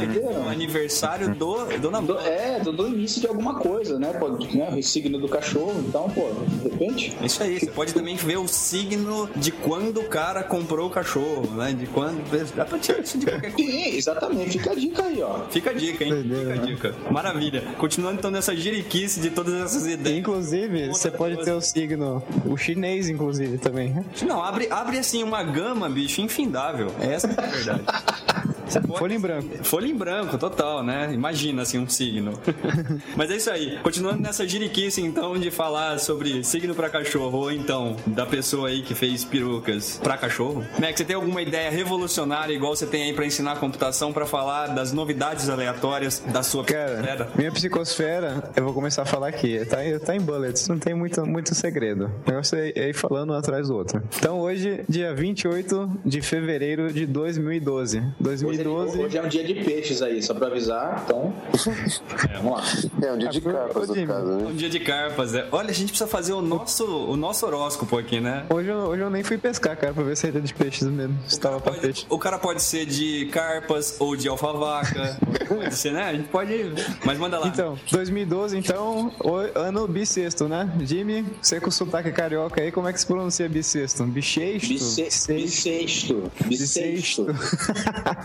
O 0.00 0.04
entendendo? 0.04 0.48
aniversário 0.48 1.34
do, 1.34 1.64
do 1.78 1.90
namoro. 1.90 2.14
Do- 2.14 2.20
é, 2.20 2.60
do, 2.60 2.72
do 2.72 2.88
início 2.88 3.20
de 3.20 3.26
alguma 3.26 3.54
coisa, 3.56 3.98
né? 3.98 4.12
Pô, 4.14 4.28
né? 4.28 4.70
O 4.76 4.82
signo 4.82 5.18
do 5.18 5.28
cachorro, 5.28 5.84
então, 5.86 6.08
pô, 6.10 6.28
de 6.46 6.68
repente. 6.68 7.16
Isso 7.22 7.42
aí, 7.42 7.58
você 7.60 7.66
pode 7.66 7.92
também 7.92 8.16
ver 8.16 8.38
o 8.38 8.48
signo 8.48 9.28
de 9.36 9.50
quando 9.52 10.00
o 10.00 10.04
cara 10.04 10.42
comprou 10.42 10.86
o 10.86 10.90
cachorro, 10.90 11.46
né? 11.56 11.72
De 11.72 11.86
quando. 11.86 12.18
Dá 12.54 12.64
pra 12.64 12.78
tirar 12.78 13.00
isso 13.00 13.18
de 13.18 13.26
qualquer 13.26 13.52
coisa. 13.52 13.70
Sim, 13.70 13.96
exatamente. 13.96 14.50
Fica 14.58 14.72
a 14.72 14.74
dica 14.74 15.02
aí, 15.04 15.22
ó. 15.22 15.40
Fica 15.50 15.70
a 15.70 15.72
dica, 15.72 16.04
hein? 16.04 16.12
Fica 16.22 16.52
a 16.54 16.56
dica. 16.56 16.94
Maravilha. 17.10 17.62
Continuando 17.78 18.18
então 18.18 18.30
nessa 18.30 18.54
jiriquice 18.56 19.20
de 19.20 19.30
todas 19.30 19.54
essas 19.64 19.86
ideias. 19.86 20.18
Inclusive, 20.18 20.88
você 20.88 21.10
pode 21.10 21.42
ter 21.44 21.52
o 21.52 21.60
signo, 21.60 22.22
o 22.44 22.56
chinês, 22.56 23.08
inclusive, 23.08 23.58
também. 23.58 24.04
Não, 24.22 24.42
abre, 24.42 24.68
abre 24.70 24.98
assim 24.98 25.22
uma 25.22 25.42
gama, 25.42 25.88
bicho, 25.88 26.20
infindável. 26.20 26.90
Essa 27.00 27.28
é 27.28 27.44
a 27.44 27.46
verdade. 27.46 27.84
Pode- 28.72 28.98
Folha 28.98 29.14
em 29.14 29.18
branco. 29.20 29.64
Folha 29.64 29.86
em 29.86 29.94
branco, 29.94 30.38
total, 30.38 30.82
né? 30.82 31.10
Imagina 31.12 31.62
assim 31.62 31.78
um 31.78 31.88
signo. 31.88 32.32
Mas 33.16 33.30
é 33.30 33.36
isso 33.36 33.50
aí. 33.50 33.78
Continuando 33.82 34.20
nessa 34.22 34.46
jiriquice, 34.46 35.00
então, 35.02 35.38
de 35.38 35.50
falar 35.50 35.98
sobre 35.98 36.42
signo 36.44 36.74
pra 36.74 36.88
cachorro, 36.90 37.38
ou 37.38 37.52
então 37.52 37.96
da 38.06 38.26
pessoa 38.26 38.68
aí 38.68 38.82
que 38.82 38.94
fez 38.94 39.24
perucas 39.24 39.98
pra 40.02 40.16
cachorro. 40.16 40.64
Mac, 40.80 40.96
você 40.96 41.04
tem 41.04 41.16
alguma 41.16 41.40
ideia 41.42 41.70
revolucionária, 41.70 42.52
igual 42.52 42.74
você 42.74 42.86
tem 42.86 43.04
aí 43.04 43.12
pra 43.12 43.24
ensinar 43.26 43.56
computação, 43.56 44.12
pra 44.12 44.26
falar 44.26 44.68
das 44.68 44.92
novidades 44.92 45.48
aleatórias 45.48 46.22
da 46.32 46.42
sua 46.42 46.64
Cara, 46.64 46.96
psicosfera? 46.96 47.28
minha 47.36 47.52
psicosfera, 47.52 48.50
eu 48.56 48.64
vou 48.64 48.74
começar 48.74 49.02
a 49.02 49.06
falar 49.06 49.28
aqui. 49.28 49.64
Tá, 49.66 49.84
em- 49.86 49.98
tá 49.98 50.14
em 50.16 50.20
bullets, 50.20 50.68
não 50.68 50.78
tem 50.78 50.94
muito, 50.94 51.24
muito 51.26 51.54
segredo. 51.54 52.10
O 52.26 52.30
negócio 52.30 52.56
é 52.58 52.68
é 52.74 52.90
ir 52.90 52.94
falando 52.94 53.32
um 53.32 53.36
atrás 53.36 53.68
do 53.68 53.74
outro. 53.76 54.02
Então, 54.18 54.38
hoje, 54.40 54.82
dia 54.88 55.14
28 55.14 55.90
de 56.04 56.20
fevereiro 56.20 56.92
de 56.92 57.06
2012. 57.06 58.02
Hoje, 58.24 58.57
2012. 58.64 58.98
hoje 58.98 59.18
é 59.18 59.22
um 59.22 59.28
dia 59.28 59.44
de 59.44 59.54
peixes 59.54 60.02
aí, 60.02 60.22
só 60.22 60.34
pra 60.34 60.46
avisar. 60.48 61.02
Então, 61.04 61.32
vamos 62.42 62.52
lá. 62.58 62.64
É 63.06 63.12
um 63.12 63.18
dia 63.18 63.28
de 63.28 63.38
Ah, 63.38 63.52
carpas, 63.52 63.88
no 63.88 64.06
caso, 64.06 64.26
né? 64.26 64.46
Um 64.48 64.54
dia 64.54 64.68
de 64.70 64.80
carpas, 64.80 65.34
é. 65.34 65.46
Olha, 65.52 65.70
a 65.70 65.74
gente 65.74 65.88
precisa 65.90 66.08
fazer 66.08 66.32
o 66.32 66.42
nosso, 66.42 66.84
o 66.86 67.16
nosso 67.16 67.46
horóscopo 67.46 67.98
aqui, 67.98 68.20
né? 68.20 68.44
Hoje 68.50 68.68
eu, 68.68 68.76
hoje 68.78 69.02
eu 69.02 69.10
nem 69.10 69.22
fui 69.22 69.38
pescar, 69.38 69.76
cara, 69.76 69.92
pra 69.92 70.02
ver 70.02 70.16
se 70.16 70.26
era 70.26 70.40
de 70.40 70.52
peixes 70.54 70.86
mesmo. 70.88 71.16
Se 71.26 71.38
tava 71.38 71.60
pra 71.60 71.72
Pode- 71.72 71.82
peixe. 71.86 72.06
o 72.08 72.18
cara 72.18 72.38
pode 72.38 72.62
ser 72.62 72.86
de 72.86 73.26
carpas 73.32 73.96
ou 73.98 74.16
de 74.16 74.28
alfavaca. 74.28 75.18
pode 75.48 75.74
ser, 75.74 75.92
né? 75.92 76.02
A 76.04 76.14
gente 76.14 76.28
pode. 76.28 76.72
Mas 77.04 77.18
manda 77.18 77.38
lá. 77.38 77.46
Então, 77.48 77.78
2012, 77.90 78.56
então, 78.56 79.12
o 79.24 79.34
ano 79.58 79.86
bissexto, 79.88 80.48
né? 80.48 80.70
Jimmy, 80.80 81.24
você 81.40 81.60
com 81.60 81.70
sotaque 81.70 82.10
carioca 82.12 82.60
aí, 82.60 82.70
como 82.72 82.88
é 82.88 82.92
que 82.92 83.00
se 83.00 83.06
pronuncia 83.06 83.48
bissexto? 83.48 84.04
Bicheixto? 84.04 84.68
Bice- 84.68 85.32
Bissexto. 85.32 86.30
Bissexto. 86.46 87.26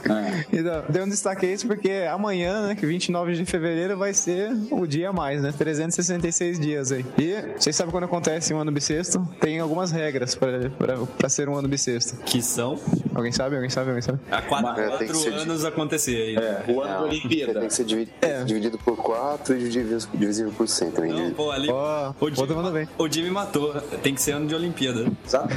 É. 0.10 0.23
Então, 0.54 0.84
deu 0.90 1.04
um 1.04 1.10
destaque 1.10 1.46
a 1.46 1.52
isso 1.52 1.68
porque 1.68 1.90
amanhã, 2.12 2.68
né, 2.68 2.76
que 2.76 2.86
29 2.86 3.34
de 3.36 3.46
fevereiro, 3.46 3.98
vai 3.98 4.14
ser 4.14 4.52
o 4.72 4.86
dia 4.86 5.10
a 5.10 5.14
mais, 5.14 5.42
né? 5.42 5.52
366 5.58 6.60
dias 6.60 6.92
aí. 6.92 7.06
E 7.18 7.36
vocês 7.58 7.76
sabem 7.76 7.92
quando 7.92 8.04
acontece 8.06 8.54
um 8.54 8.60
ano 8.60 8.72
bissexto? 8.72 9.28
Tem 9.40 9.60
algumas 9.60 9.92
regras 9.92 10.36
pra 10.36 11.30
ser 11.30 11.50
um 11.50 11.56
ano 11.56 11.68
bissexto. 11.68 12.18
Que 12.26 12.42
são 12.42 12.80
Alguém 13.16 13.32
sabe? 13.32 13.56
Alguém 13.56 13.70
sabe? 13.70 13.90
Alguém 13.90 14.02
sabe? 14.02 14.20
há 14.32 14.42
quatro, 14.42 14.82
É, 14.82 14.98
tem 14.98 15.08
quatro 15.08 15.32
de- 15.32 15.38
anos 15.38 15.66
acontecer 15.66 16.16
aí. 16.16 16.36
É, 16.36 16.64
o 16.68 16.82
ano 16.82 16.94
da 16.94 17.02
Olimpíada. 17.04 17.60
Tem 17.60 17.68
que 17.68 17.74
ser 17.74 17.86
divi- 17.86 18.10
É. 18.22 18.44
dividido 18.44 18.78
por 18.80 18.96
4 18.98 19.56
e 19.56 19.70
divisível, 19.70 20.52
por 20.56 20.68
100 20.68 20.92
também. 20.92 21.12
Não, 21.14 21.32
pô, 21.32 21.52
ali. 21.52 21.70
Ó, 21.70 22.12
o, 22.20 22.26
outro 22.26 22.56
manda 22.56 22.72
bem. 22.72 22.88
o 22.98 23.08
Jimmy 23.08 23.30
matou. 23.30 23.74
Tem 24.02 24.14
que 24.16 24.22
ser 24.22 24.32
ano 24.34 24.48
de 24.48 24.56
Olimpíada. 24.56 25.06
Sabe? 25.26 25.54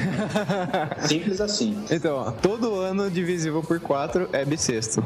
Simples 1.07 1.40
assim. 1.40 1.76
Então, 1.96 2.16
ó, 2.16 2.31
todo 2.31 2.74
ano 2.81 3.11
divisível 3.11 3.62
por 3.62 3.81
4 3.81 4.29
é 4.33 4.44
bissexto. 4.44 4.56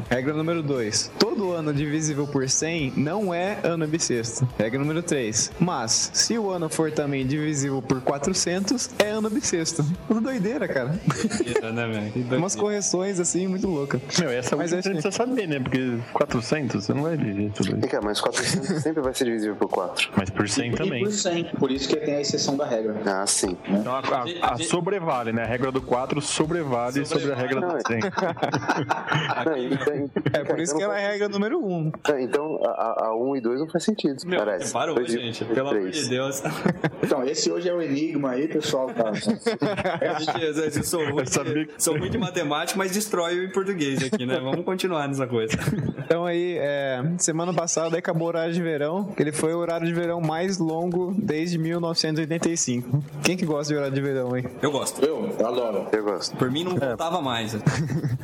Regra 0.09 0.33
número 0.33 0.61
2. 0.63 1.11
Todo 1.19 1.51
ano 1.53 1.73
divisível 1.73 2.27
por 2.27 2.47
100 2.49 2.93
não 2.97 3.33
é 3.33 3.57
ano 3.63 3.87
bissexto. 3.87 4.47
Regra 4.57 4.79
número 4.79 5.01
3. 5.03 5.51
Mas, 5.59 6.11
se 6.13 6.37
o 6.37 6.49
ano 6.49 6.69
for 6.69 6.91
também 6.91 7.25
divisível 7.25 7.81
por 7.81 8.01
400, 8.01 8.89
é 8.99 9.09
ano 9.09 9.29
bissexto. 9.29 9.85
Tudo 10.07 10.21
doideira, 10.21 10.67
cara. 10.67 10.99
Doideira, 11.37 11.71
né, 11.71 11.87
velho? 11.87 12.05
Que 12.11 12.19
doideira. 12.19 12.37
Umas 12.37 12.55
correções 12.55 13.19
assim, 13.19 13.47
muito 13.47 13.67
louca. 13.67 14.01
Meu, 14.19 14.29
essa 14.29 14.55
Mas 14.55 14.71
última 14.71 14.79
esse- 14.79 14.87
você 14.89 14.93
precisa 15.01 15.11
saber, 15.11 15.47
né? 15.47 15.59
Porque 15.59 15.97
400, 16.13 16.85
você 16.85 16.93
não 16.93 17.03
vai 17.03 17.15
ver 17.17 17.51
tudo 17.51 17.77
isso. 17.77 17.87
cá, 17.87 17.99
mas 18.01 18.19
400 18.21 18.67
sempre 18.81 19.01
vai 19.01 19.13
ser 19.13 19.25
divisível 19.25 19.55
por 19.55 19.67
4. 19.69 20.09
Mas 20.15 20.29
por 20.29 20.47
100 20.47 20.71
E 20.71 20.75
também. 20.75 21.03
por 21.03 21.11
100. 21.11 21.43
Por 21.59 21.71
isso 21.71 21.87
que 21.89 21.95
tem 21.97 22.15
a 22.15 22.21
exceção 22.21 22.55
da 22.57 22.65
regra. 22.65 22.95
Ah, 23.05 23.25
sim. 23.27 23.57
Então 23.67 23.93
a, 23.93 23.99
a- 23.99 24.53
a 24.53 24.57
sobrevale, 24.57 25.31
né? 25.31 25.43
A 25.43 25.47
regra 25.47 25.71
do 25.71 25.81
4 25.81 26.21
sobrevale 26.21 27.05
sobre 27.05 27.31
a 27.31 27.35
regra 27.35 27.61
do 27.61 27.87
100. 27.87 27.99
Não, 29.45 29.57
então- 29.57 30.09
É 30.33 30.43
por 30.43 30.59
isso 30.59 30.75
que 30.75 30.83
ela 30.83 30.99
é 30.99 31.07
a 31.07 31.11
regra 31.11 31.29
número 31.29 31.59
1. 31.59 31.71
Um. 31.71 31.87
Então, 31.99 32.19
então 32.19 32.59
a, 32.65 33.05
a 33.07 33.15
1 33.15 33.35
e 33.37 33.41
2 33.41 33.59
não 33.61 33.67
faz 33.69 33.83
sentido. 33.83 34.21
Meu, 34.25 34.39
parece. 34.39 34.71
parou, 34.73 34.95
Dois 34.95 35.11
gente. 35.11 35.43
Pelo 35.45 35.69
amor 35.69 35.81
três. 35.81 36.03
de 36.03 36.09
Deus. 36.09 36.41
Então, 37.03 37.23
esse 37.23 37.51
hoje 37.51 37.67
é 37.67 37.73
o 37.73 37.81
enigma 37.81 38.31
aí, 38.31 38.47
pessoal. 38.47 38.87
Tá? 38.93 39.11
Gente, 39.11 40.77
eu 40.77 40.83
sou 40.83 41.03
ruim, 41.03 41.19
Eu 41.21 41.25
sabia 41.25 41.65
de, 41.65 41.69
sou 41.77 41.97
ruim 41.97 42.09
de 42.09 42.17
matemática, 42.17 42.77
mas 42.77 42.91
destrói 42.91 43.39
o 43.39 43.43
em 43.45 43.49
português 43.49 44.03
aqui, 44.03 44.25
né? 44.25 44.39
Vamos 44.39 44.63
continuar 44.63 45.07
nessa 45.07 45.25
coisa. 45.27 45.57
Então 46.11 46.25
aí, 46.25 46.57
é, 46.59 47.01
semana 47.19 47.53
passada 47.53 47.97
acabou 47.97 48.23
o 48.25 48.27
horário 48.27 48.53
de 48.53 48.61
verão, 48.61 49.05
que 49.15 49.23
ele 49.23 49.31
foi 49.31 49.53
o 49.53 49.57
horário 49.59 49.87
de 49.87 49.93
verão 49.93 50.19
mais 50.19 50.57
longo 50.57 51.15
desde 51.17 51.57
1985. 51.57 53.01
Quem 53.23 53.37
que 53.37 53.45
gosta 53.45 53.71
de 53.73 53.77
horário 53.77 53.95
de 53.95 54.01
verão, 54.01 54.35
hein? 54.35 54.43
Eu 54.61 54.71
gosto. 54.71 55.01
Eu, 55.05 55.33
eu 55.39 55.47
adoro. 55.47 55.87
Eu 55.93 56.03
gosto. 56.03 56.35
Por 56.35 56.51
mim 56.51 56.65
não 56.65 56.75
voltava 56.75 57.21
mais. 57.21 57.55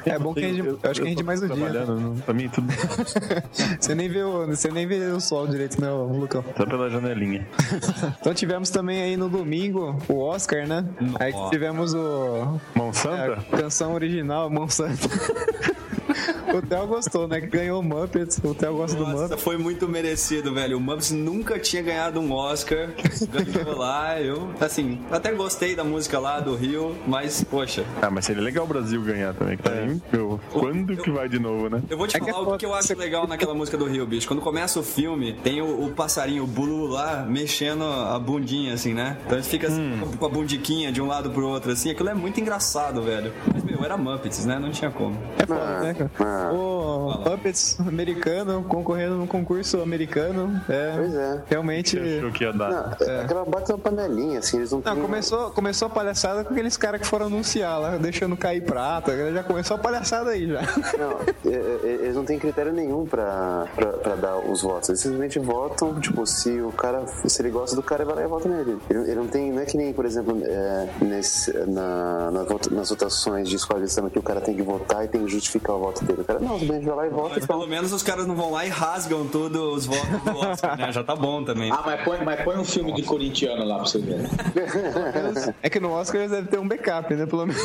É 0.06 0.20
bom 0.20 0.34
que 0.34 0.44
a 0.44 0.50
gente, 0.50 0.68
eu 0.68 0.78
acho 0.98 1.02
que 1.02 1.08
a 1.08 1.10
gente 1.12 1.24
mais 1.24 1.42
o 1.42 1.48
dia. 1.48 1.86
não- 1.86 2.16
pra 2.16 2.34
mim 2.34 2.50
tudo 2.50 2.68
Você 3.80 3.96
nem 3.96 4.10
vê 4.10 4.24
o, 4.24 4.48
você 4.48 4.70
nem 4.72 4.88
vê 4.88 4.98
o 5.12 5.20
sol 5.20 5.48
direito, 5.48 5.80
não, 5.82 6.08
Lucão. 6.08 6.44
só 6.56 6.66
pela 6.66 6.90
janelinha. 6.90 7.48
Então 8.20 8.34
tivemos 8.34 8.70
também 8.70 9.02
aí 9.02 9.16
no 9.18 9.30
domingo 9.30 9.98
o 10.10 10.20
Oscar, 10.20 10.68
né? 10.68 10.86
Aí 11.20 11.32
que 11.34 11.50
tivemos 11.50 11.94
o 11.94 12.60
Mão 12.76 12.90
a 12.90 12.94
Santa? 12.94 13.36
canção 13.58 13.94
original, 13.94 14.50
Monsanto. 14.50 15.08
o 16.54 16.62
Theo 16.62 16.88
gostou, 16.88 17.28
né? 17.28 17.42
Que 17.42 17.48
ganhou 17.48 17.80
o 17.80 17.84
Muppets. 17.84 18.40
O 18.44 18.54
Theo 18.54 18.78
gosta 18.78 18.98
do 18.98 19.04
Nossa, 19.06 19.24
Muppets. 19.24 19.44
foi 19.44 19.58
muito 19.58 19.88
merecido, 19.88 20.54
velho. 20.54 20.78
O 20.78 20.80
Muppets 20.80 21.12
nunca 21.12 21.60
tinha 21.60 21.82
ganhado 21.82 22.20
um 22.20 22.32
Oscar. 22.32 22.90
Ganhou 23.32 23.78
lá. 23.78 24.20
Eu, 24.22 24.50
assim, 24.60 25.00
até 25.12 25.32
gostei 25.32 25.76
da 25.76 25.84
música 25.84 26.20
lá 26.20 26.40
do 26.40 26.56
Rio, 26.56 26.96
mas, 27.08 27.44
poxa. 27.44 27.84
Ah, 28.02 28.10
mas 28.10 28.26
seria 28.26 28.42
legal 28.42 28.66
o 28.66 28.68
Brasil 28.68 29.02
ganhar 29.02 29.34
também. 29.34 29.58
Que 29.58 29.64
tá 29.64 29.72
aí, 29.72 30.02
meu, 30.12 30.40
quando 30.52 30.96
que 30.98 31.10
vai 31.12 31.28
de 31.30 31.40
novo, 31.40 31.70
né? 31.70 31.82
Eu 31.90 31.98
vou 31.98 32.08
te 32.08 32.18
É 32.18 32.20
que 32.20 32.32
falar 32.32 32.52
é 32.52 32.56
o 32.56 32.58
que 32.58 32.66
eu 32.66 32.74
acho 32.74 32.96
legal 32.98 33.28
naquela 33.28 33.54
música 33.54 33.78
do 33.78 33.86
Rio, 33.86 34.06
bicho. 34.06 34.28
Quando 34.28 34.42
começa 34.42 34.80
o 34.80 34.84
filme, 34.84 35.34
tem 35.44 35.62
o, 35.62 35.86
o 35.86 35.92
passarinho, 35.92 36.44
o 36.44 36.48
Bulu 36.48 36.88
lá, 36.88 37.26
mexendo 37.28 37.84
a 37.84 38.18
bundinha, 38.20 38.74
assim, 38.74 38.94
né? 38.94 39.18
Então 39.26 39.38
ele 39.38 39.46
fica 39.46 39.68
assim, 39.68 39.92
com 40.18 40.26
a 40.26 40.30
bundiquinha 40.30 40.92
de 40.92 41.02
um 41.02 41.08
lado 41.08 41.30
pro 41.30 41.48
outro, 41.48 41.72
assim. 41.72 41.90
Aquilo 41.92 42.10
é 42.10 42.14
muito 42.14 42.40
engraçado, 42.40 43.02
velho. 43.02 43.34
Mas, 43.54 43.64
meu, 43.64 43.77
era 43.86 43.98
Muppets, 43.98 44.46
né? 44.46 44.60
Não 44.60 44.72
tinha 44.72 44.92
como. 44.92 45.16
É 45.38 45.46
foda, 45.46 45.80
né, 45.80 45.94
cara? 45.94 46.12
ah. 46.20 46.54
O 46.54 47.24
Puppets 47.24 47.80
americano 47.80 48.64
concorrendo 48.64 49.16
num 49.16 49.28
concurso 49.28 49.82
americano. 49.82 50.62
É, 50.70 50.94
Pois 50.96 51.16
é. 51.16 51.44
Realmente. 51.48 52.00
Achou 52.00 52.32
que 52.32 52.44
ia 52.44 52.54
dar? 52.54 52.70
Não, 52.72 53.22
aquela 53.22 53.46
bate 53.46 53.72
uma 53.72 53.78
panelinha, 53.78 54.40
assim, 54.40 54.58
eles 54.58 54.72
não 54.72 54.82
Não, 54.84 54.96
começou, 54.98 55.52
começou 55.52 55.88
a 55.88 55.90
palhaçada 55.90 56.44
com 56.44 56.54
aqueles 56.54 56.78
caras 56.78 57.02
que 57.02 57.08
foram 57.08 57.28
anunciar 57.28 57.80
lá, 57.80 57.98
deixando 57.98 58.36
cair 58.36 58.62
prata. 58.62 59.32
Já 59.34 59.44
começou 59.44 59.76
a 59.76 59.80
palhaçada 59.80 60.32
aí 60.32 60.48
já. 60.48 60.62
Não, 60.98 61.52
é, 61.52 61.56
é, 61.88 61.98
eles 62.04 62.16
não 62.16 62.26
têm 62.26 62.40
critério 62.40 62.72
nenhum 62.74 63.06
pra, 63.06 63.68
pra, 63.76 63.88
pra 63.94 64.16
dar 64.16 64.38
os 64.38 64.62
votos. 64.62 64.90
Eles 64.90 65.02
simplesmente 65.02 65.40
votam, 65.40 66.00
tipo, 66.00 66.26
se 66.26 66.62
o 66.62 66.72
cara, 66.72 67.06
se 67.08 67.42
ele 67.42 67.50
gosta 67.50 67.76
do 67.76 67.84
cara, 67.84 68.06
vai 68.06 68.16
lá 68.16 68.24
e 68.24 68.28
vota 68.28 68.50
nele. 68.50 68.78
Ele, 68.90 69.00
ele 69.02 69.16
não 69.16 69.28
tem, 69.28 69.52
não 69.52 69.62
é 69.62 69.66
que 69.66 69.78
nem, 69.78 69.94
por 69.94 70.06
exemplo, 70.06 70.38
é, 70.44 70.90
nesse, 71.02 71.52
na, 71.68 72.32
na 72.32 72.46
nas 72.72 72.90
votações 72.90 73.50
de 73.50 73.56
samba 73.88 74.10
que 74.10 74.20
o 74.20 74.22
cara 74.24 74.42
tem 74.42 74.56
que 74.56 74.62
votar 74.62 75.04
e 75.06 75.08
tem 75.08 75.24
que 75.24 75.32
justificar 75.32 75.76
o 75.76 75.80
voto 75.80 76.04
dele. 76.06 76.22
O 76.22 76.26
cara, 76.26 76.40
não, 76.40 76.58
vai 76.58 76.80
lá 76.82 77.06
e 77.06 77.10
vota 77.10 77.36
Mas 77.36 77.46
pelo 77.46 77.60
pronto. 77.60 77.70
menos 77.70 77.92
os 77.94 78.02
caras 78.04 78.26
não 78.26 78.36
vão 78.36 78.52
lá 78.52 78.66
e 78.66 78.70
rasgam 78.70 79.28
todos 79.28 79.60
os 79.78 79.86
votos 79.86 80.22
do 80.24 80.38
Oscar, 80.38 80.78
né? 80.78 80.92
Já 80.92 81.04
tá 81.04 81.16
bom 81.16 81.44
também. 81.44 81.72
Ah, 81.72 81.82
mas 81.86 82.02
põe, 82.04 82.24
mas 82.24 82.42
põe 82.44 82.58
um 82.58 82.64
filme 82.66 82.94
de 82.94 83.04
corintiano 83.04 83.64
lá 83.66 83.76
pra 83.78 83.86
você 83.86 84.00
ver. 84.00 84.18
É 85.62 85.70
que 85.70 85.80
no 85.80 85.92
Oscar 85.92 86.22
eles 86.22 86.32
devem 86.32 86.46
ter 86.46 86.60
um 86.60 86.68
backup, 86.68 87.14
né? 87.14 87.26
Pelo 87.26 87.46
menos. 87.46 87.62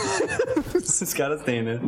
Esses 0.75 1.13
caras 1.15 1.43
têm, 1.43 1.63
né? 1.63 1.81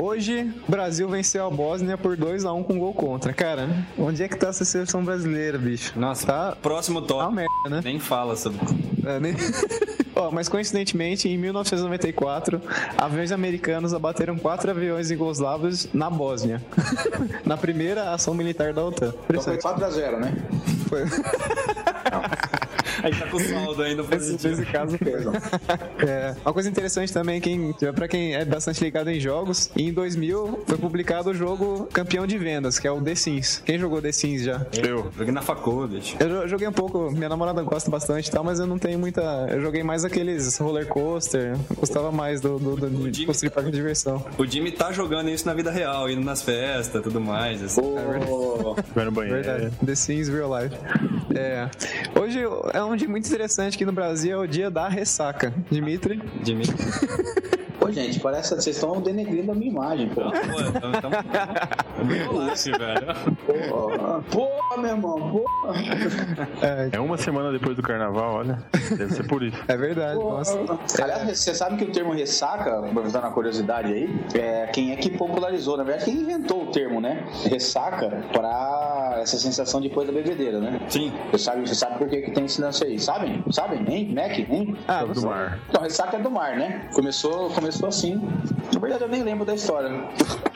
Hoje, 0.00 0.52
Brasil 0.68 1.08
venceu 1.08 1.46
a 1.46 1.50
Bósnia 1.50 1.96
por 1.96 2.16
2x1 2.16 2.64
com 2.64 2.78
gol 2.78 2.94
contra. 2.94 3.32
Cara, 3.32 3.68
onde 3.98 4.22
é 4.22 4.28
que 4.28 4.36
tá 4.36 4.48
essa 4.48 4.64
seleção 4.64 5.04
brasileira, 5.04 5.58
bicho? 5.58 5.98
Nossa, 5.98 6.26
Tá. 6.26 6.56
próximo 6.60 7.00
Tá 7.02 7.14
uma 7.14 7.24
top. 7.24 7.34
merda, 7.36 7.48
né? 7.70 7.80
Nem 7.84 7.98
fala 7.98 8.36
sobre. 8.36 8.58
É, 9.08 9.20
nem- 9.20 9.34
Ó, 10.14 10.32
mas 10.32 10.48
coincidentemente, 10.48 11.28
em 11.28 11.38
1994, 11.38 12.60
aviões 12.96 13.30
americanos 13.30 13.94
abateram 13.94 14.36
quatro 14.36 14.70
aviões 14.70 15.10
yugoslavos 15.12 15.88
na 15.94 16.10
Bósnia. 16.10 16.60
na 17.46 17.56
primeira 17.56 18.12
ação 18.12 18.34
militar 18.34 18.72
da 18.72 18.84
OTAN. 18.84 19.14
Então 19.28 19.40
foi 19.40 19.54
Impressionante. 19.54 19.94
4x0, 19.94 20.18
né? 20.18 20.32
Foi. 20.88 21.04
Aí 23.02 23.14
tá 23.14 23.26
com 23.26 23.38
saldo 23.38 23.82
ainda 23.82 24.02
positivo. 24.04 24.56
nesse 24.56 24.70
caso 24.72 24.98
foi. 24.98 26.08
É, 26.08 26.34
uma 26.44 26.52
coisa 26.52 26.68
interessante 26.68 27.12
também, 27.12 27.40
quem, 27.40 27.72
pra 27.94 28.08
quem 28.08 28.34
é 28.34 28.44
bastante 28.44 28.82
ligado 28.82 29.08
em 29.10 29.20
jogos, 29.20 29.70
em 29.76 29.92
2000 29.92 30.60
foi 30.66 30.78
publicado 30.78 31.30
o 31.30 31.34
jogo 31.34 31.88
campeão 31.92 32.26
de 32.26 32.36
vendas, 32.38 32.78
que 32.78 32.86
é 32.86 32.90
o 32.90 33.00
The 33.00 33.14
Sims. 33.14 33.62
Quem 33.64 33.78
jogou 33.78 34.00
The 34.02 34.12
Sims 34.12 34.42
já? 34.42 34.66
Eu. 34.82 35.10
Joguei 35.16 35.32
na 35.32 35.42
faculdade. 35.42 36.16
Eu 36.18 36.28
jo- 36.28 36.48
joguei 36.48 36.68
um 36.68 36.72
pouco, 36.72 37.10
minha 37.10 37.28
namorada 37.28 37.62
gosta 37.62 37.90
bastante 37.90 38.28
e 38.28 38.30
tal, 38.30 38.42
mas 38.44 38.58
eu 38.60 38.66
não 38.66 38.78
tenho 38.78 38.98
muita. 38.98 39.20
Eu 39.50 39.60
joguei 39.60 39.82
mais 39.82 40.04
aqueles 40.04 40.56
roller 40.58 40.86
coaster, 40.86 41.56
gostava 41.76 42.10
mais 42.10 42.40
do, 42.40 42.58
do, 42.58 42.76
do, 42.76 42.88
de 43.10 43.12
Jimmy- 43.18 43.26
construir 43.26 43.50
parque 43.50 43.70
de 43.70 43.76
diversão. 43.76 44.24
O 44.36 44.46
Jimmy 44.46 44.72
tá 44.72 44.92
jogando 44.92 45.28
isso 45.30 45.46
na 45.46 45.54
vida 45.54 45.70
real, 45.70 46.08
indo 46.10 46.22
nas 46.24 46.42
festas 46.42 47.02
tudo 47.02 47.20
mais. 47.20 47.62
Assim. 47.62 47.80
Ô, 47.80 48.74
Vai 48.94 49.04
no 49.04 49.12
banheiro. 49.12 49.42
Verdade. 49.42 49.72
The 49.84 49.94
Sims 49.94 50.28
Real 50.28 50.50
Life. 50.62 50.76
É. 51.34 51.68
Hoje 52.18 52.40
é 52.72 52.82
um 52.82 52.87
dia 52.96 53.08
muito 53.08 53.26
interessante 53.26 53.74
aqui 53.74 53.84
no 53.84 53.92
Brasil, 53.92 54.32
é 54.32 54.36
o 54.36 54.46
dia 54.46 54.70
da 54.70 54.88
ressaca. 54.88 55.52
Dimitri. 55.70 56.22
Jimmy. 56.44 56.64
Pô, 57.88 57.92
gente, 57.92 58.20
parece 58.20 58.54
que 58.54 58.60
vocês 58.60 58.76
estão 58.76 59.00
denegrindo 59.00 59.50
a 59.50 59.54
minha 59.54 59.70
imagem, 59.70 60.10
pô. 60.10 60.20
Pô, 60.20 60.30
então, 60.76 60.92
então, 60.92 61.10
velho. 62.78 63.06
Meu 64.78 64.90
irmão, 64.90 65.32
pô. 65.32 65.44
É, 66.60 66.90
É 66.92 67.00
uma 67.00 67.16
semana 67.16 67.50
depois 67.50 67.74
do 67.76 67.82
carnaval, 67.82 68.34
olha. 68.34 68.62
Deve 68.90 69.14
ser 69.14 69.26
por 69.26 69.42
isso. 69.42 69.56
é 69.66 69.76
verdade, 69.76 70.18
nossa. 70.18 70.58
Aliás, 71.02 71.38
você 71.38 71.54
sabe 71.54 71.78
que 71.78 71.84
o 71.84 71.90
termo 71.90 72.12
ressaca, 72.12 72.78
aproveitando 72.78 73.24
a 73.24 73.30
curiosidade 73.30 73.90
aí, 73.90 74.20
é 74.34 74.66
quem 74.66 74.92
é 74.92 74.96
que 74.96 75.08
popularizou, 75.08 75.78
na 75.78 75.82
verdade, 75.84 76.04
quem 76.04 76.14
inventou 76.20 76.64
o 76.64 76.66
termo, 76.70 77.00
né? 77.00 77.24
Ressaca 77.44 78.22
pra 78.34 79.18
essa 79.22 79.38
sensação 79.38 79.80
depois 79.80 80.06
da 80.06 80.12
bebedeira, 80.12 80.60
né? 80.60 80.78
Sim. 80.90 81.10
Você 81.32 81.38
sabe, 81.44 81.66
você 81.66 81.74
sabe 81.74 81.96
por 81.98 82.08
que, 82.08 82.20
que 82.20 82.32
tem 82.32 82.44
esse 82.44 82.60
lance 82.60 82.84
aí? 82.84 82.98
Sabem? 82.98 83.42
Sabem? 83.50 83.82
Hein? 83.88 84.14
Mac? 84.14 84.38
Hein? 84.38 84.76
Ah, 84.86 85.04
do 85.04 85.22
mar. 85.22 85.58
Então, 85.70 85.82
ressaca 85.82 86.18
é 86.18 86.20
do 86.20 86.30
mar, 86.30 86.54
né? 86.56 86.88
Começou, 86.92 87.48
começou 87.50 87.77
assim. 87.86 88.16
Na 88.72 88.80
verdade, 88.80 89.02
eu 89.04 89.08
nem 89.08 89.22
lembro 89.22 89.44
da 89.44 89.54
história. 89.54 89.90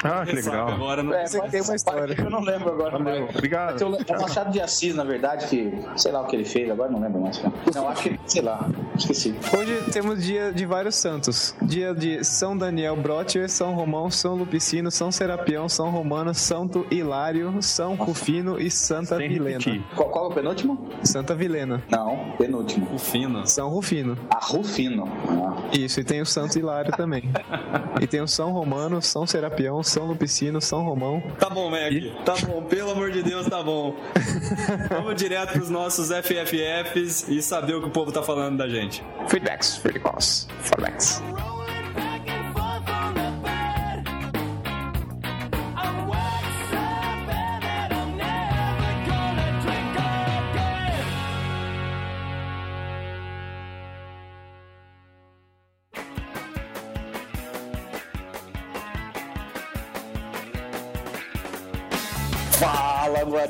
Ah, 0.04 0.24
que 0.26 0.32
legal. 0.32 0.68
Agora 0.68 1.02
não. 1.02 1.14
É, 1.14 1.26
Você 1.26 1.38
pode- 1.38 1.50
tem 1.52 1.60
uma 1.62 1.74
história. 1.76 2.14
Eu 2.18 2.30
não 2.30 2.40
lembro 2.40 2.70
agora. 2.70 2.98
Valeu, 2.98 3.26
mas- 3.26 3.36
obrigado. 3.36 3.72
mas 3.72 3.82
É 4.08 4.16
o 4.16 4.20
Machado 4.20 4.50
de 4.50 4.60
Assis, 4.60 4.94
na 4.94 5.04
verdade, 5.04 5.46
que 5.46 5.72
sei 5.96 6.12
lá 6.12 6.22
o 6.22 6.26
que 6.26 6.36
ele 6.36 6.44
fez, 6.44 6.70
agora 6.70 6.90
não 6.90 7.00
lembro 7.00 7.20
mais. 7.20 7.40
Não, 7.74 7.88
acho 7.88 8.02
que, 8.02 8.20
sei 8.26 8.42
lá, 8.42 8.68
esqueci. 9.02 9.34
Hoje 9.56 9.82
temos 9.92 10.22
dia 10.24 10.52
de 10.52 10.64
vários 10.64 10.94
santos. 10.96 11.54
Dia 11.62 11.94
de 11.94 12.24
São 12.24 12.56
Daniel 12.56 12.96
Brotier, 12.96 13.48
São 13.48 13.74
Romão, 13.74 14.10
São 14.10 14.34
Lupicino, 14.34 14.90
São 14.90 15.10
Serapião, 15.12 15.68
São 15.68 15.90
Romano, 15.90 16.34
Santo 16.34 16.86
Hilário, 16.90 17.62
São 17.62 17.94
Rufino 17.94 18.60
e 18.60 18.70
Santa 18.70 19.16
Sem 19.16 19.28
Vilena. 19.28 19.58
repetir. 19.58 19.82
Qual, 19.94 20.08
qual 20.10 20.24
é 20.26 20.28
o 20.28 20.34
penúltimo? 20.34 20.88
Santa 21.02 21.34
Vilena. 21.34 21.82
Não, 21.90 22.34
penúltimo. 22.38 22.88
O 22.92 22.98
fino. 22.98 23.46
São 23.46 23.68
Rufino. 23.68 24.16
A 24.30 24.38
Rufino. 24.44 25.04
Ah. 25.28 25.56
Isso, 25.72 26.00
e 26.00 26.04
tem 26.04 26.20
o 26.20 26.26
Santo 26.26 26.58
Hilário 26.58 26.92
também. 26.96 27.22
E 28.00 28.06
tem 28.06 28.20
o 28.20 28.26
São 28.26 28.50
Romano, 28.50 29.00
São 29.00 29.26
Serapião, 29.26 29.80
São 29.82 30.06
Lupicino, 30.06 30.60
São 30.60 30.82
Romão. 30.82 31.22
Tá 31.38 31.48
bom, 31.48 31.70
Mac. 31.70 31.92
Tá 32.24 32.34
bom, 32.44 32.62
pelo 32.62 32.90
amor 32.90 33.12
de 33.12 33.22
Deus, 33.22 33.46
tá 33.46 33.62
bom. 33.62 33.94
Vamos 34.90 35.14
direto 35.14 35.52
pros 35.52 35.70
nossos 35.70 36.08
FFFs 36.08 37.28
e 37.28 37.40
saber 37.40 37.74
o 37.74 37.80
que 37.80 37.86
o 37.86 37.90
povo 37.90 38.10
tá 38.10 38.20
falando 38.20 38.56
da 38.58 38.68
gente. 38.68 38.91
Feedbacks, 39.28 39.78
feedbacks, 39.82 40.46
feedbacks. 40.60 41.41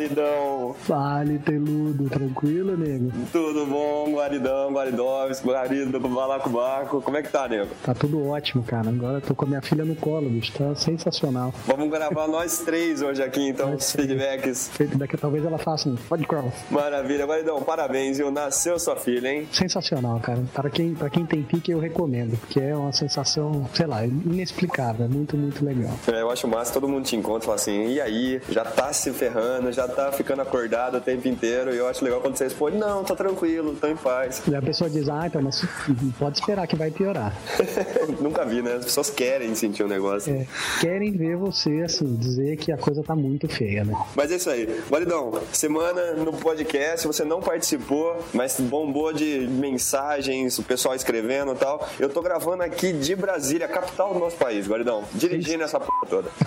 Guaridão! 0.03 0.75
Fale, 0.81 1.39
peludo, 1.39 2.09
tranquilo, 2.09 2.77
nego? 2.77 3.13
Tudo 3.31 3.67
bom, 3.67 4.13
guaridão, 4.13 4.73
guaridovski, 4.73 5.47
guarido, 5.47 6.01
balacobaco. 6.01 7.01
Como 7.01 7.17
é 7.17 7.23
que 7.23 7.31
tá, 7.31 7.49
nego? 7.49 7.69
Tá 7.83 7.95
tudo 7.95 8.27
ótimo, 8.29 8.63
cara. 8.63 8.89
Agora 8.89 9.19
eu 9.19 9.21
tô 9.21 9.35
com 9.35 9.45
a 9.45 9.49
minha 9.49 9.63
filha 9.63 9.85
no 9.85 9.95
colo, 9.95 10.29
bicho. 10.29 10.53
Tá 10.53 10.75
sensacional. 10.75 11.55
Vamos 11.67 11.91
gravar 11.91 12.27
nós 12.27 12.59
três 12.59 13.03
hoje 13.03 13.23
aqui, 13.23 13.49
então, 13.49 13.75
os 13.75 13.93
feedbacks. 13.93 14.69
Feito 14.69 14.99
daqui, 14.99 15.17
talvez 15.17 15.45
ela 15.45 15.59
faça 15.59 15.89
um 15.89 15.97
podcast. 15.97 16.53
Maravilha, 16.71 17.27
guaridão, 17.27 17.63
parabéns, 17.63 18.19
viu? 18.19 18.31
Nasceu 18.31 18.79
sua 18.79 18.97
filha, 18.97 19.29
hein? 19.29 19.49
Sensacional, 19.53 20.19
cara. 20.21 20.43
Para 20.53 20.71
quem, 20.71 20.95
pra 20.95 21.11
quem 21.11 21.25
tem 21.25 21.43
pique, 21.43 21.71
eu 21.71 21.79
recomendo. 21.79 22.37
Porque 22.39 22.61
é 22.61 22.75
uma 22.75 22.93
sensação, 22.93 23.69
sei 23.75 23.87
lá, 23.87 24.05
inexplicável. 24.05 25.09
Muito, 25.09 25.37
muito 25.37 25.65
legal. 25.65 25.93
É, 26.13 26.23
eu 26.23 26.31
acho 26.31 26.49
massa, 26.49 26.73
todo 26.73 26.89
mundo 26.89 27.05
te 27.05 27.17
encontra 27.17 27.43
e 27.43 27.47
fala 27.47 27.57
assim, 27.57 27.89
e 27.89 28.01
aí? 28.01 28.41
Já 28.49 28.65
tá 28.65 28.93
se 28.93 29.13
ferrando, 29.13 29.73
já 29.73 29.87
tá 29.93 30.13
ficando 30.13 30.43
acordado 30.43 30.97
o 30.97 31.01
tempo 31.01 31.29
inteiro. 31.29 31.75
E 31.75 31.79
eu 31.79 31.89
acho 31.89 32.05
legal 32.05 32.21
quando 32.21 32.37
você 32.37 32.45
responde, 32.45 32.77
não, 32.77 33.05
tá 33.05 33.15
tranquilo, 33.15 33.77
tô 33.81 33.87
em 33.87 33.97
paz. 33.97 34.43
E 34.49 34.55
a 34.55 34.63
pessoa 34.63 34.89
diz, 34.89 35.09
ah, 35.09 35.27
então, 35.27 35.43
mas 35.43 35.65
pode 36.19 36.39
esperar 36.39 36.67
que 36.67 36.77
vai 36.77 36.91
piorar. 36.91 37.37
Nunca 38.21 38.45
vi, 38.45 38.63
né? 38.63 38.75
As 38.75 38.85
pessoas 38.85 39.11
querem 39.11 39.55
sentir 39.55 39.83
o 39.83 39.89
negócio. 39.89 40.33
É, 40.33 40.47
querem 40.81 41.13
ver 41.13 41.37
você, 41.37 41.83
assim, 41.83 42.15
dizer 42.17 42.57
que 42.57 42.73
a 42.73 42.77
coisa 42.77 43.03
tá 43.03 43.15
muito 43.15 43.49
feia, 43.49 43.85
né? 43.85 43.95
Mas 44.15 44.33
é 44.33 44.37
isso 44.37 44.51
aí. 44.51 44.83
Guaridão, 44.91 45.41
semana 45.53 46.13
no 46.13 46.33
podcast, 46.33 47.07
você 47.07 47.25
não 47.25 47.41
participou, 47.41 48.19
mas 48.33 48.59
bombou 48.61 49.13
de 49.13 49.47
mensagens, 49.49 50.59
o 50.59 50.63
pessoal 50.63 50.95
escrevendo 50.95 51.53
e 51.53 51.57
tal. 51.57 51.89
Eu 51.99 52.09
tô 52.09 52.23
gravando 52.23 52.63
aqui 52.63 52.93
de 52.93 53.15
Brasília, 53.15 53.69
capital 53.69 54.13
do 54.13 54.21
nosso 54.21 54.37
país, 54.37 54.67
Guaridão. 54.67 55.05
Dirigindo 55.13 55.63
essa 55.63 55.79
porra 55.79 56.07
toda. 56.09 56.31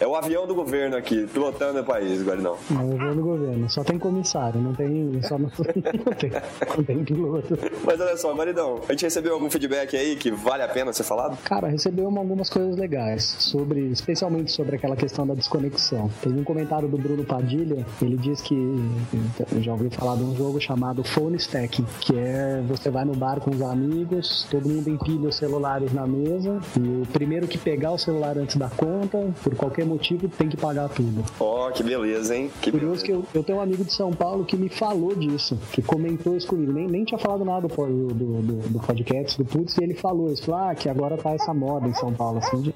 É 0.00 0.06
o 0.06 0.14
avião 0.14 0.46
do 0.46 0.54
governo 0.54 0.96
aqui, 0.96 1.26
pilotando 1.52 1.80
o 1.80 1.84
país, 1.84 2.22
Guaridão. 2.22 2.56
Não, 2.70 2.82
eu 2.92 2.98
vou 2.98 3.14
no 3.14 3.22
governo. 3.22 3.70
Só 3.70 3.82
tem 3.82 3.98
comissário, 3.98 4.60
não 4.60 4.74
tem. 4.74 5.20
Só 5.22 5.38
não, 5.38 5.50
não 5.58 6.14
tem, 6.14 6.30
não 6.76 6.84
tem 6.84 7.04
piloto. 7.04 7.58
Mas 7.84 8.00
olha 8.00 8.16
só, 8.16 8.34
Guaridão, 8.34 8.80
a 8.88 8.92
gente 8.92 9.04
recebeu 9.04 9.34
algum 9.34 9.50
feedback 9.50 9.96
aí 9.96 10.16
que 10.16 10.30
vale 10.30 10.62
a 10.62 10.68
pena 10.68 10.92
ser 10.92 11.04
falado? 11.04 11.36
Cara, 11.44 11.68
recebeu 11.68 12.08
uma- 12.08 12.20
algumas 12.20 12.50
coisas 12.50 12.76
legais, 12.76 13.36
sobre, 13.38 13.80
especialmente 13.90 14.52
sobre 14.52 14.76
aquela 14.76 14.96
questão 14.96 15.26
da 15.26 15.34
desconexão. 15.34 16.10
Teve 16.22 16.38
um 16.38 16.44
comentário 16.44 16.88
do 16.88 16.98
Bruno 16.98 17.24
Padilha, 17.24 17.86
ele 18.02 18.16
diz 18.16 18.40
que 18.40 18.56
já 19.60 19.72
ouviu 19.72 19.90
falar 19.90 20.16
de 20.16 20.24
um 20.24 20.36
jogo 20.36 20.60
chamado 20.60 21.02
Phone 21.04 21.36
Stacking, 21.36 21.86
que 22.00 22.14
é 22.16 22.60
você 22.66 22.90
vai 22.90 23.04
no 23.04 23.14
bar 23.14 23.40
com 23.40 23.50
os 23.50 23.62
amigos, 23.62 24.46
todo 24.50 24.68
mundo 24.68 24.88
empilha 24.90 25.28
os 25.28 25.36
celulares 25.36 25.92
na 25.92 26.06
mesa, 26.06 26.60
e 26.76 26.80
o 27.02 27.06
primeiro 27.12 27.46
que 27.46 27.56
pegar 27.56 27.92
o 27.92 27.98
celular 27.98 28.36
antes 28.36 28.56
da 28.56 28.68
conta, 28.68 29.18
por 29.42 29.54
qualquer 29.54 29.86
motivo, 29.86 30.28
tem 30.28 30.48
tem 30.48 30.56
que 30.56 30.56
pagar 30.56 30.88
tudo. 30.88 31.22
Ó, 31.40 31.70
que 31.70 31.82
beleza, 31.82 32.36
hein? 32.36 32.50
Que 32.60 32.70
Curioso 32.72 33.02
beleza. 33.02 33.06
que 33.06 33.12
eu, 33.12 33.40
eu 33.40 33.44
tenho 33.44 33.58
um 33.58 33.60
amigo 33.60 33.84
de 33.84 33.92
São 33.92 34.12
Paulo 34.12 34.44
que 34.44 34.56
me 34.56 34.68
falou 34.68 35.14
disso, 35.14 35.56
que 35.72 35.80
comentou 35.80 36.36
isso 36.36 36.48
comigo. 36.48 36.72
Nem, 36.72 36.88
nem 36.88 37.04
tinha 37.04 37.18
falado 37.18 37.44
nada 37.44 37.68
do, 37.68 37.76
do, 37.76 38.14
do, 38.14 38.68
do 38.68 38.80
podcast, 38.80 39.38
do 39.38 39.44
Putz, 39.44 39.76
e 39.78 39.84
ele 39.84 39.94
falou 39.94 40.32
isso. 40.32 40.44
Falou, 40.44 40.68
ah, 40.68 40.74
que 40.74 40.88
agora 40.88 41.16
tá 41.16 41.30
essa 41.30 41.54
moda 41.54 41.86
em 41.86 41.94
São 41.94 42.12
Paulo, 42.12 42.38
assim, 42.38 42.60
de. 42.60 42.74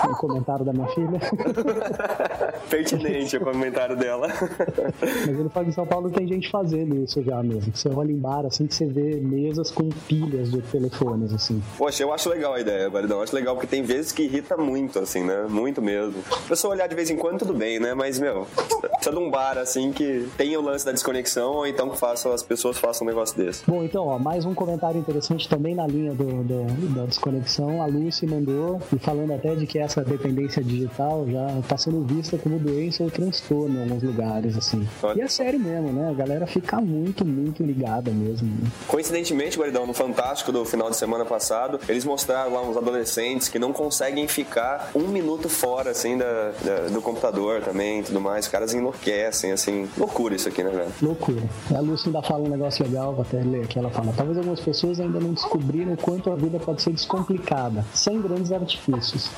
Um 0.10 0.14
comentário 0.14 0.64
da 0.64 0.72
minha 0.72 0.86
filha. 0.88 1.20
Pertinente 2.68 3.36
o 3.36 3.40
comentário 3.40 3.96
dela. 3.96 4.28
Mas 5.00 5.28
ele 5.28 5.48
fala 5.48 5.64
que 5.64 5.70
em 5.70 5.74
São 5.74 5.86
Paulo 5.86 6.10
tem 6.10 6.26
gente 6.26 6.50
fazendo 6.50 6.96
isso 7.02 7.22
já 7.22 7.42
mesmo. 7.42 7.72
Que 7.72 7.78
você 7.78 7.88
olha 7.88 8.10
em 8.12 8.16
bar, 8.18 8.44
assim, 8.46 8.66
que 8.66 8.74
você 8.74 8.86
vê 8.86 9.16
mesas 9.16 9.70
com 9.70 9.88
pilhas 10.08 10.50
de 10.50 10.60
telefones, 10.62 11.32
assim. 11.32 11.62
Poxa, 11.76 12.02
eu 12.02 12.12
acho 12.12 12.28
legal 12.28 12.54
a 12.54 12.60
ideia, 12.60 12.88
Guaridão. 12.88 13.18
Eu 13.18 13.22
acho 13.24 13.34
legal 13.34 13.54
porque 13.54 13.66
tem 13.66 13.82
vezes 13.82 14.12
que 14.12 14.22
irrita 14.22 14.56
muito, 14.56 14.98
assim, 14.98 15.22
né? 15.24 15.46
Muito 15.48 15.80
mesmo. 15.82 16.14
A 16.32 16.48
pessoa 16.48 16.74
olhar 16.74 16.86
de 16.88 16.94
vez 16.94 17.10
em 17.10 17.16
quando, 17.16 17.38
tudo 17.40 17.54
bem, 17.54 17.78
né? 17.78 17.94
Mas, 17.94 18.18
meu, 18.18 18.46
precisa 18.92 19.12
de 19.12 19.18
um 19.18 19.30
bar, 19.30 19.58
assim, 19.58 19.92
que 19.92 20.28
tenha 20.36 20.58
o 20.58 20.62
lance 20.62 20.84
da 20.84 20.92
desconexão 20.92 21.52
ou 21.54 21.66
então 21.66 21.90
que 21.90 21.98
faça, 21.98 22.32
as 22.32 22.42
pessoas 22.42 22.78
façam 22.78 23.06
um 23.06 23.10
negócio 23.10 23.36
desse. 23.36 23.62
Bom, 23.66 23.82
então, 23.84 24.06
ó, 24.06 24.18
mais 24.18 24.44
um 24.44 24.54
comentário 24.54 24.98
interessante 24.98 25.48
também 25.48 25.74
na 25.74 25.86
linha 25.86 26.12
do, 26.12 26.24
do- 26.44 26.94
da 26.94 27.04
desconexão. 27.04 27.82
A 27.82 27.86
Lucy 27.86 28.26
mandou, 28.26 28.80
e 28.94 28.98
falando 28.98 29.32
até 29.32 29.54
de 29.54 29.66
que 29.66 29.78
essa 29.90 30.04
dependência 30.04 30.62
digital 30.62 31.26
já 31.28 31.58
está 31.58 31.76
sendo 31.76 32.02
vista 32.04 32.38
como 32.38 32.58
doença 32.58 33.02
ou 33.02 33.10
transtorno 33.10 33.78
em 33.78 33.82
alguns 33.82 34.02
lugares, 34.02 34.56
assim. 34.56 34.86
Olha. 35.02 35.18
E 35.18 35.22
é 35.22 35.28
sério 35.28 35.58
mesmo, 35.58 35.92
né? 35.92 36.08
A 36.10 36.14
galera 36.14 36.46
fica 36.46 36.80
muito, 36.80 37.24
muito 37.24 37.62
ligada 37.62 38.10
mesmo. 38.12 38.46
né? 38.48 38.70
Coincidentemente, 38.86 39.58
Guaridão, 39.58 39.86
no 39.86 39.92
Fantástico 39.92 40.52
do 40.52 40.64
final 40.64 40.88
de 40.90 40.96
semana 40.96 41.24
passado, 41.24 41.80
eles 41.88 42.04
mostraram 42.04 42.52
lá 42.54 42.62
uns 42.62 42.76
adolescentes 42.76 43.48
que 43.48 43.58
não 43.58 43.72
conseguem 43.72 44.28
ficar 44.28 44.90
um 44.94 45.08
minuto 45.08 45.48
fora, 45.48 45.90
assim, 45.90 46.16
da, 46.16 46.52
da- 46.64 46.88
do 46.88 47.02
computador 47.02 47.60
também 47.62 48.00
e 48.00 48.02
tudo 48.04 48.20
mais. 48.20 48.44
Os 48.46 48.50
caras 48.50 48.72
enlouquecem, 48.72 49.50
assim. 49.52 49.88
Loucura 49.98 50.34
isso 50.36 50.48
aqui, 50.48 50.62
né, 50.62 50.70
velho? 50.70 50.92
Loucura. 51.02 51.42
A 51.74 51.80
Lucy 51.80 52.06
ainda 52.06 52.22
fala 52.22 52.44
um 52.44 52.48
negócio 52.48 52.84
legal, 52.84 53.12
vou 53.12 53.22
até 53.22 53.42
ler 53.42 53.64
aqui. 53.64 53.78
Ela 53.78 53.90
fala: 53.90 54.12
talvez 54.16 54.38
algumas 54.38 54.60
pessoas 54.60 55.00
ainda 55.00 55.18
não 55.18 55.32
descobriram 55.32 55.92
o 55.94 55.96
quanto 55.96 56.30
a 56.30 56.36
vida 56.36 56.58
pode 56.60 56.80
ser 56.82 56.92
descomplicada, 56.92 57.84
sem 57.92 58.20
grandes 58.20 58.52
artifícios. 58.52 59.28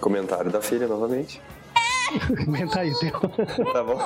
Comentário 0.00 0.50
da 0.50 0.60
filha, 0.60 0.86
novamente. 0.86 1.40
Comenta 2.44 2.80
aí, 2.80 2.92
Theo. 2.98 3.20
Tá 3.72 3.82
bom? 3.82 3.98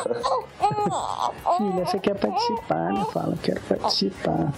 Filha, 1.57 1.85
você 1.85 1.99
quer 1.99 2.15
participar, 2.19 2.93
né? 2.93 3.07
Fala, 3.13 3.37
quero 3.43 3.61
participar. 3.63 4.53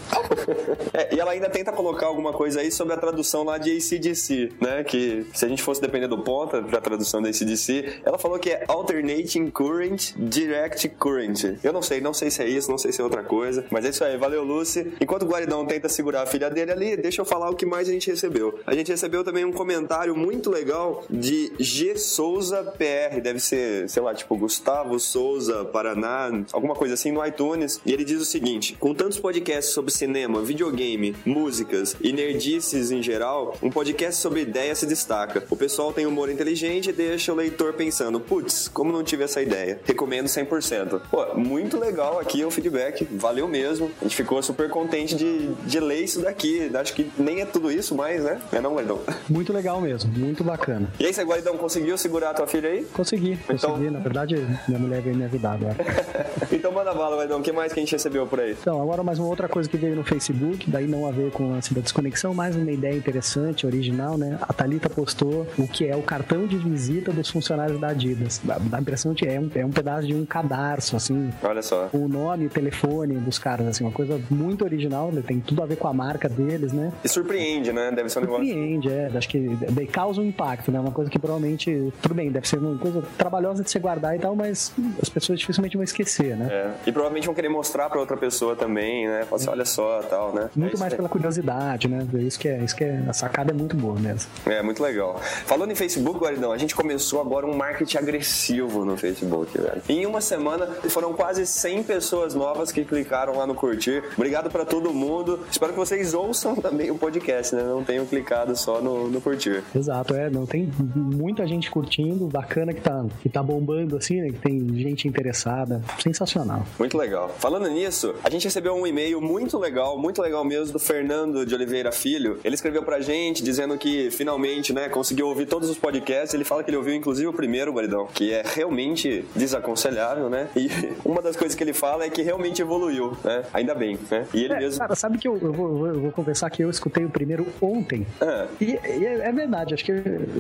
É, 0.93 1.15
e 1.15 1.21
ela 1.21 1.33
ainda 1.33 1.49
tenta 1.49 1.73
colocar 1.73 2.07
alguma 2.07 2.33
coisa 2.33 2.61
aí 2.61 2.71
sobre 2.71 2.95
a 2.95 2.97
tradução 2.97 3.45
lá 3.45 3.59
de 3.59 3.77
ACDC, 3.77 4.53
né? 4.61 4.85
Que 4.85 5.27
se 5.33 5.45
a 5.45 5.49
gente 5.49 5.63
fosse 5.63 5.81
depender 5.81 6.09
do 6.09 6.19
ponta 6.19 6.63
pra 6.63 6.81
tradução 6.81 7.23
da 7.23 7.29
ACDC, 7.29 8.01
ela 8.05 8.19
falou 8.19 8.39
que 8.39 8.51
é 8.51 8.65
Alternating 8.69 9.51
Current 9.51 10.13
Direct 10.17 10.89
Current. 10.91 11.59
Eu 11.63 11.73
não 11.73 11.83
sei, 11.83 12.01
não 12.01 12.15
sei 12.15 12.31
se 12.31 12.43
é 12.43 12.49
isso, 12.49 12.71
não 12.71 12.79
sei 12.79 12.93
se 12.93 13.01
é 13.01 13.05
outra 13.05 13.23
coisa, 13.23 13.65
mas 13.71 13.85
é 13.85 13.91
isso 13.91 14.05
aí, 14.05 14.17
valeu, 14.17 14.45
Lucy. 14.45 14.93
Enquanto 15.01 15.23
o 15.23 15.27
Guaridão 15.27 15.65
tenta 15.67 15.89
segurar 15.89 16.23
a 16.23 16.27
filha 16.27 16.51
dele 16.51 16.73
ali, 16.73 16.97
deixa 16.97 17.21
eu 17.21 17.25
falar 17.25 17.51
o 17.51 17.55
que 17.55 17.67
mais 17.67 17.89
a 17.89 17.93
gente 17.93 18.11
recebeu. 18.11 18.59
A 18.67 18.75
gente 18.75 18.91
recebeu 18.91 19.23
também 19.25 19.45
um 19.45 19.53
comentário 19.53 20.17
muito 20.17 20.51
legal 20.51 21.05
de 21.11 21.53
G 21.59 21.97
Souza 21.97 22.63
PR, 22.79 23.21
deve 23.21 23.36
ser, 23.41 23.89
sei 23.89 24.03
lá, 24.03 24.15
tipo 24.15 24.37
Gustavo 24.37 24.99
Souza 24.99 25.65
Paraná, 25.65 26.31
alguma 26.53 26.75
coisa 26.75 26.95
assim 26.95 27.13
no 27.13 27.25
iTunes. 27.25 27.81
E 27.85 27.93
ele 27.93 28.05
diz 28.05 28.21
o 28.21 28.25
seguinte: 28.25 28.77
com 28.79 28.95
tantos 28.95 29.19
podcasts 29.19 29.73
sobre 29.73 29.93
cinema, 29.93 30.43
videogame, 30.43 31.15
músicas 31.25 31.97
e 32.01 32.13
nerdices 32.13 32.91
em 32.91 33.03
geral, 33.03 33.57
um 33.63 33.71
podcast 33.71 34.21
sobre 34.21 34.43
ideia 34.43 34.75
se 34.75 34.87
destaca. 34.87 35.45
O 35.51 35.57
pessoal 35.57 35.93
tem 35.93 36.07
humor 36.07 36.31
inteligente 36.31 36.91
e 36.91 36.93
deixa 36.93 37.33
o 37.33 37.37
leitor 37.37 37.75
pensando, 37.75 38.21
putz, 38.21 38.69
como 38.69 38.93
não 38.93 39.03
tive 39.03 39.25
essa 39.25 39.43
ideia? 39.43 39.81
Recomendo 39.85 40.27
100%. 40.27 41.01
Pô, 41.11 41.35
muito 41.35 41.79
legal 41.79 42.19
aqui 42.19 42.45
o 42.45 42.51
feedback, 42.51 43.07
valeu 43.13 43.49
mesmo. 43.49 43.91
A 44.01 44.05
gente 44.05 44.17
ficou 44.17 44.43
super 44.43 44.69
contente 44.69 45.15
de, 45.15 45.49
de 45.55 45.81
ler 45.81 46.03
isso 46.03 46.21
daqui. 46.21 46.71
Acho 46.75 46.95
que 46.95 47.11
nem 47.19 47.41
é 47.41 47.47
tudo 47.47 47.71
isso 47.71 47.95
mais, 47.95 48.23
né? 48.23 48.41
É 48.53 48.61
não, 48.61 48.75
Guardão? 48.75 49.01
Muito 49.29 49.53
legal 49.53 49.81
mesmo, 49.81 50.11
muito 50.13 50.45
bacana. 50.45 50.93
E 50.99 51.07
aí, 51.07 51.13
você, 51.13 51.23
Guaridão, 51.23 51.57
conseguiu 51.57 51.97
segurar 51.99 52.31
a 52.31 52.35
tua 52.35 52.47
filha 52.47 52.69
aí? 52.69 52.85
Consegui, 52.93 53.26
Então- 53.33 53.71
consegui. 53.71 53.91
Na 53.91 53.99
verdade, 53.99 54.37
minha 54.69 54.79
mulher 54.79 55.03
veio 55.03 55.17
me 55.17 55.25
ajudar 55.25 55.53
agora. 55.53 55.77
então 56.53 56.73
manda 56.73 56.93
bala, 56.95 57.17
Guaridão. 57.17 57.39
O 57.41 57.43
que 57.43 57.53
mais 57.53 57.73
que 57.73 57.81
a 57.81 57.83
gente 57.83 57.93
recebeu 57.93 58.27
por 58.27 58.41
aí? 58.41 58.57
Então, 58.61 58.81
agora 58.81 59.03
mais 59.03 59.19
uma 59.19 59.29
outra 59.29 59.49
coisa 59.49 59.69
que 59.69 59.77
veio 59.77 59.95
no 59.97 60.05
Facebook, 60.05 60.71
daí 60.71 60.87
não 60.87 61.07
a 61.07 61.11
ver 61.11 61.31
com 61.31 61.45
o 61.45 61.51
lance 61.51 61.75
da 61.75 61.81
desconexão, 61.81 62.35
mais 62.35 62.57
uma 62.57 62.71
ideia 62.71 62.95
interessante, 62.95 63.67
original, 63.67 64.17
né? 64.17 64.39
A 64.43 64.53
Thalita 64.53 64.89
postou 64.89 65.47
o 65.59 65.67
que 65.69 65.87
é 65.87 65.97
o 65.97 66.03
cartão 66.03 66.47
de 66.47 66.57
visita 66.57 67.13
dos 67.13 67.29
funcionários 67.31 67.81
da 67.81 67.89
Adidas. 67.89 68.41
Dá, 68.43 68.59
dá 68.59 68.79
a 68.79 68.81
impressão 68.81 69.13
de 69.13 69.25
que 69.25 69.29
é 69.29 69.41
um, 69.41 69.51
é 69.55 69.65
um 69.65 69.71
pedaço 69.71 70.07
de 70.07 70.15
um 70.15 70.25
cadarço, 70.27 70.97
assim, 70.97 71.31
Olha 71.43 71.63
só. 71.63 71.89
o 71.93 72.07
nome 72.09 72.47
o 72.47 72.51
telefone 72.51 73.15
dos 73.17 73.39
caras, 73.39 73.67
assim, 73.67 73.85
uma 73.85 73.93
coisa 73.93 74.21
muito 74.31 74.65
original, 74.65 75.11
né? 75.11 75.23
tem 75.27 75.41
tudo 75.41 75.63
a 75.63 75.67
ver 75.67 75.77
com 75.77 75.89
a 75.89 75.93
marca 75.93 76.29
deles, 76.29 76.73
né? 76.73 76.93
E 77.05 77.09
surpreende, 77.09 77.73
né? 77.73 77.91
Deve 77.91 78.09
ser 78.09 78.19
um 78.19 78.23
negócio. 78.23 78.45
Surpreende, 78.47 78.91
é. 78.91 79.11
Acho 79.15 79.29
que 79.29 79.57
daí 79.71 79.87
causa 79.87 80.21
um 80.21 80.25
impacto, 80.25 80.71
né? 80.71 80.79
Uma 80.79 80.91
coisa 80.93 81.11
que 81.11 81.19
provavelmente, 81.19 81.93
tudo 82.03 82.15
bem, 82.15 82.31
deve 82.31 82.47
ser 82.47 82.59
uma 82.59 82.77
coisa 82.79 83.03
trabalhosa 83.17 83.63
de 83.63 83.71
se 83.71 83.79
guardar 83.79 84.17
e 84.17 84.19
tal, 84.19 84.35
mas 84.35 84.73
as 85.01 85.09
pessoas 85.09 85.39
dificilmente 85.39 85.77
vão 85.77 85.85
esquecer, 85.85 86.37
né? 86.37 86.49
É. 86.51 86.71
E 86.87 86.93
provavelmente 86.93 87.27
vão 87.27 87.35
querer 87.35 87.49
mostrar 87.49 87.89
pra 87.89 87.99
outra 87.99 88.17
pessoa 88.17 88.55
também, 88.55 89.09
né? 89.09 89.25
Falar 89.25 89.41
assim, 89.41 89.51
olha 89.51 89.65
só, 89.65 90.03
tal, 90.03 90.33
né? 90.35 90.51
É 90.55 90.59
Muito 90.59 90.75
isso 90.75 90.81
mais 90.81 90.95
pela 90.95 91.09
curiosidade, 91.09 91.89
né? 91.89 92.07
Isso 92.15 92.39
que 92.39 92.49
é, 92.49 92.59
isso 92.59 92.77
que 92.77 92.85
é, 92.85 93.03
a 93.09 93.13
sacada 93.13 93.53
é 93.53 93.55
muito 93.55 93.77
boa 93.77 93.99
mesmo. 93.99 94.31
É, 94.47 94.63
muito 94.63 94.83
legal. 94.83 95.19
Falando 95.47 95.71
em 95.71 95.75
Facebook, 95.75 96.21
Guaridão, 96.21 96.53
a 96.53 96.59
gente 96.59 96.75
começou 96.75 97.21
agora 97.21 97.47
um 97.47 97.57
marketing 97.57 97.99
agressivo 97.99 98.85
no 98.85 98.97
Facebook, 98.97 99.57
velho. 99.59 99.83
Em 99.89 100.07
uma 100.07 100.21
semana, 100.21 100.67
foram 100.89 101.13
quase 101.13 101.47
100 101.47 101.83
pessoas 101.85 102.35
novas 102.35 102.73
que 102.73 102.85
clicaram 102.85 103.37
lá 103.37 103.47
no 103.47 103.55
curtir. 103.55 104.03
Obrigado 104.17 104.51
pra 104.51 104.65
todo 104.65 104.93
mundo. 104.93 105.41
Espero 105.51 105.73
que 105.73 105.79
vocês 105.79 106.15
ouçam 106.15 106.55
também 106.61 106.91
o 106.91 106.99
podcast, 106.99 107.55
né? 107.55 107.63
Não 107.63 107.85
tenham 107.85 108.07
clicado 108.07 108.57
só 108.57 108.81
no, 108.81 109.09
no 109.09 109.21
curtir. 109.21 109.63
Exato, 109.75 110.15
é, 110.15 110.31
não 110.31 110.47
tem 110.47 110.71
muita 110.95 111.47
gente 111.47 111.71
curtindo, 111.71 112.27
bacana 112.27 112.73
que 112.73 112.81
tá, 112.81 112.96
que 113.23 113.29
tá 113.29 113.43
bombando 113.43 113.97
assim, 113.97 114.21
né? 114.21 114.29
Que 114.29 114.39
tem 114.39 114.69
gente 114.77 115.09
interessada, 115.09 115.83
sensacional. 115.99 116.65
Muito 116.79 116.97
legal. 116.97 117.35
Falando 117.39 117.69
nisso, 117.69 118.15
a 118.23 118.31
gente 118.31 118.45
recebeu 118.45 118.75
um 118.75 118.87
e-mail 118.87 119.21
muito 119.21 119.59
legal, 119.59 119.99
muito 119.99 120.21
legal 120.23 120.45
mesmo, 120.45 120.73
do 120.73 120.79
Fernando 120.79 121.45
de 121.47 121.55
Oliveira 121.55 121.91
Filho. 121.93 122.39
Ele 122.45 122.55
escreveu 122.55 122.83
pra 122.83 123.01
gente 123.01 123.43
dizendo 123.43 123.77
que 123.79 124.11
finalmente, 124.11 124.73
né, 124.73 124.89
conseguiu 124.89 125.29
ouvir 125.29 125.47
todos 125.47 125.69
os 125.69 125.79
podcasts. 125.79 126.35
Ele 126.35 126.45
fala 126.45 126.63
que 126.63 126.71
ele 126.71 126.77
ouviu 126.77 126.95
inclusive 126.95 127.27
o 127.29 127.33
primeiro, 127.33 127.73
Guaridão, 127.73 128.07
que 128.13 128.33
é 128.33 128.43
realmente 128.45 129.25
desaconselhável, 129.35 130.29
né? 130.29 130.49
E 130.57 130.69
uma 131.05 131.21
das 131.23 131.37
coisas 131.37 131.55
que 131.57 131.63
ele 131.65 131.73
fala 131.73 132.05
é 132.05 132.11
que 132.11 132.23
realmente 132.23 132.61
evoluiu, 132.63 133.17
né? 133.25 133.43
Ainda 133.53 133.75
bem, 133.75 133.99
né? 134.11 134.27
E 134.35 134.45
ele 134.45 134.53
É, 134.55 134.59
mesmo. 134.59 134.79
cara, 134.79 134.95
sabe 134.95 135.19
que 135.19 135.27
eu, 135.29 135.37
eu 135.39 135.53
vou- 135.53 135.87
eu 135.87 136.01
vou 136.01 136.13
confessar 136.13 136.51
que 136.51 136.63
eu 136.63 136.71
escutei 136.71 137.05
o 137.05 137.11
primeiro 137.11 137.47
ontem. 137.61 138.07
Ah, 138.21 138.47
E, 138.61 138.65
e 138.73 139.07
é, 139.07 139.29
é 139.29 139.33
verdade, 139.33 139.75
acho 139.75 139.85
que 139.85 139.93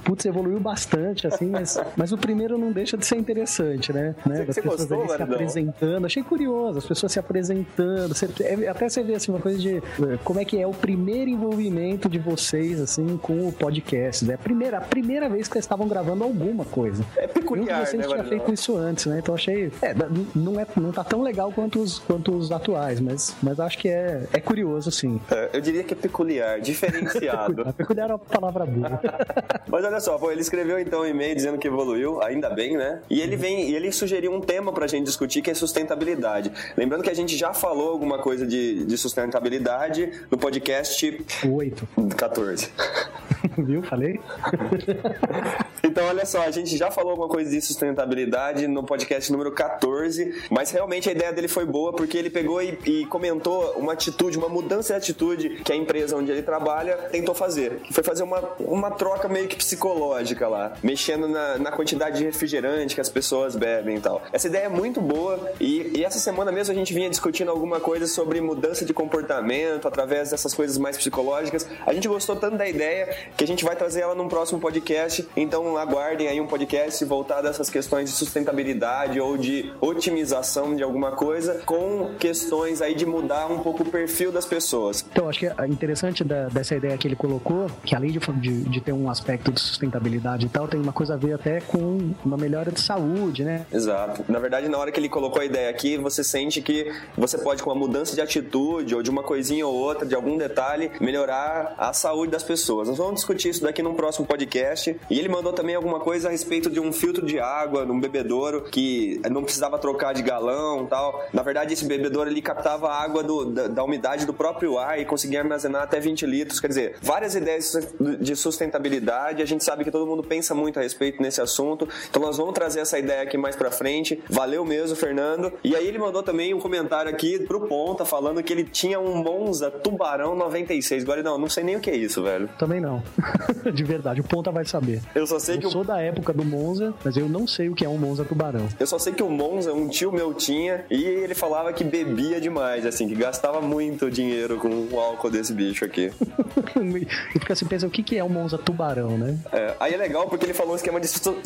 putz, 0.04 0.24
evoluiu 0.26 0.60
bastante, 0.60 1.26
assim, 1.26 1.46
mas, 1.46 1.78
mas 1.96 2.12
o 2.12 2.18
primeiro 2.18 2.45
não 2.56 2.70
deixa 2.72 2.96
de 2.96 3.04
ser 3.06 3.16
interessante, 3.16 3.92
né? 3.92 4.14
né? 4.24 4.36
Você- 4.36 4.44
você 4.46 4.62
pessoas 4.62 4.80
gostou, 4.88 4.98
ali 5.02 5.16
se 5.16 5.22
apresentando. 5.22 6.04
Achei 6.06 6.22
curioso, 6.22 6.78
as 6.78 6.86
pessoas 6.86 7.12
se 7.12 7.18
apresentando. 7.18 8.14
Você- 8.14 8.28
é- 8.42 8.68
até 8.68 8.88
você 8.88 9.02
vê 9.02 9.14
assim, 9.14 9.30
uma 9.32 9.40
coisa 9.40 9.58
de 9.58 9.76
é, 9.78 9.82
como 10.24 10.40
é 10.40 10.44
que 10.44 10.60
é 10.60 10.66
o 10.66 10.72
primeiro 10.72 11.30
envolvimento 11.30 12.08
de 12.08 12.18
vocês 12.18 12.80
assim 12.80 13.16
com 13.18 13.48
o 13.48 13.52
podcast. 13.52 14.24
Né? 14.24 14.34
A, 14.34 14.38
primeira, 14.38 14.78
a 14.78 14.80
primeira 14.80 15.28
vez 15.28 15.46
que 15.48 15.54
vocês 15.54 15.64
estavam 15.64 15.88
gravando 15.88 16.24
alguma 16.24 16.64
coisa. 16.64 17.04
é 17.16 17.22
Nenhum 17.22 17.32
peculiar, 17.32 17.82
de 17.84 17.90
vocês 17.90 18.02
né, 18.06 18.08
tinha 18.12 18.24
feito 18.24 18.52
isso 18.52 18.76
antes, 18.76 19.06
né? 19.06 19.18
Então 19.18 19.34
achei. 19.34 19.72
É, 19.82 19.94
não, 20.34 20.58
é, 20.60 20.66
não 20.76 20.92
tá 20.92 21.02
tão 21.04 21.22
legal 21.22 21.50
quanto 21.52 21.80
os, 21.80 21.98
quanto 21.98 22.34
os 22.36 22.50
atuais, 22.52 23.00
mas, 23.00 23.34
mas 23.42 23.58
acho 23.60 23.78
que 23.78 23.88
é, 23.88 24.24
é 24.32 24.40
curioso, 24.40 24.90
sim. 24.90 25.20
É, 25.30 25.50
Eu 25.52 25.60
diria 25.60 25.82
que 25.84 25.94
é 25.94 25.96
peculiar, 25.96 26.60
diferenciado. 26.60 27.72
Peculiar 27.76 28.10
é 28.10 28.12
uma 28.12 28.18
palavra 28.18 28.64
boa. 28.66 29.00
Mas 29.68 29.84
olha 29.84 30.00
só, 30.00 30.16
pô, 30.18 30.30
ele 30.30 30.40
escreveu 30.40 30.78
então 30.78 31.02
um 31.02 31.06
e-mail 31.06 31.34
dizendo 31.34 31.58
que 31.58 31.66
evoluiu, 31.66 32.22
ainda 32.36 32.50
bem, 32.50 32.76
né? 32.76 33.00
E 33.10 33.20
ele 33.20 33.36
vem, 33.36 33.70
e 33.70 33.74
ele 33.74 33.90
sugeriu 33.90 34.32
um 34.32 34.40
tema 34.40 34.72
pra 34.72 34.86
gente 34.86 35.04
discutir 35.04 35.42
que 35.42 35.50
é 35.50 35.54
sustentabilidade. 35.54 36.52
Lembrando 36.76 37.02
que 37.02 37.10
a 37.10 37.14
gente 37.14 37.36
já 37.36 37.52
falou 37.52 37.90
alguma 37.90 38.18
coisa 38.18 38.46
de, 38.46 38.84
de 38.84 38.96
sustentabilidade 38.96 40.10
no 40.30 40.38
podcast 40.38 41.24
Oito. 41.50 41.88
14. 42.16 42.70
Viu? 43.58 43.82
Falei? 43.82 44.20
Então, 45.96 46.08
olha 46.08 46.26
só, 46.26 46.42
a 46.42 46.50
gente 46.50 46.76
já 46.76 46.90
falou 46.90 47.12
alguma 47.12 47.28
coisa 47.28 47.48
de 47.50 47.60
sustentabilidade 47.60 48.66
no 48.66 48.82
podcast 48.82 49.30
número 49.30 49.52
14, 49.52 50.42
mas 50.50 50.70
realmente 50.70 51.08
a 51.08 51.12
ideia 51.12 51.32
dele 51.32 51.48
foi 51.48 51.64
boa 51.64 51.92
porque 51.92 52.18
ele 52.18 52.28
pegou 52.28 52.60
e, 52.60 52.78
e 52.84 53.06
comentou 53.06 53.72
uma 53.76 53.92
atitude, 53.92 54.36
uma 54.36 54.48
mudança 54.48 54.92
de 54.94 54.98
atitude 54.98 55.48
que 55.64 55.72
a 55.72 55.76
empresa 55.76 56.16
onde 56.16 56.30
ele 56.30 56.42
trabalha 56.42 56.96
tentou 57.10 57.34
fazer. 57.34 57.76
Que 57.76 57.94
foi 57.94 58.02
fazer 58.02 58.24
uma, 58.24 58.40
uma 58.58 58.90
troca 58.90 59.28
meio 59.28 59.46
que 59.48 59.56
psicológica 59.56 60.48
lá, 60.48 60.74
mexendo 60.82 61.28
na, 61.28 61.56
na 61.56 61.72
quantidade 61.72 62.18
de 62.18 62.24
refrigerante 62.26 62.94
que 62.94 63.00
as 63.00 63.08
pessoas 63.08 63.56
bebem 63.56 63.96
e 63.96 64.00
tal. 64.00 64.22
Essa 64.32 64.46
ideia 64.48 64.64
é 64.64 64.68
muito 64.68 65.00
boa 65.00 65.50
e, 65.60 65.92
e 65.98 66.04
essa 66.04 66.18
semana 66.18 66.52
mesmo 66.52 66.72
a 66.72 66.76
gente 66.76 66.92
vinha 66.92 67.08
discutindo 67.08 67.50
alguma 67.50 67.80
coisa 67.80 68.06
sobre 68.06 68.40
mudança 68.40 68.84
de 68.84 68.92
comportamento 68.92 69.86
através 69.88 70.30
dessas 70.30 70.54
coisas 70.54 70.78
mais 70.78 70.96
psicológicas. 70.96 71.66
A 71.86 71.92
gente 71.92 72.08
gostou 72.08 72.36
tanto 72.36 72.56
da 72.56 72.68
ideia 72.68 73.14
que 73.36 73.44
a 73.44 73.46
gente 73.46 73.64
vai 73.64 73.74
trazer 73.76 74.00
ela 74.00 74.14
num 74.14 74.28
próximo 74.28 74.60
podcast. 74.60 75.26
Então 75.36 75.76
aguardem 75.76 76.28
aí 76.28 76.40
um 76.40 76.46
podcast 76.46 77.04
voltado 77.04 77.46
a 77.46 77.50
essas 77.50 77.70
questões 77.70 78.10
de 78.10 78.16
sustentabilidade 78.16 79.20
ou 79.20 79.36
de 79.36 79.72
otimização 79.80 80.74
de 80.76 80.82
alguma 80.82 81.12
coisa, 81.12 81.62
com 81.66 82.14
questões 82.18 82.80
aí 82.80 82.94
de 82.94 83.04
mudar 83.06 83.46
um 83.50 83.58
pouco 83.60 83.82
o 83.82 83.86
perfil 83.86 84.30
das 84.32 84.46
pessoas. 84.46 85.04
Então, 85.10 85.28
acho 85.28 85.38
que 85.40 85.46
é 85.46 85.54
interessante 85.68 86.22
da- 86.24 86.48
dessa 86.48 86.74
ideia 86.74 86.96
que 86.96 87.06
ele 87.08 87.16
colocou, 87.16 87.66
que 87.84 87.94
além 87.94 88.10
de, 88.10 88.18
de, 88.18 88.64
de 88.64 88.80
ter 88.80 88.92
um 88.92 89.10
aspecto 89.10 89.50
de 89.52 89.60
sustentabilidade 89.60 90.46
e 90.46 90.48
tal, 90.48 90.66
tem 90.68 90.80
uma 90.80 90.92
coisa 90.92 91.14
a 91.14 91.16
ver 91.16 91.32
até 91.34 91.60
com 91.60 92.12
uma 92.24 92.36
melhora 92.36 92.70
de 92.70 92.80
saúde, 92.80 93.44
né? 93.44 93.66
Exato. 93.72 94.24
Na 94.28 94.38
verdade, 94.38 94.68
na 94.68 94.78
hora 94.78 94.90
que 94.92 94.98
ele 95.00 95.08
colocou 95.08 95.40
a 95.40 95.44
ideia 95.44 95.70
aqui, 95.70 95.96
você 95.96 96.22
sente 96.24 96.60
que 96.60 96.92
você 97.16 97.38
pode, 97.38 97.62
com 97.62 97.70
uma 97.70 97.76
mudança 97.78 98.14
de 98.14 98.20
atitude 98.20 98.94
ou 98.94 99.02
de 99.02 99.10
uma 99.10 99.22
coisinha 99.22 99.66
ou 99.66 99.74
outra, 99.74 100.06
de 100.06 100.14
algum 100.14 100.36
detalhe, 100.36 100.90
melhorar 101.00 101.74
a 101.78 101.92
saúde 101.92 102.32
das 102.32 102.42
pessoas. 102.42 102.88
Nós 102.88 102.96
vamos 102.98 103.14
discutir 103.16 103.48
isso 103.50 103.62
daqui 103.62 103.82
num 103.82 103.94
próximo 103.94 104.26
podcast. 104.26 104.96
E 105.10 105.18
ele 105.18 105.28
mandou 105.28 105.52
também 105.52 105.74
alguma 105.74 106.00
coisa 106.00 106.28
a 106.28 106.30
respeito 106.30 106.70
de 106.70 106.80
um 106.80 106.92
filtro 106.92 107.24
de 107.26 107.38
água 107.38 107.84
num 107.84 107.98
bebedouro 108.00 108.62
que 108.62 109.20
não 109.30 109.42
precisava 109.42 109.78
trocar 109.78 110.12
de 110.14 110.22
galão 110.22 110.86
tal. 110.86 111.24
Na 111.32 111.42
verdade, 111.42 111.72
esse 111.72 111.84
bebedouro 111.84 112.30
ele 112.30 112.42
captava 112.42 112.88
a 112.88 113.02
água 113.02 113.22
do- 113.22 113.44
da, 113.46 113.68
da 113.68 113.84
umidade 113.84 114.24
do 114.26 114.32
próprio 114.34 114.78
ar 114.78 114.98
e 115.00 115.04
conseguia 115.04 115.40
armazenar 115.40 115.82
até 115.82 116.00
20 116.00 116.26
litros. 116.26 116.60
Quer 116.60 116.68
dizer, 116.68 116.96
várias 117.02 117.34
ideias 117.34 117.72
de 118.20 118.34
sustentabilidade. 118.36 119.42
A 119.42 119.46
gente 119.46 119.64
sabe 119.64 119.84
que 119.84 119.90
todo 119.90 120.06
mundo 120.06 120.22
pensa 120.22 120.54
muito 120.54 120.78
a 120.78 120.82
respeito 120.82 121.22
nesse 121.22 121.40
assunto. 121.40 121.88
Então 122.08 122.22
nós 122.22 122.36
vamos 122.36 122.54
trazer 122.54 122.80
essa 122.80 122.98
ideia 122.98 123.22
aqui 123.22 123.36
mais 123.36 123.56
pra 123.56 123.70
frente. 123.70 124.22
Valeu 124.28 124.64
mesmo, 124.64 124.96
Fernando. 124.96 125.52
E 125.62 125.74
aí 125.74 125.86
ele 125.86 125.98
mandou 125.98 126.22
também 126.22 126.54
um 126.54 126.60
comentário 126.60 127.10
aqui 127.10 127.38
pro 127.40 127.66
Ponta 127.66 128.04
falando 128.04 128.42
que 128.42 128.52
ele 128.52 128.64
tinha 128.64 128.98
um 129.00 129.16
Monza 129.22 129.70
Tubarão 129.70 130.34
96. 130.36 131.02
Agora 131.02 131.22
não, 131.22 131.38
não 131.38 131.48
sei 131.48 131.64
nem 131.64 131.76
o 131.76 131.80
que 131.80 131.90
é 131.90 131.96
isso, 131.96 132.22
velho. 132.22 132.48
Também 132.58 132.80
não. 132.80 133.02
de 133.72 133.84
verdade, 133.84 134.20
o 134.20 134.24
Ponta 134.24 134.50
vai 134.50 134.64
saber. 134.64 135.00
Eu 135.14 135.26
só 135.26 135.38
sei 135.38 135.58
que 135.58 135.66
Eu 135.66 135.70
sou 135.70 135.84
da 135.84 136.00
época 136.00 136.32
do 136.32 136.44
Monza, 136.44 136.94
mas 137.04 137.16
eu 137.16 137.28
não 137.28 137.46
sei 137.46 137.68
o 137.68 137.74
que 137.74 137.84
é 137.84 137.88
um 137.88 137.98
Monza 137.98 138.24
Tubarão. 138.24 138.66
Eu 138.78 138.86
só 138.86 138.98
sei 138.98 139.12
que 139.12 139.22
o 139.22 139.28
Monza, 139.30 139.72
um 139.72 139.88
tio 139.88 140.12
meu 140.12 140.32
tinha, 140.34 140.84
e 140.90 141.04
ele 141.04 141.34
falava 141.34 141.72
que 141.72 141.84
bebia 141.84 142.40
demais, 142.40 142.84
assim, 142.86 143.08
que 143.08 143.14
gastava 143.14 143.60
muito 143.60 144.10
dinheiro 144.10 144.58
com 144.58 144.68
o 144.90 145.00
álcool 145.00 145.30
desse 145.30 145.52
bicho 145.52 145.84
aqui. 145.84 146.10
e 147.34 147.38
fica 147.38 147.52
assim, 147.52 147.66
pensa, 147.66 147.86
o 147.86 147.90
que 147.90 148.16
é 148.16 148.22
um 148.24 148.28
Monza 148.28 148.58
Tubarão, 148.58 149.16
né? 149.18 149.36
É, 149.52 149.74
aí 149.80 149.94
é 149.94 149.96
legal 149.96 150.28
porque 150.28 150.44
ele 150.44 150.54
falou 150.54 150.72
um 150.72 150.76
esquema 150.76 151.00
de 151.00 151.08
su- 151.08 151.38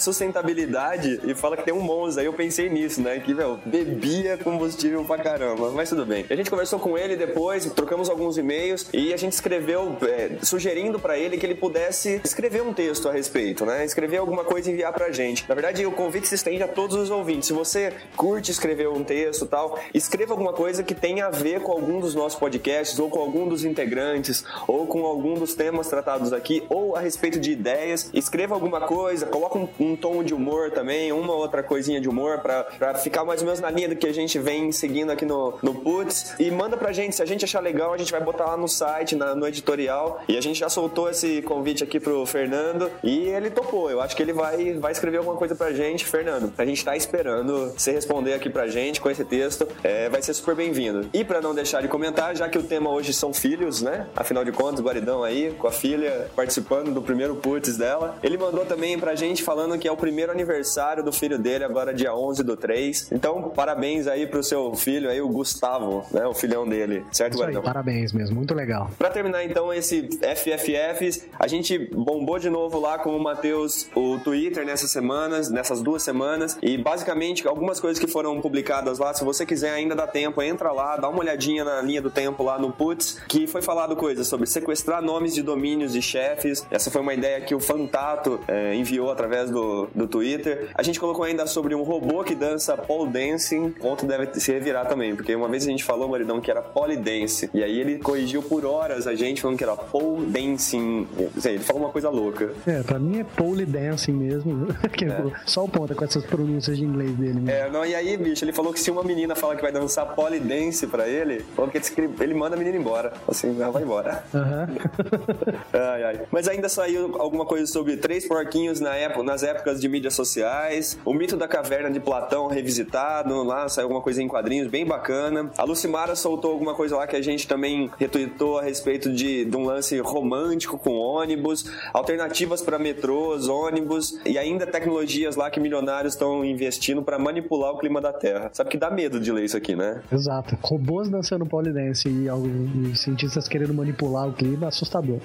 sustentabilidade 0.50 1.20
e 1.24 1.34
fala 1.34 1.56
que 1.56 1.64
tem 1.64 1.72
um 1.72 1.80
Monza. 1.80 2.20
Aí 2.20 2.26
eu 2.26 2.32
pensei 2.32 2.68
nisso, 2.68 3.00
né? 3.00 3.18
Que, 3.20 3.32
meu, 3.32 3.58
bebia 3.64 4.36
combustível 4.36 5.04
pra 5.04 5.18
caramba. 5.18 5.70
Mas 5.70 5.88
tudo 5.88 6.04
bem. 6.04 6.26
A 6.28 6.34
gente 6.34 6.50
conversou 6.50 6.78
com 6.78 6.98
ele 6.98 7.16
depois, 7.16 7.64
trocamos 7.66 8.10
alguns 8.10 8.36
e-mails 8.36 8.88
e 8.92 9.12
a 9.12 9.16
gente 9.16 9.32
escreveu, 9.32 9.96
é, 10.02 10.30
sugerindo 10.42 10.98
pra 10.98 11.18
ele 11.18 11.36
que 11.36 11.46
ele 11.46 11.54
pudesse 11.54 12.20
escrever 12.24 12.62
um 12.62 12.72
texto 12.72 13.08
a 13.08 13.12
respeito, 13.12 13.64
né? 13.64 13.84
Escrever 13.84 14.18
alguma 14.18 14.44
coisa 14.44 14.68
e 14.68 14.72
enviar 14.72 14.92
pra 14.92 15.10
gente. 15.10 15.44
Na 15.48 15.54
verdade, 15.54 15.84
o 15.86 15.92
convite 15.92 16.28
se 16.28 16.34
estende 16.34 16.62
a 16.62 16.68
todos 16.68 16.96
os 16.96 17.10
ouvintes. 17.10 17.48
Se 17.48 17.52
você 17.52 17.92
curte 18.16 18.50
escrever 18.50 18.88
um 18.88 19.04
texto 19.04 19.46
tal, 19.46 19.78
escreva 19.94 20.32
alguma 20.32 20.52
coisa 20.52 20.82
que 20.82 20.94
tenha 20.94 21.26
a 21.26 21.30
ver 21.30 21.60
com 21.60 21.72
algum 21.72 22.00
dos 22.00 22.14
nossos 22.14 22.38
podcasts, 22.38 22.98
ou 22.98 23.08
com 23.08 23.20
algum 23.20 23.48
dos 23.48 23.64
integrantes, 23.64 24.44
ou 24.66 24.86
com 24.86 25.04
algum 25.04 25.34
dos 25.34 25.54
temas 25.54 25.88
tratados 25.88 26.32
aqui, 26.32 26.62
ou 26.68 26.96
a 26.96 27.00
respeito 27.00 27.38
de 27.38 27.52
ideias. 27.52 28.10
Escreva 28.12 28.54
alguma 28.54 28.80
coisa, 28.80 29.26
coloca 29.26 29.58
um, 29.58 29.68
um 29.78 29.96
tom 29.96 30.22
de 30.22 30.34
humor 30.40 30.70
também, 30.70 31.12
uma 31.12 31.34
outra 31.34 31.62
coisinha 31.62 32.00
de 32.00 32.08
humor, 32.08 32.38
pra 32.38 32.94
ficar 32.94 33.24
mais 33.24 33.40
ou 33.40 33.46
menos 33.46 33.60
na 33.60 33.70
linha 33.70 33.88
do 33.88 33.96
que 33.96 34.06
a 34.06 34.12
gente 34.14 34.38
vem 34.38 34.72
seguindo 34.72 35.10
aqui 35.10 35.24
no, 35.24 35.54
no 35.62 35.74
Putz. 35.74 36.34
E 36.38 36.50
manda 36.50 36.76
pra 36.76 36.92
gente, 36.92 37.14
se 37.14 37.22
a 37.22 37.26
gente 37.26 37.44
achar 37.44 37.60
legal, 37.60 37.92
a 37.92 37.98
gente 37.98 38.10
vai 38.12 38.20
botar 38.20 38.46
lá 38.46 38.56
no 38.56 38.68
site, 38.68 39.14
na- 39.14 39.34
no 39.34 39.46
editorial. 39.46 40.22
E 40.28 40.36
a 40.36 40.40
gente 40.40 40.58
já 40.58 40.68
soltou 40.68 41.08
esse 41.10 41.42
convite 41.42 41.84
aqui 41.84 42.00
pro 42.00 42.24
Fernando 42.26 42.90
e 43.02 43.28
ele 43.28 43.50
topou. 43.50 43.90
Eu 43.90 44.00
acho 44.00 44.16
que 44.16 44.22
ele 44.22 44.32
vai, 44.32 44.74
vai 44.74 44.92
escrever 44.92 45.18
alguma 45.18 45.36
coisa 45.36 45.54
pra 45.54 45.72
gente, 45.72 46.04
Fernando. 46.04 46.52
A 46.56 46.64
gente 46.64 46.84
tá 46.84 46.96
esperando 46.96 47.72
você 47.76 47.92
responder 47.92 48.34
aqui 48.34 48.48
pra 48.48 48.66
gente 48.68 49.00
com 49.00 49.10
esse 49.10 49.24
texto. 49.24 49.66
É, 49.82 50.08
vai 50.08 50.22
ser 50.22 50.34
super 50.34 50.54
bem-vindo. 50.54 51.08
E 51.12 51.24
pra 51.24 51.40
não 51.40 51.54
deixar 51.54 51.82
de 51.82 51.88
comentar, 51.88 52.34
já 52.36 52.48
que 52.48 52.58
o 52.58 52.62
tema 52.62 52.90
hoje 52.90 53.12
são 53.12 53.32
filhos, 53.32 53.82
né? 53.82 54.06
Afinal 54.16 54.44
de 54.44 54.52
contas, 54.52 54.80
Guaridão 54.80 55.22
aí, 55.22 55.52
com 55.58 55.66
a 55.66 55.72
filha 55.72 56.28
participando 56.34 56.92
do 56.92 57.02
primeiro 57.02 57.34
Putz 57.36 57.76
dela. 57.76 58.16
Ele 58.22 58.36
mandou 58.38 58.64
também 58.64 58.98
pra 58.98 59.14
gente 59.14 59.42
falando 59.42 59.78
que 59.78 59.86
é 59.88 59.92
o 59.92 59.96
primeiro 59.96 60.19
aniversário 60.28 61.04
do 61.04 61.12
filho 61.12 61.38
dele, 61.38 61.64
agora 61.64 61.94
dia 61.94 62.14
11 62.14 62.42
do 62.42 62.56
3. 62.56 63.12
Então, 63.12 63.50
parabéns 63.54 64.06
aí 64.06 64.26
pro 64.26 64.42
seu 64.42 64.74
filho 64.74 65.08
aí, 65.08 65.20
o 65.20 65.28
Gustavo, 65.28 66.04
né? 66.10 66.26
O 66.26 66.34
filhão 66.34 66.68
dele. 66.68 67.04
Certo, 67.12 67.34
Isso 67.34 67.44
aí, 67.44 67.60
parabéns 67.62 68.12
mesmo, 68.12 68.36
muito 68.36 68.54
legal. 68.54 68.90
Pra 68.98 69.10
terminar 69.10 69.44
então 69.44 69.72
esse 69.72 70.08
FFFs, 70.20 71.24
a 71.38 71.46
gente 71.46 71.78
bombou 71.78 72.38
de 72.38 72.50
novo 72.50 72.80
lá 72.80 72.98
com 72.98 73.16
o 73.16 73.22
Matheus 73.22 73.88
o 73.94 74.18
Twitter 74.18 74.64
nessas 74.64 74.90
semanas, 74.90 75.50
nessas 75.50 75.80
duas 75.80 76.02
semanas, 76.02 76.58
e 76.62 76.76
basicamente 76.76 77.46
algumas 77.46 77.78
coisas 77.78 77.98
que 77.98 78.10
foram 78.10 78.40
publicadas 78.40 78.98
lá, 78.98 79.14
se 79.14 79.24
você 79.24 79.46
quiser 79.46 79.72
ainda 79.72 79.94
dá 79.94 80.06
tempo, 80.06 80.42
entra 80.42 80.72
lá, 80.72 80.96
dá 80.96 81.08
uma 81.08 81.20
olhadinha 81.20 81.64
na 81.64 81.80
linha 81.80 82.02
do 82.02 82.10
tempo 82.10 82.42
lá 82.42 82.58
no 82.58 82.72
Putz, 82.72 83.20
que 83.28 83.46
foi 83.46 83.62
falado 83.62 83.94
coisas 83.96 84.26
sobre 84.26 84.46
sequestrar 84.46 85.02
nomes 85.02 85.34
de 85.34 85.42
domínios 85.42 85.92
de 85.92 86.02
chefes. 86.02 86.66
Essa 86.70 86.90
foi 86.90 87.00
uma 87.00 87.14
ideia 87.14 87.40
que 87.40 87.54
o 87.54 87.60
Fantato 87.60 88.40
eh, 88.48 88.74
enviou 88.74 89.10
através 89.10 89.50
do, 89.50 89.88
do 89.94 90.06
Twitter. 90.10 90.68
A 90.74 90.82
gente 90.82 90.98
colocou 91.00 91.24
ainda 91.24 91.46
sobre 91.46 91.74
um 91.74 91.82
robô 91.82 92.22
que 92.24 92.34
dança 92.34 92.76
pole 92.76 93.10
dancing. 93.10 93.66
O 93.66 93.70
ponto 93.72 94.04
deve 94.06 94.38
se 94.40 94.52
revirar 94.52 94.86
também, 94.88 95.14
porque 95.16 95.34
uma 95.34 95.48
vez 95.48 95.64
a 95.66 95.70
gente 95.70 95.84
falou, 95.84 96.08
Maridão, 96.08 96.40
que 96.40 96.50
era 96.50 96.60
polydance. 96.60 97.48
E 97.54 97.62
aí 97.62 97.78
ele 97.80 97.98
corrigiu 97.98 98.42
por 98.42 98.64
horas 98.64 99.06
a 99.06 99.14
gente 99.14 99.40
falando 99.40 99.56
que 99.56 99.64
era 99.64 99.76
pole 99.76 100.26
dancing. 100.26 101.06
Sei, 101.38 101.54
Ele 101.54 101.62
falou 101.62 101.82
uma 101.82 101.90
coisa 101.90 102.10
louca. 102.10 102.50
É, 102.66 102.82
pra 102.82 102.98
mim 102.98 103.20
é 103.20 103.24
pole 103.24 103.64
dancing 103.64 104.12
mesmo. 104.12 104.66
que 104.96 105.04
eu- 105.04 105.32
Só 105.46 105.64
o 105.64 105.68
ponta 105.68 105.94
com 105.94 106.04
essas 106.04 106.24
pronúncias 106.24 106.76
de 106.76 106.84
inglês 106.84 107.12
dele. 107.12 107.34
mesmo. 107.40 107.50
É, 107.50 107.70
não, 107.70 107.84
e 107.86 107.94
aí, 107.94 108.16
bicho, 108.16 108.44
ele 108.44 108.52
falou 108.52 108.72
que 108.72 108.80
se 108.80 108.90
uma 108.90 109.02
menina 109.04 109.34
fala 109.34 109.54
que 109.56 109.62
vai 109.62 109.72
dançar 109.72 110.14
polydance 110.14 110.86
pra 110.86 111.08
ele, 111.08 111.40
falou 111.54 111.70
que 111.70 111.78
ele- 112.22 112.34
manda 112.34 112.56
a 112.56 112.58
menina 112.58 112.76
embora. 112.76 113.12
Assim, 113.28 113.54
ela 113.60 113.70
vai 113.70 113.82
embora. 113.82 114.24
Aham. 114.34 114.68
Ai, 115.72 116.02
ai. 116.04 116.20
Mas 116.30 116.48
ainda 116.48 116.68
saiu 116.68 117.16
alguma 117.20 117.44
coisa 117.44 117.66
sobre 117.66 117.96
três 117.96 118.26
porquinhos 118.26 118.80
na 118.80 118.94
época, 118.94 119.22
nas 119.22 119.42
épocas 119.42 119.80
de 119.80 119.88
mídias 120.00 120.14
sociais, 120.14 120.98
o 121.04 121.12
mito 121.12 121.36
da 121.36 121.46
caverna 121.46 121.90
de 121.90 122.00
Platão 122.00 122.46
revisitado, 122.46 123.42
lá 123.42 123.68
saiu 123.68 123.84
alguma 123.84 124.00
coisa 124.00 124.22
em 124.22 124.28
quadrinhos 124.28 124.66
bem 124.68 124.86
bacana. 124.86 125.50
A 125.58 125.64
Lucimara 125.64 126.16
soltou 126.16 126.52
alguma 126.52 126.74
coisa 126.74 126.96
lá 126.96 127.06
que 127.06 127.14
a 127.14 127.20
gente 127.20 127.46
também 127.46 127.90
retweetou 127.98 128.58
a 128.58 128.62
respeito 128.62 129.12
de, 129.12 129.44
de 129.44 129.56
um 129.56 129.64
lance 129.64 129.98
romântico 129.98 130.78
com 130.78 130.96
ônibus, 130.96 131.70
alternativas 131.92 132.62
para 132.62 132.78
metrôs, 132.78 133.46
ônibus 133.46 134.18
e 134.24 134.38
ainda 134.38 134.66
tecnologias 134.66 135.36
lá 135.36 135.50
que 135.50 135.60
milionários 135.60 136.14
estão 136.14 136.42
investindo 136.44 137.02
para 137.02 137.18
manipular 137.18 137.72
o 137.72 137.78
clima 137.78 138.00
da 138.00 138.12
Terra. 138.12 138.48
Sabe 138.54 138.70
que 138.70 138.78
dá 138.78 138.90
medo 138.90 139.20
de 139.20 139.30
ler 139.30 139.44
isso 139.44 139.56
aqui, 139.56 139.76
né? 139.76 140.00
Exato. 140.10 140.56
Robôs 140.62 141.10
dançando 141.10 141.44
polidense 141.44 142.08
e, 142.08 142.26
e 142.26 142.96
cientistas 142.96 143.46
querendo 143.46 143.74
manipular 143.74 144.26
o 144.28 144.32
clima, 144.32 144.68
assustador. 144.68 145.18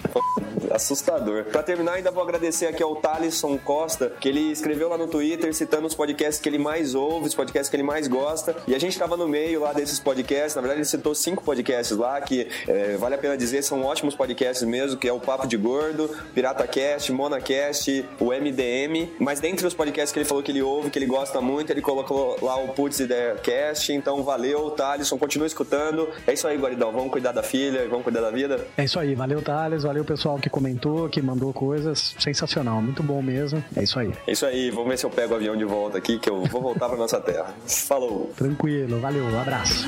Assustador. 0.69 1.45
Pra 1.45 1.63
terminar, 1.63 1.93
ainda 1.93 2.11
vou 2.11 2.21
agradecer 2.21 2.65
aqui 2.65 2.83
ao 2.83 2.95
Thalisson 2.97 3.57
Costa, 3.57 4.09
que 4.19 4.27
ele 4.27 4.51
escreveu 4.65 4.89
lá 4.89 4.97
no 4.97 5.06
Twitter 5.06 5.54
citando 5.54 5.86
os 5.86 5.93
podcasts 5.93 6.41
que 6.41 6.49
ele 6.49 6.58
mais 6.58 6.95
ouve, 6.95 7.28
os 7.28 7.36
podcasts 7.36 7.69
que 7.69 7.75
ele 7.75 7.84
mais 7.84 8.08
gosta. 8.08 8.56
E 8.67 8.73
a 8.73 8.80
gente 8.80 8.97
tava 8.97 9.15
no 9.15 9.28
meio 9.28 9.62
lá 9.62 9.73
desses 9.73 9.99
podcasts. 9.99 10.56
Na 10.56 10.62
verdade, 10.62 10.80
ele 10.80 10.86
citou 10.86 11.13
cinco 11.13 11.43
podcasts 11.43 11.95
lá, 11.95 12.19
que 12.19 12.47
é, 12.67 12.97
vale 12.97 13.13
a 13.13 13.17
pena 13.17 13.38
dizer, 13.38 13.62
são 13.62 13.84
ótimos 13.84 14.15
podcasts 14.15 14.67
mesmo, 14.67 14.97
que 14.97 15.08
é 15.08 15.13
o 15.13 15.19
Papo 15.19 15.47
de 15.47 15.56
Gordo, 15.56 16.10
Pirata 16.34 16.65
Cast, 16.65 17.12
Monacast, 17.12 18.06
o 18.19 18.32
MDM. 18.32 19.12
Mas 19.19 19.39
dentre 19.39 19.67
os 19.67 19.75
podcasts 19.75 20.12
que 20.12 20.17
ele 20.17 20.25
falou 20.25 20.41
que 20.41 20.51
ele 20.51 20.63
ouve, 20.63 20.89
que 20.89 20.97
ele 20.97 21.06
gosta 21.06 21.39
muito, 21.39 21.69
ele 21.69 21.82
colocou 21.82 22.36
lá 22.41 22.58
o 22.58 22.69
Putz 22.69 22.99
Ideia 22.99 23.36
Cast. 23.36 23.93
Então, 23.93 24.23
valeu, 24.23 24.71
Thalisson, 24.71 25.17
continua 25.19 25.45
escutando. 25.45 26.10
É 26.25 26.34
isso 26.34 26.47
aí, 26.47 26.58
Guaridão. 26.58 26.91
Vamos 26.91 27.12
cuidar 27.12 27.34
da 27.34 27.43
filha, 27.43 27.88
vamos 27.88 28.04
cuidar 28.04 28.21
da 28.21 28.32
vida. 28.32 28.65
É 28.75 28.84
isso 28.84 28.99
aí, 28.99 29.13
valeu 29.13 29.43
Thales, 29.43 29.84
valeu 29.84 30.01
o 30.01 30.06
pessoal 30.06 30.39
que 30.39 30.49
comentou, 30.49 31.08
que 31.08 31.21
mandou 31.21 31.54
coisas. 31.54 32.15
Sensacional, 32.17 32.82
muito 32.82 33.04
bom 33.04 33.21
mesmo. 33.21 33.63
É 33.75 33.84
isso 33.84 33.99
aí. 33.99 34.12
É 34.25 34.32
isso 34.32 34.45
aí, 34.45 34.54
vamos 34.71 34.89
ver 34.89 34.97
se 34.97 35.05
eu 35.05 35.09
pego 35.09 35.33
o 35.33 35.35
avião 35.37 35.55
de 35.55 35.65
volta 35.65 35.97
aqui, 35.97 36.17
que 36.19 36.29
eu 36.29 36.43
vou 36.45 36.61
voltar 36.61 36.87
pra 36.87 36.97
nossa 36.97 37.19
terra. 37.19 37.53
Falou! 37.65 38.31
Tranquilo, 38.35 38.99
valeu, 38.99 39.23
um 39.23 39.39
abraço. 39.39 39.85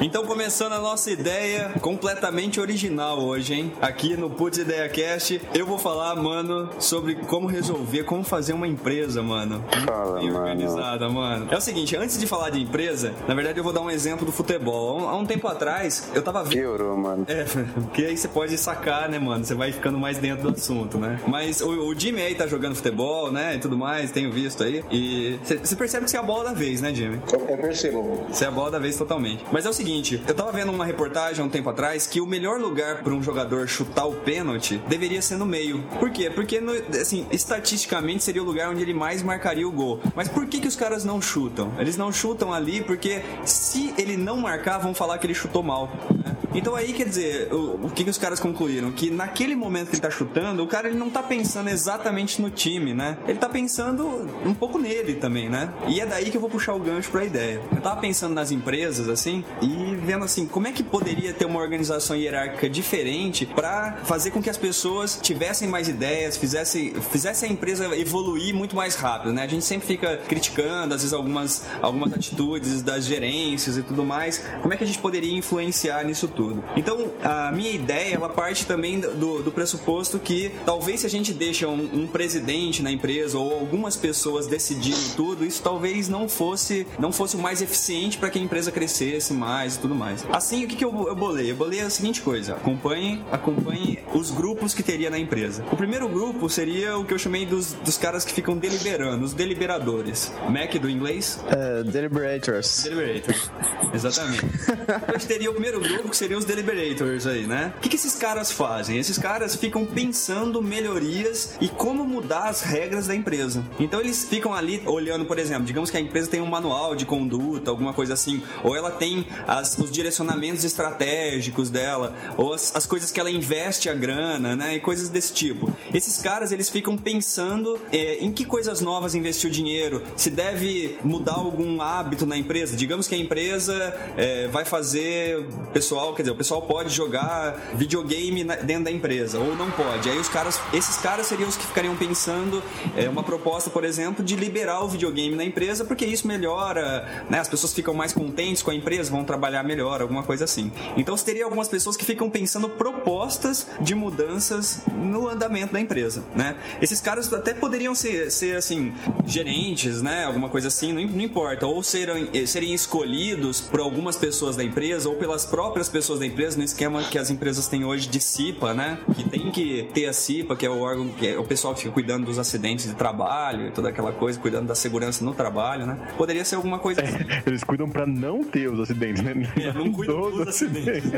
Então, 0.00 0.24
começando 0.24 0.74
a 0.74 0.78
nossa 0.78 1.10
ideia 1.10 1.72
completamente 1.80 2.60
original 2.60 3.18
hoje, 3.18 3.54
hein? 3.54 3.72
Aqui 3.82 4.16
no 4.16 4.30
Putz 4.30 4.58
Ideia 4.58 4.88
Cast, 4.88 5.40
eu 5.52 5.66
vou 5.66 5.76
falar, 5.76 6.14
mano, 6.14 6.70
sobre 6.78 7.16
como 7.16 7.48
resolver, 7.48 8.04
como 8.04 8.22
fazer 8.22 8.52
uma 8.52 8.68
empresa, 8.68 9.22
mano. 9.24 9.64
Fala, 9.84 10.20
Bem 10.20 10.30
mano. 10.30 10.38
organizada, 10.38 11.08
mano. 11.08 11.48
É 11.50 11.56
o 11.56 11.60
seguinte, 11.60 11.96
antes 11.96 12.16
de 12.16 12.28
falar 12.28 12.50
de 12.50 12.60
empresa, 12.62 13.12
na 13.26 13.34
verdade 13.34 13.58
eu 13.58 13.64
vou 13.64 13.72
dar 13.72 13.80
um 13.80 13.90
exemplo 13.90 14.24
do 14.24 14.30
futebol. 14.30 15.00
Há 15.00 15.02
um, 15.02 15.08
há 15.08 15.16
um 15.16 15.26
tempo 15.26 15.48
atrás, 15.48 16.08
eu 16.14 16.22
tava 16.22 16.44
vendo. 16.44 16.52
Piorou, 16.52 16.96
mano. 16.96 17.24
É, 17.26 17.44
porque 17.74 18.04
aí 18.04 18.16
você 18.16 18.28
pode 18.28 18.56
sacar, 18.56 19.08
né, 19.08 19.18
mano? 19.18 19.44
Você 19.44 19.54
vai 19.56 19.72
ficando 19.72 19.98
mais 19.98 20.18
dentro 20.18 20.48
do 20.48 20.56
assunto, 20.56 20.96
né? 20.96 21.18
Mas 21.26 21.60
o, 21.60 21.70
o 21.70 21.98
Jimmy 21.98 22.22
aí 22.22 22.36
tá 22.36 22.46
jogando 22.46 22.76
futebol, 22.76 23.32
né? 23.32 23.56
E 23.56 23.58
tudo 23.58 23.76
mais, 23.76 24.12
tenho 24.12 24.30
visto 24.30 24.62
aí. 24.62 24.84
E 24.92 25.40
você 25.42 25.56
você 25.58 25.74
percebe 25.74 26.04
que 26.04 26.10
você 26.12 26.16
é 26.16 26.20
a 26.20 26.22
bola 26.22 26.44
da 26.44 26.52
vez, 26.52 26.80
né, 26.80 26.94
Jimmy? 26.94 27.20
Eu, 27.32 27.40
eu 27.48 27.58
percebo. 27.58 28.26
Você 28.30 28.44
é 28.44 28.48
a 28.48 28.52
bola 28.52 28.70
da 28.70 28.78
vez 28.78 28.96
totalmente. 28.96 29.44
Mas 29.50 29.66
é 29.66 29.68
o 29.68 29.72
seguinte, 29.72 29.87
eu 30.26 30.34
tava 30.34 30.52
vendo 30.52 30.70
uma 30.70 30.84
reportagem 30.84 31.42
há 31.42 31.46
um 31.46 31.48
tempo 31.50 31.70
atrás 31.70 32.06
que 32.06 32.20
o 32.20 32.26
melhor 32.26 32.60
lugar 32.60 33.02
para 33.02 33.12
um 33.14 33.22
jogador 33.22 33.66
chutar 33.68 34.06
o 34.06 34.12
pênalti 34.14 34.80
deveria 34.88 35.22
ser 35.22 35.36
no 35.36 35.46
meio. 35.46 35.82
Por 35.98 36.10
quê? 36.10 36.30
Porque, 36.30 36.60
no- 36.60 36.72
assim, 37.00 37.26
estatisticamente 37.30 38.22
seria 38.22 38.42
o 38.42 38.44
lugar 38.46 38.70
onde 38.70 38.82
ele 38.82 38.94
mais 38.94 39.22
marcaria 39.22 39.66
o 39.66 39.72
gol. 39.72 40.00
Mas 40.14 40.28
por 40.28 40.46
que 40.46 40.60
que 40.60 40.68
os 40.68 40.76
caras 40.76 41.04
não 41.04 41.20
chutam? 41.20 41.72
Eles 41.78 41.96
não 41.96 42.12
chutam 42.12 42.52
ali 42.52 42.82
porque 42.82 43.22
se 43.44 43.92
ele 43.96 44.16
não 44.16 44.36
marcar, 44.38 44.78
vão 44.78 44.94
falar 44.94 45.18
que 45.18 45.26
ele 45.26 45.34
chutou 45.34 45.62
mal. 45.62 45.90
né? 46.24 46.36
Então 46.54 46.74
aí, 46.74 46.92
quer 46.92 47.04
dizer, 47.06 47.52
o, 47.52 47.86
o 47.86 47.90
que 47.90 48.04
que 48.04 48.10
os 48.10 48.18
caras 48.18 48.40
concluíram? 48.40 48.90
Que 48.90 49.10
naquele 49.10 49.54
momento 49.54 49.88
que 49.88 49.94
ele 49.94 50.02
tá 50.02 50.10
chutando, 50.10 50.62
o 50.62 50.66
cara 50.66 50.88
ele 50.88 50.98
não 50.98 51.10
tá 51.10 51.22
pensando 51.22 51.68
exatamente 51.68 52.40
no 52.40 52.50
time, 52.50 52.94
né? 52.94 53.18
Ele 53.26 53.38
tá 53.38 53.48
pensando 53.48 54.26
um 54.44 54.54
pouco 54.54 54.78
nele 54.78 55.14
também, 55.14 55.48
né? 55.48 55.72
E 55.86 56.00
é 56.00 56.06
daí 56.06 56.30
que 56.30 56.36
eu 56.36 56.40
vou 56.40 56.50
puxar 56.50 56.74
o 56.74 56.78
gancho 56.78 57.10
pra 57.10 57.24
ideia. 57.24 57.60
Eu 57.74 57.80
tava 57.80 58.00
pensando 58.00 58.34
nas 58.34 58.50
empresas, 58.50 59.08
assim, 59.08 59.44
e 59.60 59.77
vendo 60.00 60.24
assim, 60.24 60.46
como 60.46 60.66
é 60.66 60.72
que 60.72 60.82
poderia 60.82 61.32
ter 61.32 61.44
uma 61.44 61.60
organização 61.60 62.16
hierárquica 62.16 62.68
diferente 62.68 63.46
pra 63.46 63.98
fazer 64.04 64.30
com 64.30 64.42
que 64.42 64.50
as 64.50 64.56
pessoas 64.56 65.18
tivessem 65.20 65.68
mais 65.68 65.88
ideias, 65.88 66.36
fizessem, 66.36 66.94
fizessem 67.10 67.50
a 67.50 67.52
empresa 67.52 67.96
evoluir 67.96 68.54
muito 68.54 68.74
mais 68.76 68.94
rápido, 68.94 69.32
né? 69.32 69.42
A 69.42 69.46
gente 69.46 69.64
sempre 69.64 69.86
fica 69.86 70.16
criticando, 70.28 70.94
às 70.94 71.02
vezes, 71.02 71.12
algumas, 71.12 71.64
algumas 71.82 72.12
atitudes 72.12 72.82
das 72.82 73.04
gerências 73.04 73.76
e 73.76 73.82
tudo 73.82 74.04
mais. 74.04 74.42
Como 74.60 74.72
é 74.72 74.76
que 74.76 74.84
a 74.84 74.86
gente 74.86 74.98
poderia 74.98 75.36
influenciar 75.36 76.04
nisso 76.04 76.28
tudo? 76.28 76.62
Então, 76.76 77.10
a 77.22 77.50
minha 77.52 77.70
ideia, 77.70 78.14
ela 78.14 78.28
parte 78.28 78.66
também 78.66 79.00
do, 79.00 79.42
do 79.42 79.52
pressuposto 79.52 80.18
que 80.18 80.52
talvez 80.64 81.00
se 81.00 81.06
a 81.06 81.10
gente 81.10 81.32
deixa 81.32 81.68
um, 81.68 82.02
um 82.02 82.06
presidente 82.06 82.82
na 82.82 82.90
empresa 82.90 83.38
ou 83.38 83.52
algumas 83.52 83.96
pessoas 83.96 84.46
decidindo 84.46 85.16
tudo, 85.16 85.44
isso 85.44 85.62
talvez 85.62 86.08
não 86.08 86.28
fosse, 86.28 86.86
não 86.98 87.12
fosse 87.12 87.36
o 87.36 87.38
mais 87.38 87.60
eficiente 87.60 88.18
para 88.18 88.30
que 88.30 88.38
a 88.38 88.42
empresa 88.42 88.70
crescesse 88.70 89.32
mais 89.32 89.67
e 89.76 89.80
tudo 89.80 89.94
mais. 89.94 90.26
Assim, 90.32 90.64
o 90.64 90.68
que, 90.68 90.76
que 90.76 90.84
eu, 90.84 91.08
eu 91.08 91.14
bolei? 91.14 91.50
Eu 91.50 91.56
bolei 91.56 91.80
a 91.80 91.90
seguinte 91.90 92.22
coisa: 92.22 92.54
acompanhe, 92.54 93.22
acompanhe 93.30 93.98
os 94.14 94.30
grupos 94.30 94.74
que 94.74 94.82
teria 94.82 95.10
na 95.10 95.18
empresa. 95.18 95.64
O 95.70 95.76
primeiro 95.76 96.08
grupo 96.08 96.48
seria 96.48 96.96
o 96.96 97.04
que 97.04 97.14
eu 97.14 97.18
chamei 97.18 97.46
dos, 97.46 97.72
dos 97.72 97.96
caras 97.96 98.24
que 98.24 98.32
ficam 98.32 98.56
deliberando, 98.56 99.24
os 99.24 99.32
deliberadores. 99.32 100.32
Mac 100.48 100.74
do 100.74 100.88
inglês? 100.88 101.42
É, 101.48 101.82
Deliberators. 101.82 102.84
Deliberators. 102.84 103.50
Exatamente. 103.92 104.44
Depois 104.86 105.24
teria 105.24 105.50
o 105.50 105.52
primeiro 105.52 105.80
grupo, 105.80 106.08
que 106.08 106.16
seriam 106.16 106.38
os 106.38 106.44
deliberators 106.44 107.26
aí, 107.26 107.46
né? 107.46 107.72
O 107.76 107.80
que, 107.80 107.88
que 107.88 107.96
esses 107.96 108.14
caras 108.14 108.50
fazem? 108.50 108.98
Esses 108.98 109.18
caras 109.18 109.56
ficam 109.56 109.84
pensando 109.84 110.62
melhorias 110.62 111.56
e 111.60 111.68
como 111.68 112.04
mudar 112.04 112.48
as 112.48 112.62
regras 112.62 113.06
da 113.06 113.14
empresa. 113.14 113.64
Então 113.78 114.00
eles 114.00 114.24
ficam 114.24 114.54
ali 114.54 114.82
olhando, 114.86 115.24
por 115.24 115.38
exemplo, 115.38 115.64
digamos 115.64 115.90
que 115.90 115.96
a 115.96 116.00
empresa 116.00 116.30
tem 116.30 116.40
um 116.40 116.46
manual 116.46 116.94
de 116.94 117.04
conduta, 117.04 117.70
alguma 117.70 117.92
coisa 117.92 118.14
assim, 118.14 118.42
ou 118.62 118.76
ela 118.76 118.90
tem 118.90 119.26
as- 119.58 119.76
os 119.78 119.90
direcionamentos 119.90 120.64
estratégicos 120.64 121.70
dela, 121.70 122.14
ou 122.36 122.52
as, 122.54 122.74
as 122.74 122.86
coisas 122.86 123.10
que 123.10 123.20
ela 123.20 123.30
investe 123.30 123.88
a 123.88 123.94
grana, 123.94 124.54
né? 124.56 124.76
E 124.76 124.80
coisas 124.80 125.08
desse 125.08 125.32
tipo. 125.32 125.72
Esses 125.92 126.18
caras, 126.20 126.52
eles 126.52 126.68
ficam 126.68 126.96
pensando 126.96 127.78
é, 127.92 128.18
em 128.20 128.32
que 128.32 128.44
coisas 128.44 128.80
novas 128.80 129.14
investir 129.14 129.48
o 129.50 129.52
dinheiro, 129.52 130.02
se 130.16 130.30
deve 130.30 130.98
mudar 131.04 131.34
algum 131.34 131.80
hábito 131.80 132.26
na 132.26 132.36
empresa. 132.36 132.76
Digamos 132.76 133.06
que 133.06 133.14
a 133.14 133.18
empresa 133.18 133.74
é, 134.16 134.48
vai 134.48 134.64
fazer 134.64 135.46
pessoal, 135.72 136.14
quer 136.14 136.22
dizer, 136.22 136.32
o 136.32 136.36
pessoal 136.36 136.62
pode 136.62 136.90
jogar 136.90 137.72
videogame 137.74 138.44
na- 138.44 138.56
dentro 138.56 138.84
da 138.84 138.90
empresa 138.90 139.38
ou 139.38 139.56
não 139.56 139.70
pode. 139.70 140.08
Aí 140.08 140.18
os 140.18 140.28
caras, 140.28 140.60
esses 140.72 140.96
caras 140.96 141.26
seriam 141.26 141.48
os 141.48 141.56
que 141.56 141.66
ficariam 141.66 141.96
pensando 141.96 142.62
é, 142.96 143.08
uma 143.08 143.22
proposta, 143.22 143.70
por 143.70 143.84
exemplo, 143.84 144.24
de 144.24 144.36
liberar 144.36 144.82
o 144.84 144.88
videogame 144.88 145.34
na 145.34 145.44
empresa, 145.44 145.84
porque 145.84 146.04
isso 146.04 146.26
melhora, 146.26 147.26
né? 147.30 147.38
As 147.38 147.48
pessoas 147.48 147.72
ficam 147.72 147.94
mais 147.94 148.12
contentes 148.12 148.62
com 148.62 148.70
a 148.70 148.74
empresa, 148.74 149.10
vão 149.10 149.24
trabalhar 149.24 149.47
melhor, 149.62 150.00
alguma 150.00 150.22
coisa 150.22 150.44
assim. 150.44 150.70
Então 150.96 151.16
você 151.16 151.24
teria 151.24 151.44
algumas 151.44 151.68
pessoas 151.68 151.96
que 151.96 152.04
ficam 152.04 152.30
pensando 152.30 152.68
propostas 152.68 153.66
de 153.80 153.94
mudanças 153.94 154.82
no 154.96 155.28
andamento 155.28 155.72
da 155.72 155.80
empresa, 155.80 156.24
né? 156.34 156.56
Esses 156.80 157.00
caras 157.00 157.32
até 157.32 157.54
poderiam 157.54 157.94
ser, 157.94 158.30
ser 158.30 158.56
assim, 158.56 158.92
gerentes, 159.26 160.02
né? 160.02 160.24
Alguma 160.24 160.48
coisa 160.48 160.68
assim, 160.68 160.92
não, 160.92 161.02
não 161.02 161.20
importa. 161.20 161.66
Ou 161.66 161.82
serem, 161.82 162.28
eh, 162.32 162.46
serem 162.46 162.74
escolhidos 162.74 163.60
por 163.60 163.80
algumas 163.80 164.16
pessoas 164.16 164.56
da 164.56 164.64
empresa 164.64 165.08
ou 165.08 165.16
pelas 165.16 165.44
próprias 165.44 165.88
pessoas 165.88 166.20
da 166.20 166.26
empresa, 166.26 166.56
no 166.56 166.64
esquema 166.64 167.02
que 167.04 167.18
as 167.18 167.30
empresas 167.30 167.66
têm 167.68 167.84
hoje 167.84 168.08
de 168.08 168.20
CIPA, 168.20 168.74
né? 168.74 168.98
Que 169.14 169.28
tem 169.28 169.50
que 169.50 169.88
ter 169.94 170.06
a 170.06 170.12
CIPA, 170.12 170.56
que 170.56 170.66
é 170.66 170.70
o 170.70 170.80
órgão, 170.80 171.08
que 171.08 171.26
é 171.26 171.38
o 171.38 171.44
pessoal 171.44 171.74
que 171.74 171.80
fica 171.80 171.92
cuidando 171.92 172.26
dos 172.26 172.38
acidentes 172.38 172.86
de 172.86 172.94
trabalho 172.94 173.68
e 173.68 173.70
toda 173.70 173.88
aquela 173.88 174.12
coisa, 174.12 174.38
cuidando 174.38 174.66
da 174.66 174.74
segurança 174.74 175.24
no 175.24 175.34
trabalho, 175.34 175.86
né? 175.86 175.98
Poderia 176.16 176.44
ser 176.44 176.56
alguma 176.56 176.78
coisa 176.78 177.02
assim. 177.02 177.18
Eles 177.46 177.64
cuidam 177.64 177.88
pra 177.88 178.06
não 178.06 178.42
ter 178.44 178.70
os 178.70 178.80
acidentes, 178.80 179.22
né? 179.22 179.34
É, 179.56 179.72
não 179.74 179.92
cuidam 179.92 180.30
dos 180.30 180.48
acidentes. 180.48 181.10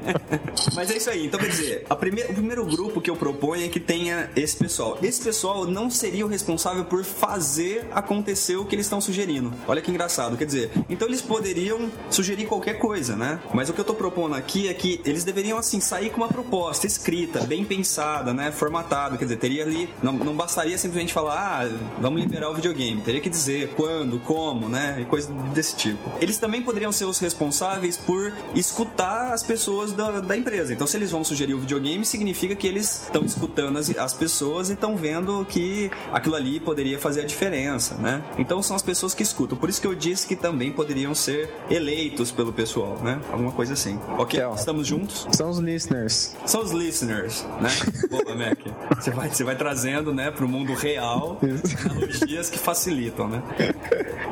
Mas 0.74 0.90
é 0.90 0.96
isso 0.96 1.10
aí. 1.10 1.26
Então, 1.26 1.38
quer 1.40 1.48
dizer, 1.48 1.86
primeira- 1.98 2.30
o 2.30 2.34
primeiro 2.34 2.64
grupo 2.64 3.00
que 3.00 3.10
eu 3.10 3.16
proponho 3.16 3.64
é 3.64 3.68
que 3.68 3.80
tenha 3.80 4.30
esse 4.36 4.56
pessoal. 4.56 4.98
Esse 5.02 5.22
pessoal 5.22 5.66
não 5.66 5.90
seria 5.90 6.24
o 6.24 6.28
responsável 6.28 6.84
por 6.84 7.04
fazer 7.04 7.86
acontecer 7.92 8.56
o 8.56 8.64
que 8.64 8.74
eles 8.74 8.86
estão 8.86 9.00
sugerindo. 9.00 9.52
Olha 9.66 9.80
que 9.80 9.90
engraçado. 9.90 10.36
Quer 10.36 10.44
dizer, 10.46 10.70
então 10.88 11.08
eles 11.08 11.20
poderiam 11.22 11.90
sugerir 12.10 12.46
qualquer 12.46 12.74
coisa, 12.78 13.16
né? 13.16 13.40
Mas 13.52 13.68
o 13.68 13.72
que 13.72 13.80
eu 13.80 13.84
tô 13.84 13.94
propondo 13.94 14.34
aqui 14.34 14.68
é 14.68 14.74
que 14.74 15.00
eles 15.04 15.24
deveriam, 15.24 15.58
assim, 15.58 15.80
sair 15.80 16.10
com 16.10 16.18
uma 16.18 16.28
proposta 16.28 16.86
escrita, 16.86 17.40
bem 17.44 17.64
pensada, 17.64 18.32
né? 18.32 18.50
Formatada. 18.52 19.16
Quer 19.16 19.24
dizer, 19.24 19.36
teria 19.36 19.62
ali. 19.64 19.88
Não, 20.02 20.12
não 20.12 20.34
bastaria 20.34 20.76
simplesmente 20.78 21.12
falar, 21.12 21.64
ah, 21.64 21.78
vamos 22.00 22.20
liberar 22.20 22.50
o 22.50 22.54
videogame. 22.54 23.00
Teria 23.00 23.20
que 23.20 23.30
dizer 23.30 23.72
quando, 23.76 24.18
como, 24.20 24.68
né? 24.68 24.98
E 25.00 25.04
coisa 25.04 25.32
desse 25.54 25.76
tipo. 25.76 26.10
Eles 26.20 26.38
também 26.38 26.62
poderiam 26.62 26.92
ser 26.92 27.04
os 27.04 27.18
responsáveis 27.18 27.53
por 28.06 28.32
escutar 28.54 29.32
as 29.32 29.42
pessoas 29.42 29.92
da, 29.92 30.20
da 30.20 30.36
empresa. 30.36 30.72
Então, 30.72 30.86
se 30.86 30.96
eles 30.96 31.10
vão 31.10 31.24
sugerir 31.24 31.54
o 31.54 31.60
videogame, 31.60 32.04
significa 32.04 32.54
que 32.54 32.66
eles 32.66 33.04
estão 33.04 33.24
escutando 33.24 33.78
as, 33.78 33.96
as 33.96 34.14
pessoas 34.14 34.70
e 34.70 34.72
estão 34.72 34.96
vendo 34.96 35.44
que 35.48 35.90
aquilo 36.12 36.34
ali 36.34 36.60
poderia 36.60 36.98
fazer 36.98 37.22
a 37.22 37.24
diferença, 37.24 37.94
né? 37.96 38.22
Então, 38.38 38.62
são 38.62 38.76
as 38.76 38.82
pessoas 38.82 39.14
que 39.14 39.22
escutam. 39.22 39.56
Por 39.56 39.68
isso 39.68 39.80
que 39.80 39.86
eu 39.86 39.94
disse 39.94 40.26
que 40.26 40.36
também 40.36 40.72
poderiam 40.72 41.14
ser 41.14 41.50
eleitos 41.70 42.30
pelo 42.30 42.52
pessoal, 42.52 42.98
né? 43.02 43.20
Alguma 43.30 43.52
coisa 43.52 43.72
assim. 43.72 43.98
Ok? 44.18 44.38
Então. 44.38 44.54
Estamos 44.54 44.86
juntos? 44.86 45.26
São 45.32 45.50
os 45.50 45.58
listeners. 45.58 46.36
São 46.46 46.62
os 46.62 46.72
listeners, 46.72 47.44
né? 47.60 47.70
Boa, 48.10 48.34
Mac. 48.34 48.58
Você 48.96 49.10
vai, 49.10 49.28
você 49.28 49.44
vai 49.44 49.56
trazendo, 49.56 50.12
né, 50.12 50.30
pro 50.30 50.48
mundo 50.48 50.74
real 50.74 51.38
analogias 51.84 52.50
que 52.50 52.58
facilitam, 52.58 53.28
né? 53.28 53.42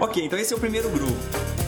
Ok, 0.00 0.24
então 0.24 0.38
esse 0.38 0.52
é 0.52 0.56
o 0.56 0.60
primeiro 0.60 0.90
grupo. 0.90 1.61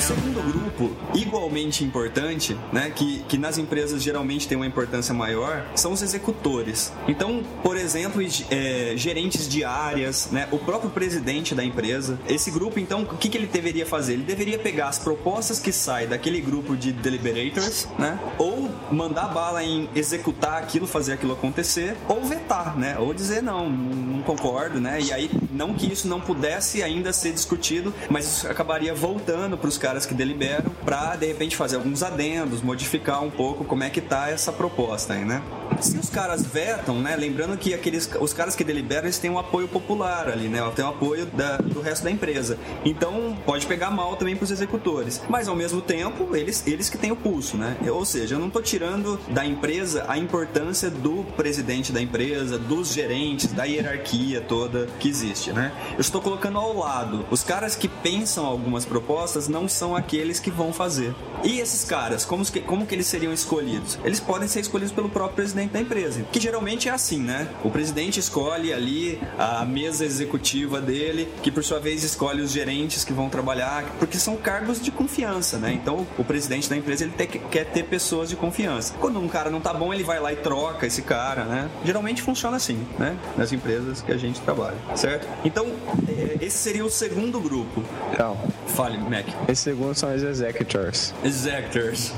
O 0.00 0.02
segundo 0.02 0.42
grupo, 0.42 0.96
igualmente 1.14 1.84
importante, 1.84 2.56
né, 2.72 2.90
que, 2.90 3.22
que 3.28 3.36
nas 3.36 3.58
empresas 3.58 4.02
geralmente 4.02 4.48
tem 4.48 4.56
uma 4.56 4.66
importância 4.66 5.12
maior, 5.12 5.66
são 5.74 5.92
os 5.92 6.00
executores. 6.00 6.90
Então, 7.06 7.42
por 7.62 7.76
exemplo, 7.76 8.22
é, 8.50 8.94
gerentes 8.96 9.46
de 9.46 9.62
áreas, 9.62 10.30
né, 10.32 10.48
o 10.50 10.58
próprio 10.58 10.88
presidente 10.88 11.54
da 11.54 11.62
empresa. 11.62 12.18
Esse 12.26 12.50
grupo, 12.50 12.80
então, 12.80 13.02
o 13.02 13.18
que, 13.18 13.28
que 13.28 13.36
ele 13.36 13.46
deveria 13.46 13.84
fazer? 13.84 14.14
Ele 14.14 14.22
deveria 14.22 14.58
pegar 14.58 14.88
as 14.88 14.98
propostas 14.98 15.60
que 15.60 15.70
saem 15.70 16.08
daquele 16.08 16.40
grupo 16.40 16.74
de 16.74 16.92
deliberators, 16.92 17.86
né, 17.98 18.18
ou 18.38 18.70
mandar 18.90 19.28
bala 19.28 19.62
em 19.62 19.86
executar 19.94 20.62
aquilo, 20.62 20.86
fazer 20.86 21.12
aquilo 21.12 21.34
acontecer, 21.34 21.94
ou 22.08 22.24
vetar, 22.24 22.74
né, 22.74 22.96
ou 22.98 23.12
dizer 23.12 23.42
não, 23.42 23.68
não 23.68 24.22
concordo, 24.22 24.80
né, 24.80 24.98
e 24.98 25.12
aí 25.12 25.30
Não 25.52 25.74
que 25.74 25.92
isso 25.92 26.08
não 26.08 26.20
pudesse 26.20 26.82
ainda 26.82 27.12
ser 27.12 27.32
discutido, 27.32 27.92
mas 28.08 28.24
isso 28.24 28.48
acabaria 28.48 28.94
voltando 28.94 29.58
para 29.58 29.68
os 29.68 29.76
caras 29.76 29.89
que 30.06 30.14
deliberam 30.14 30.70
para 30.84 31.16
de 31.16 31.26
repente 31.26 31.56
fazer 31.56 31.76
alguns 31.76 32.02
adendos, 32.02 32.62
modificar 32.62 33.22
um 33.22 33.30
pouco 33.30 33.64
como 33.64 33.82
é 33.84 33.90
que 33.90 34.00
tá 34.00 34.28
essa 34.30 34.52
proposta 34.52 35.14
aí, 35.14 35.24
né? 35.24 35.42
Se 35.80 35.96
os 35.98 36.10
caras 36.10 36.44
vetam, 36.44 37.00
né? 37.00 37.16
Lembrando 37.16 37.56
que 37.56 37.72
aqueles 37.72 38.08
os 38.20 38.32
caras 38.32 38.54
que 38.54 38.62
deliberam 38.64 39.04
eles 39.04 39.18
têm 39.18 39.30
um 39.30 39.38
apoio 39.38 39.66
popular 39.68 40.28
ali, 40.28 40.48
né? 40.48 40.60
Tem 40.76 40.84
um 40.84 40.88
apoio 40.88 41.26
da- 41.26 41.56
do 41.58 41.80
resto 41.80 42.04
da 42.04 42.10
empresa. 42.10 42.58
Então 42.84 43.36
pode 43.46 43.66
pegar 43.66 43.90
mal 43.90 44.16
também 44.16 44.36
para 44.36 44.44
os 44.44 44.50
executores. 44.50 45.20
Mas 45.28 45.48
ao 45.48 45.56
mesmo 45.56 45.80
tempo 45.80 46.34
eles 46.36 46.62
eles 46.66 46.88
que 46.90 46.98
têm 46.98 47.10
o 47.12 47.16
pulso, 47.16 47.56
né? 47.56 47.76
Ou 47.90 48.04
seja, 48.04 48.34
eu 48.34 48.38
não 48.38 48.50
tô 48.50 48.60
tirando 48.60 49.18
da 49.28 49.44
empresa 49.44 50.04
a 50.08 50.18
importância 50.18 50.90
do 50.90 51.24
presidente 51.36 51.92
da 51.92 52.00
empresa, 52.00 52.58
dos 52.58 52.92
gerentes, 52.92 53.52
da 53.52 53.64
hierarquia 53.64 54.40
toda 54.40 54.86
que 54.98 55.08
existe, 55.08 55.52
né? 55.52 55.72
Eu 55.94 56.00
estou 56.00 56.20
colocando 56.20 56.58
ao 56.58 56.76
lado. 56.76 57.24
Os 57.30 57.42
caras 57.42 57.74
que 57.74 57.88
pensam 57.88 58.44
algumas 58.44 58.84
propostas 58.84 59.48
não 59.48 59.66
são 59.80 59.96
aqueles 59.96 60.38
que 60.38 60.50
vão 60.50 60.72
fazer. 60.74 61.14
E 61.42 61.58
esses 61.58 61.84
caras, 61.84 62.22
como 62.26 62.44
que, 62.44 62.60
como 62.60 62.84
que 62.86 62.94
eles 62.94 63.06
seriam 63.06 63.32
escolhidos? 63.32 63.98
Eles 64.04 64.20
podem 64.20 64.46
ser 64.46 64.60
escolhidos 64.60 64.92
pelo 64.92 65.08
próprio 65.08 65.36
presidente 65.36 65.70
da 65.72 65.80
empresa, 65.80 66.22
que 66.30 66.38
geralmente 66.38 66.86
é 66.88 66.92
assim, 66.92 67.18
né? 67.18 67.48
O 67.64 67.70
presidente 67.70 68.20
escolhe 68.20 68.74
ali 68.74 69.18
a 69.38 69.64
mesa 69.64 70.04
executiva 70.04 70.82
dele, 70.82 71.28
que 71.42 71.50
por 71.50 71.64
sua 71.64 71.80
vez 71.80 72.04
escolhe 72.04 72.42
os 72.42 72.50
gerentes 72.50 73.04
que 73.04 73.12
vão 73.14 73.30
trabalhar, 73.30 73.84
porque 73.98 74.18
são 74.18 74.36
cargos 74.36 74.82
de 74.82 74.90
confiança, 74.90 75.56
né? 75.56 75.72
Então 75.72 76.06
o 76.18 76.24
presidente 76.24 76.68
da 76.68 76.76
empresa 76.76 77.04
ele 77.04 77.12
te- 77.12 77.38
quer 77.50 77.64
ter 77.64 77.84
pessoas 77.84 78.28
de 78.28 78.36
confiança. 78.36 78.92
Quando 79.00 79.18
um 79.18 79.28
cara 79.28 79.48
não 79.50 79.60
tá 79.62 79.72
bom, 79.72 79.94
ele 79.94 80.04
vai 80.04 80.20
lá 80.20 80.30
e 80.32 80.36
troca 80.36 80.86
esse 80.86 81.00
cara, 81.00 81.44
né? 81.44 81.70
Geralmente 81.86 82.20
funciona 82.20 82.58
assim, 82.58 82.78
né? 82.98 83.16
Nas 83.38 83.50
empresas 83.50 84.02
que 84.02 84.12
a 84.12 84.18
gente 84.18 84.40
trabalha, 84.42 84.76
certo? 84.94 85.26
Então, 85.42 85.66
eh, 86.06 86.36
esse 86.42 86.58
seria 86.58 86.84
o 86.84 86.90
segundo 86.90 87.40
grupo. 87.40 87.82
Não. 88.18 88.36
Fale, 88.66 88.98
Mac. 88.98 89.26
Esse 89.48 89.69
segundo 89.70 89.94
são 89.94 90.12
os 90.12 90.24
executors. 90.24 91.14
Exectors. 91.22 92.12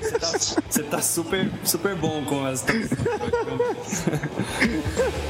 Você 0.00 0.18
tá, 0.18 0.38
você 0.68 0.82
tá 0.82 1.00
super, 1.00 1.48
super 1.64 1.94
bom 1.94 2.24
com 2.24 2.44
as. 2.44 2.64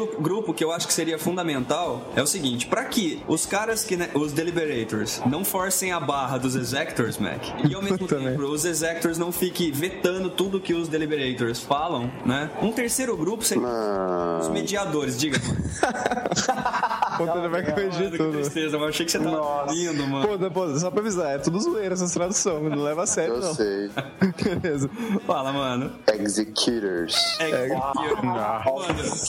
grupo, 0.00 0.22
grupo 0.22 0.54
que 0.54 0.64
eu 0.64 0.72
acho 0.72 0.86
que 0.86 0.92
seria 0.92 1.18
fundamental 1.18 2.10
é 2.16 2.22
o 2.22 2.26
seguinte: 2.26 2.66
para 2.66 2.84
que 2.84 3.22
os 3.28 3.46
caras 3.46 3.84
que, 3.84 3.96
né, 3.96 4.10
os 4.14 4.32
deliberators, 4.32 5.20
não 5.26 5.44
forcem 5.44 5.92
a 5.92 6.00
barra 6.00 6.38
dos 6.38 6.54
executors, 6.54 7.18
Mac, 7.18 7.42
e 7.68 7.74
ao 7.74 7.82
mesmo 7.82 8.06
tempo 8.06 8.42
os 8.42 8.64
executors 8.64 9.18
não 9.18 9.32
fiquem 9.32 9.70
vetando 9.70 10.30
tudo 10.30 10.60
que 10.60 10.74
os 10.74 10.88
deliberators 10.88 11.60
falam, 11.60 12.10
né? 12.24 12.50
Um 12.62 12.72
terceiro 12.72 13.16
grupo 13.16 13.44
seria 13.44 13.66
os 14.40 14.48
mediadores, 14.48 15.18
diga, 15.18 15.38
mano. 15.46 15.60
Puta, 17.26 17.38
ele 17.38 17.48
vai 17.48 17.62
corrigir 17.64 17.98
Mano, 18.04 18.10
que 18.12 18.16
tudo. 18.18 18.32
tristeza, 18.32 18.72
mas 18.78 18.82
eu 18.82 18.88
achei 18.88 19.06
que 19.06 19.12
você 19.12 19.18
tava 19.18 19.66
lindo, 19.72 20.06
mano. 20.06 20.38
Pô, 20.38 20.50
pô, 20.50 20.78
só 20.78 20.90
pra 20.90 21.00
avisar, 21.00 21.34
é 21.34 21.38
tudo 21.38 21.60
zoeira 21.60 21.94
essas 21.94 22.12
traduções, 22.12 22.62
não 22.70 22.82
leva 22.82 23.02
a 23.02 23.06
sério, 23.06 23.34
Eu 23.34 23.40
não. 23.40 23.54
sei. 23.54 23.90
Beleza. 24.60 24.90
Fala, 25.26 25.52
mano. 25.52 25.92
Executors. 26.14 27.14
É, 27.40 27.68
Mano, 28.22 28.40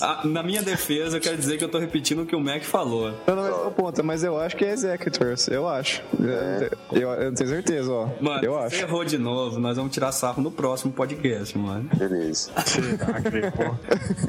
a- 0.01 0.21
na 0.25 0.43
minha 0.43 0.61
defesa, 0.61 1.17
eu 1.17 1.21
quero 1.21 1.37
dizer 1.37 1.57
que 1.57 1.63
eu 1.63 1.69
tô 1.69 1.79
repetindo 1.79 2.21
o 2.23 2.25
que 2.25 2.35
o 2.35 2.39
Mac 2.39 2.63
falou. 2.63 3.13
Não, 3.27 3.35
não, 3.35 3.43
mas, 3.43 3.53
ô, 3.67 3.71
ponta, 3.71 4.03
mas 4.03 4.23
eu 4.23 4.39
acho 4.39 4.55
que 4.55 4.65
é 4.65 4.71
executors, 4.71 5.47
eu 5.47 5.67
acho. 5.67 6.01
Eu, 6.19 6.99
eu, 7.01 7.09
eu 7.09 7.25
não 7.29 7.33
tenho 7.35 7.49
certeza, 7.49 7.91
ó. 7.91 8.07
Mano, 8.19 8.43
eu 8.43 8.53
você 8.53 8.75
acho. 8.77 8.85
errou 8.85 9.03
de 9.05 9.17
novo, 9.17 9.59
nós 9.59 9.77
vamos 9.77 9.91
tirar 9.93 10.11
sarro 10.11 10.41
no 10.41 10.51
próximo 10.51 10.91
podcast, 10.91 11.57
mano. 11.57 11.89
Beleza. 11.95 12.51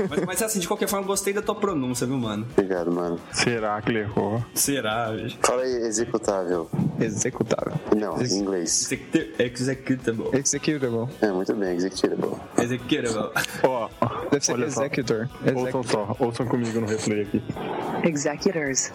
Mas, 0.08 0.24
mas 0.26 0.42
assim, 0.42 0.58
de 0.60 0.66
qualquer 0.68 0.88
forma, 0.88 1.04
eu 1.04 1.08
gostei 1.08 1.32
da 1.32 1.42
tua 1.42 1.54
pronúncia, 1.54 2.06
viu, 2.06 2.16
mano? 2.16 2.46
Obrigado, 2.52 2.90
mano. 2.92 3.18
Será 3.52 3.82
que 3.82 3.90
ele 3.90 3.98
errou? 3.98 4.42
Será, 4.54 5.12
bicho? 5.12 5.36
Fala 5.42 5.62
aí, 5.62 5.74
executável. 5.86 6.70
Executável. 6.98 7.74
Não, 7.94 8.18
em 8.22 8.38
inglês. 8.38 8.90
Executable. 9.38 10.30
Executable. 10.38 11.08
É, 11.20 11.30
muito 11.30 11.54
bem, 11.54 11.76
executable. 11.76 12.36
Executable. 12.58 13.30
Ó, 13.62 13.90
Deve 14.30 14.42
ser 14.44 14.52
olha 14.54 14.70
só. 14.70 14.80
executor. 14.84 15.28
Ouçam 15.54 15.82
só, 15.82 16.16
ouçam 16.18 16.46
comigo 16.46 16.80
no 16.80 16.86
replay 16.86 17.22
aqui. 17.22 17.42
Executors. 18.04 18.90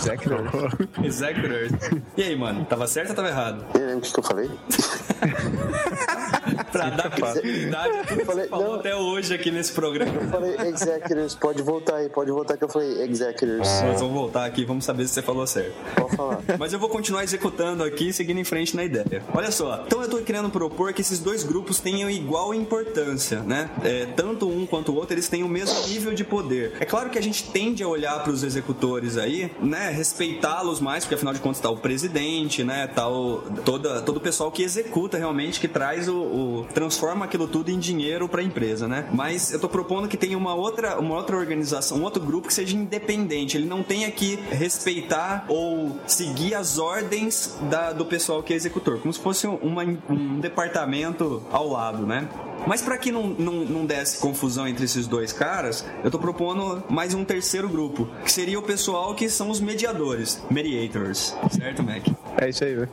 Executor. 0.00 0.48
Executors. 1.02 1.72
E 2.16 2.22
aí, 2.22 2.36
mano? 2.36 2.64
Tava 2.66 2.86
certo 2.86 3.10
ou 3.10 3.16
tava 3.16 3.28
errado? 3.28 3.64
Eu 3.74 3.80
lembro 3.80 3.98
o 3.98 4.02
que 4.02 4.12
que 4.12 4.18
eu 4.20 4.22
falei? 4.24 4.48
Pra 6.72 6.90
dar 6.90 7.10
credibilidade 7.10 7.98
a 7.98 8.04
tudo 8.04 8.18
que 8.18 8.24
falei- 8.24 8.48
falou 8.48 8.68
não. 8.68 8.74
até 8.80 8.94
hoje 8.94 9.34
aqui 9.34 9.50
nesse 9.50 9.72
programa. 9.72 10.12
Eu 10.20 10.28
falei 10.28 10.56
executors, 10.68 11.34
pode 11.34 11.62
voltar 11.62 11.96
aí, 11.96 12.08
pode 12.08 12.30
voltar 12.30 12.56
que 12.56 12.64
eu 12.64 12.68
falei 12.68 13.02
executors. 13.02 13.68
Nós 13.82 14.00
vamos 14.00 14.14
voltar 14.14 14.44
aqui, 14.44 14.64
vamos 14.64 14.84
saber 14.84 15.06
se 15.06 15.14
você 15.14 15.22
falou 15.22 15.46
certo. 15.46 15.72
Pode 15.96 16.16
falar. 16.16 16.38
Mas 16.58 16.72
eu 16.72 16.78
vou 16.78 16.88
continuar 16.88 17.24
executando 17.24 17.82
aqui, 17.84 18.12
seguindo 18.12 18.38
em 18.38 18.44
frente 18.44 18.74
na 18.76 18.84
ideia. 18.84 19.22
Olha 19.34 19.50
só, 19.50 19.82
então 19.86 20.02
eu 20.02 20.08
tô 20.08 20.18
querendo 20.18 20.50
propor 20.50 20.92
que 20.92 21.00
esses 21.00 21.18
dois 21.20 21.42
grupos 21.44 21.78
tenham 21.80 22.10
igual 22.10 22.52
importância, 22.54 23.40
né? 23.40 23.70
É, 23.84 24.06
tanto 24.16 24.48
um 24.48 24.66
quanto 24.66 24.92
o 24.92 24.94
outro, 24.96 25.14
eles 25.14 25.28
têm 25.28 25.42
o 25.42 25.48
mesmo 25.48 25.78
nível 25.88 26.12
de 26.14 26.24
poder. 26.24 26.74
É 26.80 26.84
claro 26.84 27.10
que 27.10 27.18
a 27.18 27.22
gente 27.22 27.44
tende 27.44 27.82
a 27.82 27.88
olhar 27.88 28.22
para 28.22 28.32
os 28.32 28.42
executores 28.42 29.16
aí, 29.16 29.50
né? 29.60 29.90
Respeitá-los 29.90 30.80
mais, 30.80 31.04
porque 31.04 31.14
afinal 31.14 31.32
de 31.34 31.40
contas 31.40 31.60
tá 31.60 31.70
o 31.70 31.76
presidente, 31.76 32.62
né? 32.64 32.86
Tá 32.86 33.08
o, 33.08 33.42
toda, 33.64 34.02
todo 34.02 34.16
o 34.18 34.20
pessoal 34.20 34.50
que 34.50 34.62
executa 34.62 35.16
realmente, 35.18 35.60
que 35.60 35.68
traz 35.68 36.08
o, 36.08 36.14
o- 36.16 36.57
transforma 36.74 37.24
aquilo 37.24 37.46
tudo 37.48 37.70
em 37.70 37.78
dinheiro 37.78 38.28
para 38.28 38.40
a 38.40 38.44
empresa, 38.44 38.86
né? 38.88 39.08
Mas 39.12 39.52
eu 39.52 39.58
tô 39.60 39.68
propondo 39.68 40.08
que 40.08 40.16
tenha 40.16 40.36
uma 40.36 40.54
outra, 40.54 40.98
uma 40.98 41.14
outra 41.14 41.36
organização, 41.36 41.98
um 41.98 42.02
outro 42.02 42.22
grupo 42.22 42.48
que 42.48 42.54
seja 42.54 42.76
independente. 42.76 43.56
Ele 43.56 43.66
não 43.66 43.82
tenha 43.82 44.10
que 44.10 44.36
respeitar 44.50 45.44
ou 45.48 45.96
seguir 46.06 46.54
as 46.54 46.78
ordens 46.78 47.56
da- 47.70 47.92
do 47.92 48.04
pessoal 48.04 48.42
que 48.42 48.52
é 48.52 48.56
executor, 48.56 48.98
como 49.00 49.12
se 49.12 49.20
fosse 49.20 49.46
uma- 49.46 49.82
um 50.08 50.40
departamento 50.40 51.42
ao 51.50 51.68
lado, 51.68 52.06
né? 52.06 52.28
Mas 52.66 52.82
para 52.82 52.98
que 52.98 53.10
não, 53.12 53.28
não, 53.28 53.52
não 53.64 53.86
desse 53.86 54.18
confusão 54.18 54.66
entre 54.66 54.84
esses 54.84 55.06
dois 55.06 55.32
caras, 55.32 55.84
eu 56.04 56.10
tô 56.10 56.18
propondo 56.18 56.82
mais 56.90 57.14
um 57.14 57.24
terceiro 57.24 57.68
grupo, 57.68 58.08
que 58.24 58.32
seria 58.32 58.58
o 58.58 58.62
pessoal 58.62 59.14
que 59.14 59.28
são 59.30 59.48
os 59.48 59.60
mediadores, 59.60 60.42
mediators, 60.50 61.34
certo, 61.50 61.82
Mac? 61.82 62.04
É 62.40 62.48
isso 62.48 62.62
aí, 62.62 62.74
velho. 62.74 62.88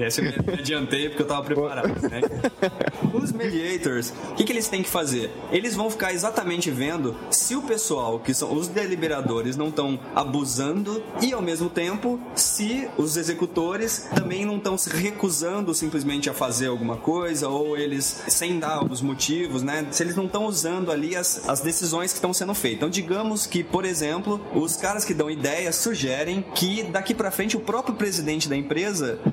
Essa 0.00 0.20
eu 0.20 0.24
me 0.24 0.52
adiantei 0.54 1.08
porque 1.08 1.22
eu 1.22 1.26
tava 1.26 1.44
preparado, 1.44 1.88
né? 2.08 2.20
Os 3.14 3.30
mediators, 3.30 4.12
o 4.32 4.34
que, 4.34 4.42
que 4.42 4.52
eles 4.52 4.66
têm 4.66 4.82
que 4.82 4.88
fazer? 4.88 5.30
Eles 5.52 5.76
vão 5.76 5.88
ficar 5.88 6.12
exatamente 6.12 6.70
vendo 6.72 7.16
se 7.30 7.54
o 7.54 7.62
pessoal, 7.62 8.18
que 8.18 8.34
são 8.34 8.52
os 8.52 8.66
deliberadores, 8.66 9.56
não 9.56 9.68
estão 9.68 9.98
abusando 10.14 11.02
e, 11.22 11.32
ao 11.32 11.40
mesmo 11.40 11.70
tempo, 11.70 12.20
se 12.34 12.88
os 12.98 13.16
executores 13.16 14.08
também 14.14 14.44
não 14.44 14.56
estão 14.56 14.76
se 14.76 14.90
recusando 14.90 15.72
simplesmente 15.72 16.28
a 16.28 16.34
fazer 16.34 16.66
alguma 16.66 16.96
coisa 16.96 17.48
ou 17.48 17.76
eles, 17.76 18.24
sem 18.26 18.58
dar 18.58 18.84
os 18.84 19.00
motivos, 19.00 19.62
né? 19.62 19.86
Se 19.92 20.02
eles 20.02 20.16
não 20.16 20.26
estão 20.26 20.46
usando 20.46 20.90
ali 20.90 21.14
as, 21.14 21.48
as 21.48 21.60
decisões 21.60 22.10
que 22.10 22.18
estão 22.18 22.32
sendo 22.32 22.54
feitas. 22.54 22.78
Então, 22.78 22.90
digamos 22.90 23.46
que, 23.46 23.62
por 23.62 23.84
exemplo, 23.84 24.44
os 24.52 24.76
caras 24.76 25.04
que 25.04 25.14
dão 25.14 25.30
ideias 25.30 25.76
sugerem 25.76 26.44
que 26.54 26.82
daqui 26.82 27.14
pra 27.14 27.30
frente 27.30 27.56
o 27.56 27.60
próprio 27.60 27.94
presidente 27.94 28.48
da 28.48 28.56
empresa 28.56 28.63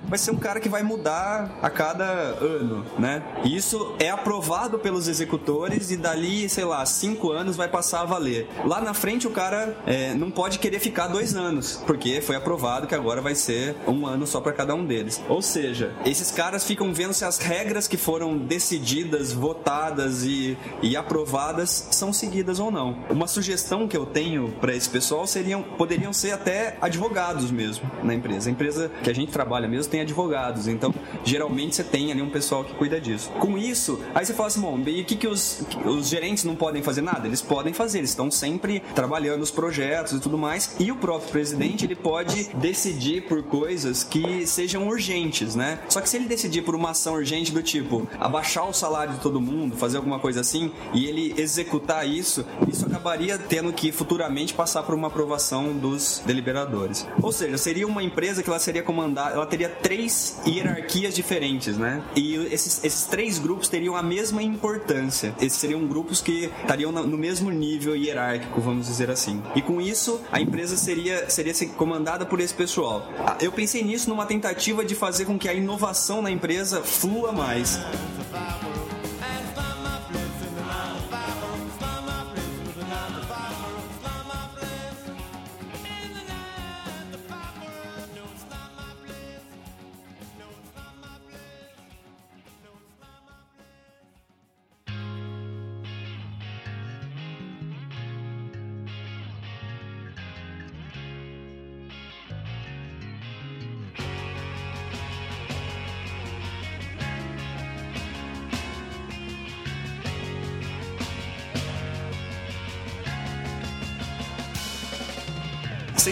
vai 0.07 0.17
ser 0.17 0.31
um 0.31 0.35
cara 0.35 0.59
que 0.59 0.69
vai 0.69 0.83
mudar 0.83 1.59
a 1.61 1.69
cada 1.69 2.03
ano, 2.03 2.85
né? 2.97 3.23
E 3.43 3.55
isso 3.55 3.95
é 3.99 4.09
aprovado 4.09 4.79
pelos 4.79 5.07
executores 5.07 5.91
e 5.91 5.97
dali, 5.97 6.49
sei 6.49 6.65
lá, 6.65 6.85
cinco 6.85 7.31
anos 7.31 7.55
vai 7.55 7.67
passar 7.67 8.01
a 8.01 8.05
valer. 8.05 8.47
Lá 8.65 8.81
na 8.81 8.93
frente 8.93 9.27
o 9.27 9.31
cara 9.31 9.77
é, 9.85 10.13
não 10.13 10.31
pode 10.31 10.59
querer 10.59 10.79
ficar 10.79 11.07
dois 11.07 11.35
anos, 11.35 11.81
porque 11.85 12.21
foi 12.21 12.35
aprovado 12.35 12.87
que 12.87 12.95
agora 12.95 13.21
vai 13.21 13.35
ser 13.35 13.75
um 13.87 14.05
ano 14.05 14.25
só 14.27 14.41
pra 14.41 14.53
cada 14.53 14.75
um 14.75 14.85
deles. 14.85 15.21
Ou 15.29 15.41
seja, 15.41 15.93
esses 16.05 16.31
caras 16.31 16.63
ficam 16.63 16.93
vendo 16.93 17.13
se 17.13 17.25
as 17.25 17.37
regras 17.37 17.87
que 17.87 17.97
foram 17.97 18.37
decididas, 18.37 19.31
votadas 19.31 20.23
e, 20.23 20.57
e 20.81 20.95
aprovadas 20.95 21.87
são 21.91 22.11
seguidas 22.11 22.59
ou 22.59 22.71
não. 22.71 22.97
Uma 23.09 23.27
sugestão 23.27 23.87
que 23.87 23.95
eu 23.95 24.05
tenho 24.05 24.51
pra 24.59 24.75
esse 24.75 24.89
pessoal 24.89 25.25
seriam 25.25 25.63
poderiam 25.63 26.13
ser 26.13 26.31
até 26.31 26.77
advogados 26.81 27.51
mesmo 27.51 27.89
na 28.03 28.13
empresa. 28.13 28.49
A 28.49 28.51
empresa 28.51 28.91
que 29.03 29.09
a 29.09 29.13
gente 29.13 29.20
trabalha 29.27 29.67
mesmo 29.67 29.91
tem 29.91 30.01
advogados. 30.01 30.67
Então, 30.67 30.93
geralmente 31.23 31.75
você 31.75 31.83
tem 31.83 32.11
ali 32.11 32.21
um 32.21 32.29
pessoal 32.29 32.63
que 32.63 32.73
cuida 32.73 32.99
disso. 32.99 33.29
Com 33.39 33.57
isso, 33.57 34.01
aí 34.15 34.25
você 34.25 34.33
fala 34.33 34.47
assim, 34.47 34.61
bom, 34.61 34.79
e 34.85 35.01
o 35.01 35.05
que, 35.05 35.15
que 35.15 35.27
os, 35.27 35.63
os 35.85 36.07
gerentes 36.07 36.43
não 36.43 36.55
podem 36.55 36.81
fazer 36.81 37.01
nada? 37.01 37.27
Eles 37.27 37.41
podem 37.41 37.73
fazer, 37.73 37.99
eles 37.99 38.11
estão 38.11 38.31
sempre 38.31 38.81
trabalhando 38.95 39.41
os 39.41 39.51
projetos 39.51 40.13
e 40.13 40.19
tudo 40.19 40.37
mais. 40.37 40.75
E 40.79 40.91
o 40.91 40.95
próprio 40.95 41.29
presidente, 41.31 41.85
ele 41.85 41.95
pode 41.95 42.49
decidir 42.55 43.23
por 43.27 43.43
coisas 43.43 44.03
que 44.03 44.45
sejam 44.45 44.87
urgentes, 44.87 45.55
né? 45.55 45.79
Só 45.89 46.01
que 46.01 46.09
se 46.09 46.17
ele 46.17 46.25
decidir 46.25 46.61
por 46.61 46.75
uma 46.75 46.91
ação 46.91 47.13
urgente 47.15 47.51
do 47.51 47.61
tipo 47.61 48.07
abaixar 48.19 48.67
o 48.67 48.73
salário 48.73 49.13
de 49.13 49.19
todo 49.19 49.41
mundo, 49.41 49.75
fazer 49.75 49.97
alguma 49.97 50.19
coisa 50.19 50.41
assim, 50.41 50.71
e 50.93 51.05
ele 51.05 51.33
executar 51.37 52.07
isso, 52.07 52.45
isso 52.67 52.85
acabaria 52.85 53.37
tendo 53.37 53.71
que 53.73 53.91
futuramente 53.91 54.53
passar 54.53 54.83
por 54.83 54.95
uma 54.95 55.07
aprovação 55.07 55.73
dos 55.73 56.21
deliberadores. 56.25 57.07
Ou 57.21 57.31
seja, 57.31 57.57
seria 57.57 57.87
uma 57.87 58.03
empresa 58.03 58.43
que 58.43 58.49
ela 58.49 58.59
seria 58.59 58.83
comandada, 58.83 59.10
ela 59.17 59.45
teria 59.45 59.69
três 59.69 60.37
hierarquias 60.45 61.15
diferentes, 61.15 61.77
né? 61.77 62.03
E 62.15 62.35
esses, 62.51 62.83
esses 62.83 63.05
três 63.05 63.37
grupos 63.37 63.67
teriam 63.67 63.95
a 63.95 64.03
mesma 64.03 64.41
importância. 64.41 65.33
Esses 65.41 65.59
seriam 65.59 65.85
grupos 65.85 66.21
que 66.21 66.51
estariam 66.61 66.91
no 66.91 67.17
mesmo 67.17 67.49
nível 67.49 67.95
hierárquico, 67.95 68.61
vamos 68.61 68.87
dizer 68.87 69.09
assim. 69.09 69.41
E 69.55 69.61
com 69.61 69.81
isso, 69.81 70.21
a 70.31 70.39
empresa 70.39 70.75
seria, 70.77 71.29
seria 71.29 71.53
ser 71.53 71.67
comandada 71.67 72.25
por 72.25 72.39
esse 72.39 72.53
pessoal. 72.53 73.07
Ah, 73.19 73.37
Eu 73.41 73.51
pensei 73.51 73.83
nisso 73.83 74.09
numa 74.09 74.25
tentativa 74.25 74.83
de 74.85 74.95
fazer 74.95 75.25
com 75.25 75.37
que 75.37 75.47
a 75.49 75.53
inovação 75.53 76.21
na 76.21 76.31
empresa 76.31 76.81
flua 76.81 77.31
mais. 77.31 77.79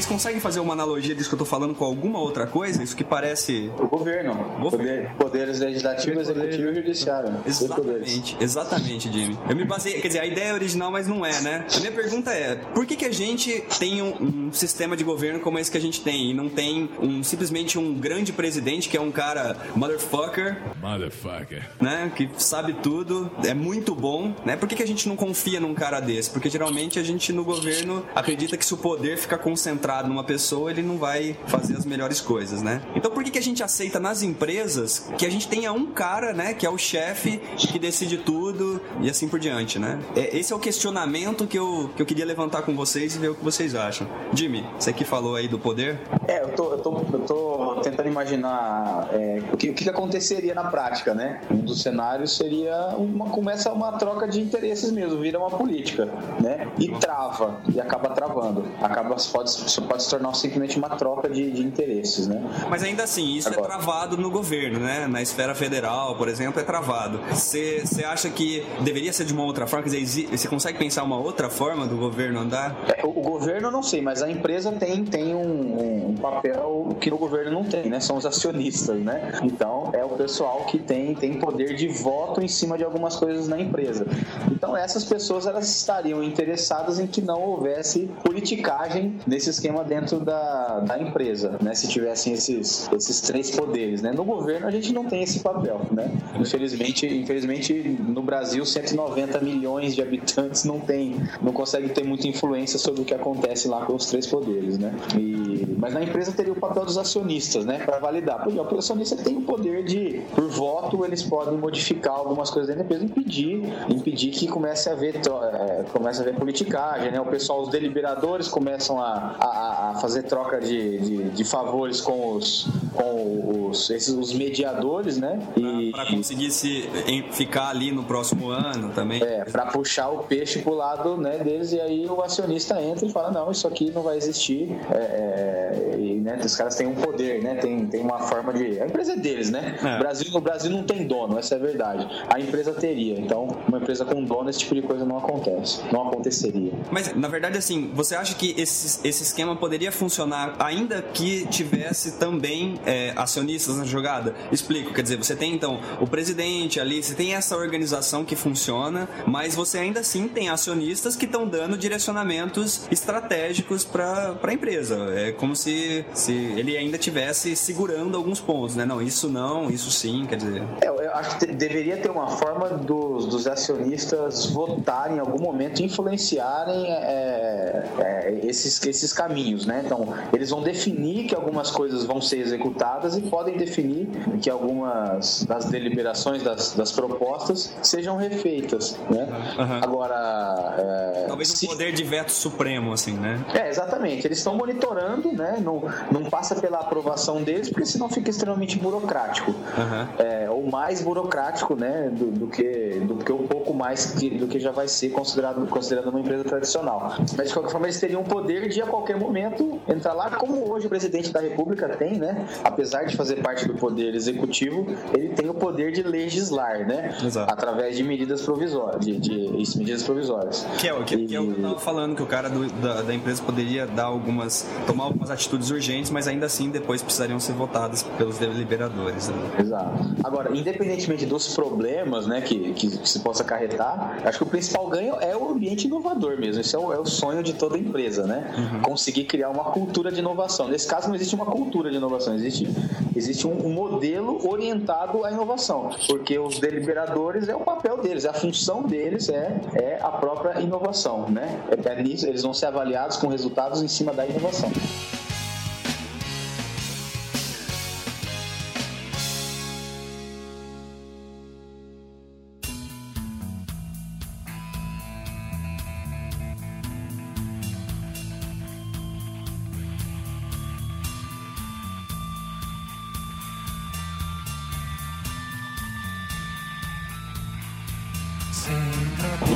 Conseguem 0.09 0.41
fazer 0.41 0.59
uma 0.59 0.73
analogia 0.73 1.15
disso 1.15 1.29
que 1.29 1.35
eu 1.35 1.39
tô 1.39 1.45
falando 1.45 1.73
com 1.75 1.85
alguma 1.85 2.19
outra 2.19 2.45
coisa? 2.47 2.83
Isso 2.83 2.95
que 2.95 3.03
parece. 3.03 3.71
O 3.77 3.87
governo. 3.87 4.33
Governo. 4.59 4.69
Poder- 4.69 5.09
poderes 5.17 5.59
legislativo, 5.59 6.19
executivo 6.19 6.69
e 6.71 6.75
judiciário. 6.75 7.35
Exatamente, 7.45 8.37
exatamente, 8.39 9.11
Jimmy. 9.11 9.37
Eu 9.49 9.55
me 9.55 9.63
baseei, 9.65 10.01
quer 10.01 10.07
dizer, 10.07 10.19
a 10.19 10.25
ideia 10.25 10.49
é 10.49 10.53
original, 10.53 10.91
mas 10.91 11.07
não 11.07 11.25
é, 11.25 11.39
né? 11.41 11.65
A 11.75 11.79
minha 11.79 11.91
pergunta 11.91 12.31
é: 12.31 12.55
por 12.55 12.85
que, 12.85 12.95
que 12.95 13.05
a 13.05 13.13
gente 13.13 13.63
tem 13.79 14.01
um, 14.01 14.47
um 14.47 14.51
sistema 14.51 14.97
de 14.97 15.03
governo 15.03 15.39
como 15.39 15.59
esse 15.59 15.69
que 15.71 15.77
a 15.77 15.81
gente 15.81 16.01
tem 16.01 16.31
e 16.31 16.33
não 16.33 16.49
tem 16.49 16.89
um 16.99 17.23
simplesmente 17.23 17.77
um 17.77 17.93
grande 17.93 18.33
presidente 18.33 18.89
que 18.89 18.97
é 18.97 19.01
um 19.01 19.11
cara 19.11 19.55
motherfucker, 19.75 20.57
Motherfucker. 20.81 21.69
né? 21.79 22.11
Que 22.15 22.29
sabe 22.37 22.73
tudo, 22.73 23.29
é 23.45 23.53
muito 23.53 23.93
bom, 23.93 24.33
né? 24.45 24.55
Por 24.55 24.67
que, 24.67 24.75
que 24.75 24.83
a 24.83 24.87
gente 24.87 25.07
não 25.07 25.15
confia 25.15 25.59
num 25.59 25.73
cara 25.73 25.99
desse? 25.99 26.29
Porque 26.29 26.49
geralmente 26.49 26.97
a 26.97 27.03
gente 27.03 27.31
no 27.33 27.43
governo 27.43 28.05
acredita 28.15 28.57
que 28.57 28.65
se 28.65 28.73
o 28.73 28.77
poder 28.77 29.17
ficar 29.17 29.37
concentrado 29.37 29.98
numa 30.07 30.23
pessoa, 30.23 30.71
ele 30.71 30.81
não 30.81 30.97
vai 30.97 31.35
fazer 31.47 31.75
as 31.75 31.85
melhores 31.85 32.21
coisas, 32.21 32.61
né? 32.61 32.81
Então 32.95 33.11
por 33.11 33.23
que, 33.23 33.31
que 33.31 33.39
a 33.39 33.41
gente 33.41 33.63
aceita 33.63 33.99
nas 33.99 34.23
empresas 34.23 35.09
que 35.17 35.25
a 35.25 35.29
gente 35.29 35.47
tenha 35.47 35.71
um 35.71 35.87
cara, 35.87 36.33
né? 36.33 36.53
Que 36.53 36.65
é 36.65 36.69
o 36.69 36.77
chefe 36.77 37.37
que 37.57 37.79
decide 37.79 38.17
tudo 38.17 38.81
e 39.01 39.09
assim 39.09 39.27
por 39.27 39.39
diante, 39.39 39.79
né? 39.79 39.99
É, 40.15 40.37
esse 40.37 40.53
é 40.53 40.55
o 40.55 40.59
questionamento 40.59 41.45
que 41.47 41.57
eu, 41.57 41.89
que 41.95 42.01
eu 42.01 42.05
queria 42.05 42.25
levantar 42.25 42.61
com 42.61 42.75
vocês 42.75 43.15
e 43.15 43.19
ver 43.19 43.29
o 43.29 43.35
que 43.35 43.43
vocês 43.43 43.75
acham. 43.75 44.07
Jimmy, 44.33 44.65
você 44.77 44.93
que 44.93 45.03
falou 45.03 45.35
aí 45.35 45.47
do 45.47 45.59
poder? 45.59 45.99
É, 46.27 46.43
eu 46.43 46.49
tô, 46.49 46.71
eu 46.71 46.77
tô, 46.77 46.97
eu 47.13 47.19
tô 47.21 47.81
tentando 47.81 48.07
imaginar 48.07 49.09
é, 49.11 49.41
o, 49.51 49.57
que, 49.57 49.69
o 49.69 49.73
que 49.73 49.89
aconteceria 49.89 50.53
na 50.53 50.65
prática, 50.65 51.13
né? 51.13 51.41
Um 51.49 51.57
dos 51.57 51.81
cenários 51.81 52.35
seria 52.35 52.95
uma, 52.97 53.29
começa 53.29 53.71
uma 53.71 53.93
troca 53.93 54.27
de 54.27 54.41
interesses 54.41 54.91
mesmo, 54.91 55.19
vira 55.19 55.39
uma 55.39 55.49
política, 55.49 56.05
né? 56.39 56.67
E 56.77 56.89
trava, 56.99 57.61
e 57.73 57.79
acaba 57.79 58.09
travando. 58.09 58.65
Acaba, 58.81 59.15
pode, 59.31 59.51
pode 59.89 60.03
se 60.03 60.09
tornar 60.09 60.33
simplesmente 60.35 60.77
uma 60.77 60.89
troca 60.89 61.27
de, 61.27 61.51
de 61.51 61.63
interesses, 61.63 62.27
né? 62.27 62.41
Mas 62.69 62.83
ainda 62.83 63.03
assim, 63.03 63.35
isso 63.35 63.49
é 63.49 63.53
Agora. 63.53 63.67
travado 63.67 64.15
no 64.17 64.29
governo, 64.29 64.79
né? 64.79 65.07
Na 65.07 65.21
esfera 65.21 65.55
federal, 65.55 66.15
por 66.15 66.27
exemplo, 66.27 66.61
é 66.61 66.63
travado. 66.63 67.19
Você 67.31 67.83
acha 68.05 68.29
que 68.29 68.65
deveria 68.81 69.11
ser 69.11 69.25
de 69.25 69.33
uma 69.33 69.43
outra 69.43 69.65
forma? 69.65 69.83
Quer 69.83 69.97
dizer, 69.97 70.27
você 70.27 70.47
consegue 70.47 70.77
pensar 70.77 71.03
uma 71.03 71.17
outra 71.17 71.49
forma 71.49 71.87
do 71.87 71.97
governo 71.97 72.39
andar? 72.39 72.77
É, 72.95 73.05
o, 73.05 73.09
o 73.09 73.21
governo 73.21 73.71
não 73.71 73.81
sei, 73.81 74.01
mas 74.01 74.21
a 74.21 74.29
empresa 74.29 74.71
tem, 74.71 75.03
tem 75.03 75.35
um, 75.35 76.09
um 76.09 76.15
papel 76.15 76.95
que 76.99 77.11
o 77.11 77.17
governo 77.17 77.51
não 77.51 77.63
tem, 77.63 77.89
né? 77.89 77.99
São 77.99 78.17
os 78.17 78.25
acionistas, 78.25 78.99
né? 78.99 79.39
Então 79.43 79.89
é 79.93 80.05
o 80.05 80.09
pessoal 80.09 80.65
que 80.65 80.77
tem, 80.77 81.15
tem 81.15 81.39
poder 81.39 81.75
de 81.75 81.87
voto 81.87 82.41
em 82.41 82.47
cima 82.47 82.77
de 82.77 82.83
algumas 82.83 83.15
coisas 83.15 83.47
na 83.47 83.59
empresa. 83.59 84.05
Então 84.51 84.77
essas 84.77 85.03
pessoas 85.03 85.47
elas 85.47 85.69
estariam 85.69 86.23
interessadas 86.23 86.99
em 86.99 87.07
que 87.07 87.21
não 87.21 87.41
houvesse 87.41 88.09
politicagem 88.23 89.17
nesse 89.25 89.49
esquema 89.49 89.78
dentro 89.83 90.19
da, 90.19 90.79
da 90.79 90.99
empresa, 90.99 91.57
né? 91.61 91.73
Se 91.73 91.87
tivessem 91.87 92.33
esses, 92.33 92.89
esses 92.93 93.21
três 93.21 93.51
poderes, 93.51 94.01
né? 94.01 94.11
No 94.11 94.23
governo 94.23 94.67
a 94.67 94.71
gente 94.71 94.93
não 94.93 95.05
tem 95.05 95.23
esse 95.23 95.39
papel, 95.39 95.81
né? 95.91 96.11
Infelizmente, 96.39 97.05
infelizmente 97.05 97.73
no 97.73 98.21
Brasil 98.21 98.65
190 98.65 99.39
milhões 99.41 99.95
de 99.95 100.01
habitantes 100.01 100.63
não 100.63 100.79
tem, 100.79 101.15
não 101.41 101.51
consegue 101.51 101.89
ter 101.89 102.03
muita 102.03 102.27
influência 102.27 102.79
sobre 102.79 103.01
o 103.01 103.05
que 103.05 103.13
acontece 103.13 103.67
lá 103.67 103.85
com 103.85 103.95
os 103.95 104.05
três 104.05 104.27
poderes, 104.27 104.77
né? 104.77 104.93
E, 105.17 105.58
mas 105.79 105.93
na 105.93 106.03
empresa 106.03 106.31
teria 106.31 106.51
o 106.51 106.55
papel 106.55 106.85
dos 106.85 106.97
acionistas, 106.97 107.65
né? 107.65 107.79
Para 107.85 107.97
validar. 107.99 108.43
Porque 108.43 108.59
o 108.59 108.77
acionista 108.77 109.15
tem 109.15 109.37
o 109.37 109.41
poder 109.41 109.83
de, 109.83 110.21
por 110.35 110.47
voto, 110.49 111.05
eles 111.05 111.23
podem 111.23 111.57
modificar 111.57 112.13
algumas 112.15 112.49
coisas 112.49 112.67
dentro 112.75 112.87
da 112.89 112.95
empresa, 112.95 113.05
impedir, 113.19 113.63
impedir 113.89 114.31
que 114.31 114.47
comece 114.47 114.89
a 114.89 114.93
haver, 114.93 115.21
tro- 115.21 115.43
é, 115.43 115.85
comece 115.91 116.19
a 116.19 116.21
haver 116.23 116.35
politicagem, 116.35 117.11
né? 117.11 117.19
O 117.21 117.25
pessoal, 117.25 117.61
os 117.61 117.69
deliberadores 117.69 118.47
começam 118.47 118.99
a, 118.99 119.35
a, 119.39 119.89
a 119.91 119.95
fazer 120.01 120.23
troca 120.23 120.59
de, 120.59 120.99
de, 120.99 121.29
de 121.29 121.43
favores 121.43 122.01
com 122.01 122.35
os, 122.35 122.67
com 122.93 123.69
os, 123.69 123.89
esses, 123.89 124.09
os 124.13 124.33
mediadores, 124.33 125.17
né? 125.17 125.39
E, 125.57 125.91
Pra 125.91 126.05
conseguir 126.05 126.51
se 126.51 126.87
ficar 127.31 127.69
ali 127.69 127.91
no 127.91 128.03
próximo 128.03 128.49
ano 128.49 128.89
também? 128.93 129.21
é, 129.23 129.43
pra 129.45 129.65
puxar 129.67 130.09
o 130.09 130.19
peixe 130.19 130.59
pro 130.59 130.73
lado 130.73 131.17
né, 131.17 131.37
deles, 131.37 131.71
e 131.71 131.79
aí 131.79 132.05
o 132.05 132.21
acionista 132.21 132.81
entra 132.81 133.05
e 133.05 133.11
fala, 133.11 133.31
não, 133.31 133.51
isso 133.51 133.67
aqui 133.67 133.91
não 133.91 134.01
vai 134.01 134.17
existir. 134.17 134.69
É, 134.91 134.97
é, 134.97 135.68
e 135.73 136.19
né, 136.19 136.39
os 136.43 136.55
caras 136.55 136.75
têm 136.75 136.87
um 136.87 136.95
poder, 136.95 137.41
né? 137.41 137.55
Tem, 137.55 137.85
tem 137.85 138.01
uma 138.01 138.19
forma 138.19 138.53
de. 138.53 138.79
A 138.79 138.85
empresa 138.85 139.13
é 139.13 139.15
deles, 139.15 139.49
né? 139.49 139.77
É. 139.83 139.95
O, 139.95 139.99
Brasil, 139.99 140.27
o 140.33 140.41
Brasil 140.41 140.69
não 140.69 140.83
tem 140.83 141.05
dono, 141.07 141.37
essa 141.37 141.55
é 141.55 141.57
a 141.57 141.61
verdade. 141.61 142.07
A 142.27 142.39
empresa 142.39 142.73
teria. 142.73 143.19
Então, 143.19 143.47
uma 143.67 143.77
empresa 143.77 144.05
com 144.05 144.23
dono, 144.23 144.49
esse 144.49 144.59
tipo 144.59 144.75
de 144.75 144.81
coisa 144.81 145.05
não 145.05 145.17
acontece. 145.17 145.81
Não 145.91 146.07
aconteceria. 146.07 146.71
Mas, 146.91 147.13
na 147.15 147.27
verdade, 147.27 147.57
assim, 147.57 147.91
você 147.93 148.15
acha 148.15 148.35
que 148.35 148.53
esse, 148.57 149.07
esse 149.07 149.23
esquema 149.23 149.55
poderia 149.55 149.91
funcionar 149.91 150.55
ainda 150.59 151.01
que 151.01 151.45
tivesse 151.47 152.17
também 152.17 152.79
é, 152.85 153.13
acionistas 153.15 153.77
na 153.77 153.85
jogada? 153.85 154.35
Explico, 154.51 154.93
quer 154.93 155.01
dizer, 155.01 155.17
você 155.17 155.35
tem 155.35 155.53
então 155.53 155.79
o 155.99 156.07
presidente 156.07 156.79
ali, 156.79 157.01
você 157.01 157.13
tem 157.13 157.35
essa 157.35 157.55
organização 157.55 158.23
que 158.23 158.35
funciona, 158.35 159.07
mas 159.25 159.55
você 159.55 159.77
ainda 159.77 159.99
assim 159.99 160.27
tem 160.27 160.49
acionistas 160.49 161.15
que 161.15 161.25
estão 161.25 161.47
dando 161.47 161.77
direcionamentos 161.77 162.87
estratégicos 162.91 163.83
para 163.83 164.37
a 164.41 164.53
empresa. 164.53 164.97
É 165.15 165.31
como 165.31 165.55
se, 165.59 166.05
se 166.13 166.33
ele 166.33 166.77
ainda 166.77 166.97
tivesse 166.97 167.55
segurando 167.55 168.17
alguns 168.17 168.39
pontos, 168.39 168.75
né? 168.75 168.85
Não, 168.85 169.01
isso 169.01 169.29
não, 169.29 169.69
isso 169.69 169.91
sim, 169.91 170.25
quer 170.27 170.37
dizer. 170.37 170.63
É, 170.81 170.87
eu 170.87 171.13
acho 171.15 171.37
que 171.39 171.45
deveria 171.47 171.97
ter 171.97 172.09
uma 172.09 172.27
forma 172.27 172.69
dos, 172.69 173.25
dos 173.25 173.47
acionistas 173.47 174.45
votarem 174.47 175.17
em 175.17 175.19
algum 175.19 175.41
momento, 175.41 175.81
influenciarem 175.81 176.85
é, 176.91 177.85
é, 177.99 178.39
esses, 178.43 178.81
esses 178.85 179.13
caminhos, 179.13 179.65
né? 179.65 179.81
Então, 179.85 180.13
eles 180.33 180.49
vão 180.49 180.61
definir 180.61 181.25
que 181.27 181.35
algumas 181.35 181.71
coisas 181.71 182.03
vão 182.05 182.21
ser 182.21 182.37
executadas 182.39 183.15
e 183.17 183.21
podem 183.21 183.57
definir 183.57 184.07
que 184.41 184.49
algumas 184.49 185.43
das 185.45 185.65
deliberações, 185.65 186.43
das, 186.43 186.73
das 186.73 186.91
propostas, 186.91 187.73
sejam 187.81 188.15
refeitas, 188.17 188.97
né? 189.09 189.27
Aham. 189.57 189.79
Agora, 189.83 190.75
é, 190.77 191.25
Talvez 191.27 191.51
um 191.51 191.55
se- 191.55 191.67
poder 191.67 191.91
de 191.93 192.03
veto 192.03 192.31
supremo, 192.31 192.93
assim, 192.93 193.13
né? 193.13 193.43
é, 193.53 193.69
exatamente. 193.69 194.25
Eles 194.25 194.37
estão 194.37 194.55
monitorando, 194.55 195.31
né? 195.33 195.48
Não, 195.59 195.81
não 196.11 196.23
passa 196.29 196.55
pela 196.55 196.79
aprovação 196.79 197.41
deles, 197.43 197.69
porque 197.69 197.85
senão 197.85 198.09
fica 198.09 198.29
extremamente 198.29 198.77
burocrático. 198.77 199.53
Aham. 199.77 200.09
É, 200.19 200.49
ou 200.49 200.65
mais 200.69 201.01
burocrático, 201.01 201.75
né? 201.75 202.09
Do, 202.11 202.25
do 202.31 202.47
que, 202.47 203.01
do 203.05 203.15
que 203.17 203.31
um 203.31 203.47
pouco 203.47 203.73
mais 203.73 204.07
que, 204.13 204.29
do 204.29 204.47
que 204.47 204.59
já 204.59 204.71
vai 204.71 204.87
ser 204.87 205.09
considerado, 205.09 205.65
considerado 205.67 206.09
uma 206.09 206.19
empresa 206.19 206.43
tradicional. 206.43 207.15
Mas 207.37 207.47
de 207.47 207.53
qualquer 207.53 207.71
forma, 207.71 207.87
eles 207.87 207.99
teriam 207.99 208.21
o 208.21 208.25
poder 208.25 208.67
de 208.69 208.81
a 208.81 208.85
qualquer 208.85 209.17
momento 209.17 209.79
entrar 209.87 210.13
lá, 210.13 210.29
como 210.31 210.71
hoje 210.71 210.85
o 210.87 210.89
presidente 210.89 211.31
da 211.31 211.39
República 211.39 211.87
tem, 211.89 212.17
né? 212.17 212.45
apesar 212.63 213.03
de 213.05 213.15
fazer 213.15 213.37
parte 213.41 213.67
do 213.67 213.75
poder 213.75 214.13
executivo, 214.15 214.85
ele 215.13 215.29
tem 215.29 215.49
o 215.49 215.53
poder 215.53 215.91
de 215.91 216.03
legislar, 216.03 216.87
né? 216.87 217.17
Exato. 217.23 217.51
Através 217.51 217.95
de 217.97 218.03
medidas 218.03 218.41
provisórias, 218.41 219.05
de, 219.05 219.17
de- 219.19 219.61
isso, 219.61 219.77
medidas 219.77 220.03
provisórias. 220.03 220.65
Que 220.77 220.87
é, 220.87 220.93
o 220.93 221.03
que, 221.03 221.25
que 221.25 221.35
é 221.35 221.39
o 221.39 221.43
que 221.45 221.51
eu 221.53 221.59
E- 221.59 221.61
tava 221.61 221.79
falando, 221.79 222.15
que 222.15 222.23
o 222.23 222.25
cara 222.25 222.49
do- 222.49 222.67
da, 222.81 223.01
da 223.01 223.13
empresa 223.13 223.41
poderia 223.43 223.85
dar 223.87 224.05
algumas. 224.05 224.65
tomar 224.85 225.05
algumas 225.05 225.29
atitudes 225.39 225.71
urgentes, 225.71 226.11
mas 226.11 226.27
ainda 226.27 226.45
assim 226.45 226.69
depois 226.69 227.01
precisariam 227.01 227.39
ser 227.39 227.53
votadas 227.53 228.03
pelos 228.17 228.37
deliberadores. 228.37 229.29
né? 229.29 229.35
Exato. 229.59 230.15
Agora, 230.23 230.55
independentemente 230.55 231.25
dos 231.25 231.55
problemas 231.55 232.27
né, 232.27 232.41
que, 232.41 232.73
que, 232.73 233.07
se 233.07 233.19
possa 233.19 233.43
acarretar, 233.43 234.19
acho 234.25 234.37
que 234.37 234.43
o 234.43 234.47
principal 234.47 234.87
ganho 234.87 235.15
é 235.21 235.35
o 235.35 235.49
ambiente 235.49 235.87
inovador 235.87 236.37
mesmo. 236.37 236.61
Esse 236.61 236.75
é 236.75 236.79
o, 236.79 236.91
é 236.91 236.99
o 236.99 237.05
sonho 237.05 237.41
de 237.41 237.53
toda 237.53 237.77
empresa, 237.77 238.27
né? 238.27 238.81
Conseguir 238.83 239.23
criar 239.23 239.49
uma 239.49 239.65
cultura 239.65 240.11
de 240.11 240.19
inovação. 240.19 240.67
Nesse 240.67 240.87
caso, 240.87 241.07
não 241.07 241.15
existe 241.15 241.33
uma 241.33 241.45
cultura 241.45 241.89
de 241.89 241.97
inovação, 241.97 242.35
existe, 242.35 242.67
existe 243.15 243.47
um, 243.47 243.65
um 243.65 243.73
modelo 243.73 244.47
orientado 244.47 245.23
à 245.23 245.31
inovação. 245.31 245.91
Porque 246.07 246.37
os 246.37 246.59
deliberadores 246.59 247.47
é 247.47 247.55
o 247.55 247.61
papel 247.61 248.01
deles, 248.01 248.25
a 248.25 248.33
função 248.33 248.83
deles 248.83 249.29
é, 249.29 249.59
é 249.75 249.99
a 250.01 250.09
própria 250.09 250.59
inovação, 250.59 251.29
né? 251.29 251.61
É, 251.69 251.89
é 251.89 252.03
nisso, 252.03 252.27
eles 252.27 252.43
vão 252.43 252.53
ser 252.53 252.65
avaliados 252.65 253.17
com 253.17 253.27
resultados 253.27 253.81
em 253.81 253.87
cima 253.87 254.13
da 254.13 254.25
inovação. 254.25 254.71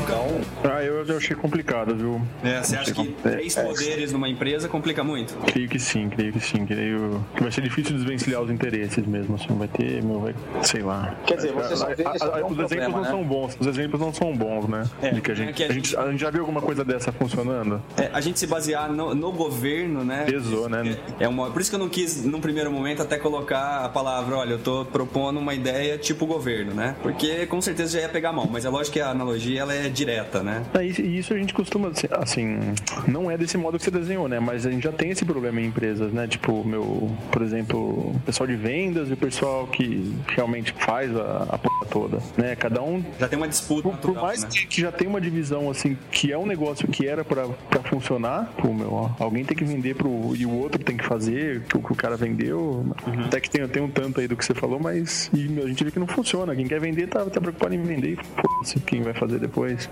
Então, 0.04 0.42
Ah, 0.64 0.84
eu, 0.84 1.06
eu 1.06 1.18
achei 1.18 1.36
complicado, 1.36 1.96
viu? 1.96 2.22
É, 2.44 2.62
você 2.62 2.76
acha 2.76 2.94
que 2.94 3.08
três 3.24 3.56
poderes 3.56 4.12
numa 4.12 4.28
empresa 4.28 4.68
complica 4.68 5.04
muito? 5.04 5.34
Creio 5.46 5.70
que 5.70 5.80
sim, 5.80 6.10
creio 6.10 6.34
que 6.34 6.40
sim. 6.40 6.66
Creio 6.66 7.24
que 7.36 7.42
vai 7.42 7.52
ser 7.52 7.62
difícil 7.62 7.96
desvencilhar 7.96 8.42
os 8.42 8.50
interesses 8.50 9.06
mesmo, 9.06 9.36
assim. 9.36 9.48
Vai 9.58 9.68
ter, 9.68 10.04
meu, 10.04 10.20
vai, 10.20 10.36
sei 10.64 10.82
lá. 10.82 11.16
Quer 11.26 11.36
dizer, 11.38 11.54
você 11.54 11.76
só 11.76 11.88
vê 11.88 12.04
um 12.44 12.48
os 12.48 12.60
exemplos 12.60 12.94
não 12.94 13.02
né? 13.02 13.10
são 13.10 13.24
bons. 13.24 13.58
Os 13.60 13.68
exemplos 13.68 14.02
não 14.02 14.14
são 14.14 14.36
bons, 14.36 14.68
né? 14.68 14.84
É, 15.02 15.12
De 15.12 15.22
que 15.22 15.32
a 15.32 15.34
é 15.34 15.38
gente, 15.38 15.54
que 15.54 15.64
a 15.64 15.72
gente, 15.72 15.98
a 15.98 16.12
gente 16.12 16.20
já 16.20 16.30
viu 16.30 16.42
alguma 16.42 16.62
coisa 16.62 16.84
dessa 16.84 17.12
funcionando? 17.12 17.82
É, 17.98 18.10
a 18.14 18.20
gente 18.20 18.40
se 18.40 18.48
basear 18.48 18.92
no, 18.92 19.16
no 19.16 19.32
governo, 19.32 20.04
né? 20.04 20.26
Pesou, 20.26 20.68
né? 20.68 20.98
É 21.20 21.28
uma, 21.28 21.50
por 21.50 21.62
isso 21.62 21.70
que 21.70 21.76
eu 21.76 21.80
não 21.80 21.90
quis, 21.90 22.26
num 22.26 22.42
primeiro 22.42 22.72
momento, 22.72 23.02
até 23.02 23.18
colocar 23.18 23.86
a 23.86 23.90
palavra, 23.90 24.36
olha, 24.38 24.52
eu 24.54 24.60
tô 24.60 24.86
propondo 24.86 25.40
uma 25.40 25.54
ideia 25.54 25.98
tipo 25.98 26.26
governo, 26.26 26.74
né? 26.74 26.96
Porque 27.02 27.46
com 27.46 27.62
certeza 27.62 27.94
já 27.94 28.02
ia 28.02 28.10
pegar 28.10 28.34
mal, 28.34 28.48
mas 28.52 28.66
é 28.66 28.70
lógico 28.70 28.94
que 28.94 29.00
a 29.02 29.10
analogia 29.10 29.62
ela 29.62 29.74
é 29.74 29.90
direta, 29.94 30.44
né? 30.44 30.64
É, 30.74 30.84
E 30.86 31.18
isso 31.20 31.34
a 31.34 31.38
gente 31.38 31.54
costuma, 31.54 31.92
assim, 32.20 32.60
não 33.08 33.30
é 33.30 33.38
desse 33.38 33.58
modo 33.58 33.78
que 33.78 33.84
você 33.84 33.92
desenhou, 33.92 34.28
né? 34.28 34.40
Mas 34.40 34.66
a 34.66 34.72
gente 34.72 34.84
já 34.84 34.92
tem 34.92 35.10
esse 35.12 35.24
problema 35.26 35.62
em 35.62 35.66
empresas, 35.66 36.12
né? 36.12 36.28
Tipo, 36.28 36.64
meu, 36.66 37.12
por 37.32 37.42
exemplo, 37.42 38.12
o 38.16 38.20
pessoal 38.26 38.48
de 38.48 38.56
vendas 38.56 39.10
e 39.10 39.14
o 39.14 39.18
pessoal 39.18 39.68
que 39.68 40.14
realmente 40.28 40.74
faz 40.80 41.16
a, 41.16 41.48
a 41.50 41.58
porra 41.58 41.86
toda, 41.90 42.18
né? 42.38 42.56
Cada 42.56 42.82
um 42.82 43.04
Já 43.20 43.28
tem 43.28 43.38
uma 43.38 43.48
disputa 43.48 43.90
Por, 43.90 43.98
por 43.98 44.22
mais 44.22 44.44
né? 44.44 44.50
que, 44.70 44.82
já 44.82 44.92
tem 44.92 45.08
uma 45.08 45.22
divisão 45.22 45.70
assim, 45.70 45.98
que 46.12 46.32
é 46.32 46.38
um 46.38 46.46
negócio 46.46 46.88
que 46.88 47.08
era 47.08 47.24
pra, 47.24 47.48
pra 47.70 47.82
funcionar, 47.84 48.52
pô, 48.58 48.74
meu, 48.74 48.92
ó, 48.92 49.10
alguém 49.20 49.44
tem 49.46 49.56
que 49.56 49.64
vender 49.64 49.96
pro 49.96 50.34
e 50.36 50.46
o 50.46 50.52
outro 50.52 50.84
tem 50.84 50.98
que 50.98 51.06
fazer 51.06 51.58
o 51.58 51.62
que 51.62 51.78
o, 51.78 51.82
que 51.82 51.92
o 51.92 51.96
cara 51.96 52.16
vendeu. 52.18 52.86
Até 53.26 53.40
que 53.40 53.50
tem, 53.50 53.68
tem 53.68 53.84
um 53.84 53.90
tanto 53.90 54.20
aí 54.20 54.28
do 54.28 54.36
que 54.36 54.44
você 54.46 54.54
falou, 54.54 54.80
mas 54.80 55.30
e, 55.34 55.48
meu, 55.48 55.66
a 55.66 55.68
gente 55.68 55.84
vê 55.84 55.92
que 55.92 56.00
não 56.00 56.08
funciona. 56.08 56.56
Quem 56.56 56.66
quer 56.68 56.80
vender 56.80 57.08
tá, 57.08 57.26
tá 57.26 57.40
preocupado 57.42 57.74
em 57.74 57.82
vender. 57.82 58.18
Foda-se 58.36 58.80
quem 58.80 59.02
vai 59.02 59.14
fazer 59.14 59.40
depois. 59.40 59.83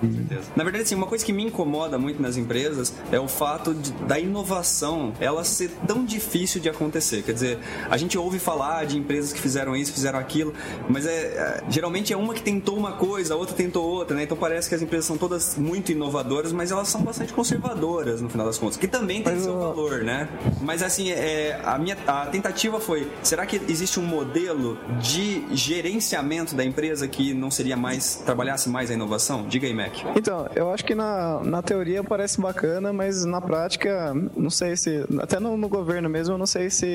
Na 0.56 0.64
verdade, 0.64 0.84
assim, 0.84 0.96
uma 0.96 1.08
coisa 1.08 1.24
que 1.26 1.34
me 1.34 1.44
incomoda 1.44 1.98
muito 1.98 2.22
nas 2.22 2.38
empresas 2.38 2.94
é 3.12 3.20
o 3.20 3.28
fato 3.28 3.74
de- 3.74 3.92
da 4.06 4.20
inovação 4.20 5.14
ela 5.20 5.44
ser 5.44 5.70
tão 5.88 6.04
difícil 6.06 6.60
de 6.62 6.70
acontecer. 6.70 7.24
Quer 7.24 7.34
dizer, 7.34 7.60
a 7.90 7.98
gente 7.98 8.18
ouve 8.18 8.40
falar 8.40 8.86
de 8.86 8.98
empresas 8.98 9.32
que 9.34 9.40
fizeram 9.40 9.76
isso, 9.76 9.92
fizeram 9.94 10.20
aquilo, 10.20 10.54
mas 10.90 11.06
é, 11.06 11.12
é- 11.12 11.64
geralmente 11.70 12.14
é 12.14 12.18
uma 12.18 12.34
que 12.34 12.42
tentou 12.42 12.78
uma 12.78 12.94
coisa, 12.94 13.34
a 13.34 13.38
outra 13.38 13.56
tentou 13.56 13.84
outra, 13.86 14.16
né? 14.16 14.24
Então 14.24 14.38
parece 14.38 14.68
que 14.70 14.76
as 14.76 14.82
empresas 14.82 15.06
são 15.06 15.18
todas 15.18 15.56
muito 15.58 15.92
inovadoras, 15.92 16.52
mas 16.52 16.72
elas 16.72 16.88
são 16.88 17.02
bastante 17.02 17.34
conservadoras 17.34 18.22
no 18.22 18.30
final 18.30 18.46
das 18.46 18.58
contas, 18.58 18.78
que 18.78 18.88
também 18.88 19.22
tem 19.24 19.40
seu 19.40 19.58
valor, 19.60 20.04
né? 20.04 20.28
Mas 20.62 20.82
assim, 20.84 21.10
é, 21.12 21.60
a 21.64 21.78
minha 21.78 21.98
a 22.08 22.26
tentativa 22.28 22.80
foi, 22.80 23.08
será 23.24 23.46
que 23.46 23.62
existe 23.68 24.00
um 24.00 24.04
modelo 24.04 24.78
de 25.02 25.44
gerenciamento 25.56 26.56
da 26.56 26.64
empresa 26.66 27.08
que 27.08 27.34
não 27.34 27.52
seria 27.52 27.76
mais 27.78 28.16
trabalhasse 28.26 28.70
mais 28.70 28.90
a 28.90 28.94
inovação? 28.94 29.46
Diga 29.48 29.68
aí, 29.68 29.74
Mac. 29.84 29.94
Então, 30.16 30.48
eu 30.56 30.72
acho 30.72 30.84
que 30.86 30.96
na, 30.96 31.40
na 31.44 31.62
teoria 31.62 32.04
parece 32.04 32.40
bacana, 32.40 32.92
mas 32.94 33.26
na 33.26 33.42
prática, 33.42 34.14
não 34.36 34.50
sei 34.50 34.76
se. 34.76 35.06
Até 35.20 35.40
no, 35.40 35.58
no 35.58 35.68
governo 35.70 36.10
mesmo, 36.10 36.34
eu 36.36 36.38
não 36.38 36.46
sei 36.46 36.70
se, 36.70 36.88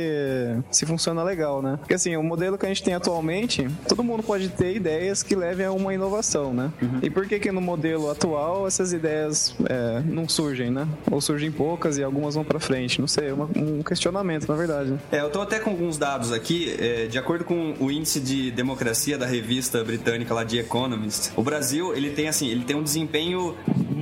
se 0.70 0.87
funciona 0.87 1.22
legal, 1.22 1.62
né? 1.62 1.76
Porque 1.78 1.95
assim, 1.95 2.16
o 2.16 2.22
modelo 2.22 2.57
que 2.59 2.64
a 2.66 2.68
gente 2.68 2.82
tem 2.82 2.95
atualmente, 2.95 3.68
todo 3.89 4.03
mundo 4.05 4.22
pode 4.22 4.49
ter 4.49 4.74
ideias 4.76 5.22
que 5.22 5.34
levem 5.34 5.66
a 5.66 5.72
uma 5.72 5.93
inovação, 5.95 6.53
né? 6.53 6.70
E 7.03 7.11
por 7.11 7.26
que 7.26 7.39
que 7.39 7.51
no 7.53 7.61
modelo 7.61 8.11
atual 8.11 8.66
essas 8.66 8.93
ideias 8.93 9.55
é, 9.68 10.03
não 10.05 10.28
surgem, 10.28 10.70
né? 10.70 10.87
Ou 11.11 11.20
surgem 11.20 11.51
poucas 11.51 11.99
e 11.99 12.03
algumas 12.03 12.34
vão 12.34 12.45
pra 12.45 12.59
frente? 12.61 13.01
Não 13.01 13.09
sei, 13.09 13.28
é 13.28 13.32
uma- 13.32 13.49
um 13.57 13.82
questionamento, 13.82 14.49
na 14.49 14.55
verdade. 14.57 14.95
É, 15.11 15.20
eu 15.20 15.30
tô 15.30 15.41
até 15.41 15.59
com 15.59 15.70
alguns 15.70 15.97
dados 15.99 16.32
aqui, 16.32 16.74
é, 16.78 17.07
de 17.07 17.18
acordo 17.18 17.45
com 17.45 17.74
o 17.80 17.91
índice 17.91 18.20
de 18.20 18.51
democracia 18.51 19.16
da 19.18 19.26
revista 19.26 19.82
britânica 19.84 20.32
lá 20.34 20.45
de 20.45 20.59
Economist, 20.59 21.30
o 21.37 21.43
Brasil, 21.43 21.95
ele 21.95 22.11
tem 22.11 22.28
assim, 22.28 22.49
ele 22.49 22.64
tem 22.64 22.76
um 22.77 22.83
desempenho 22.83 23.55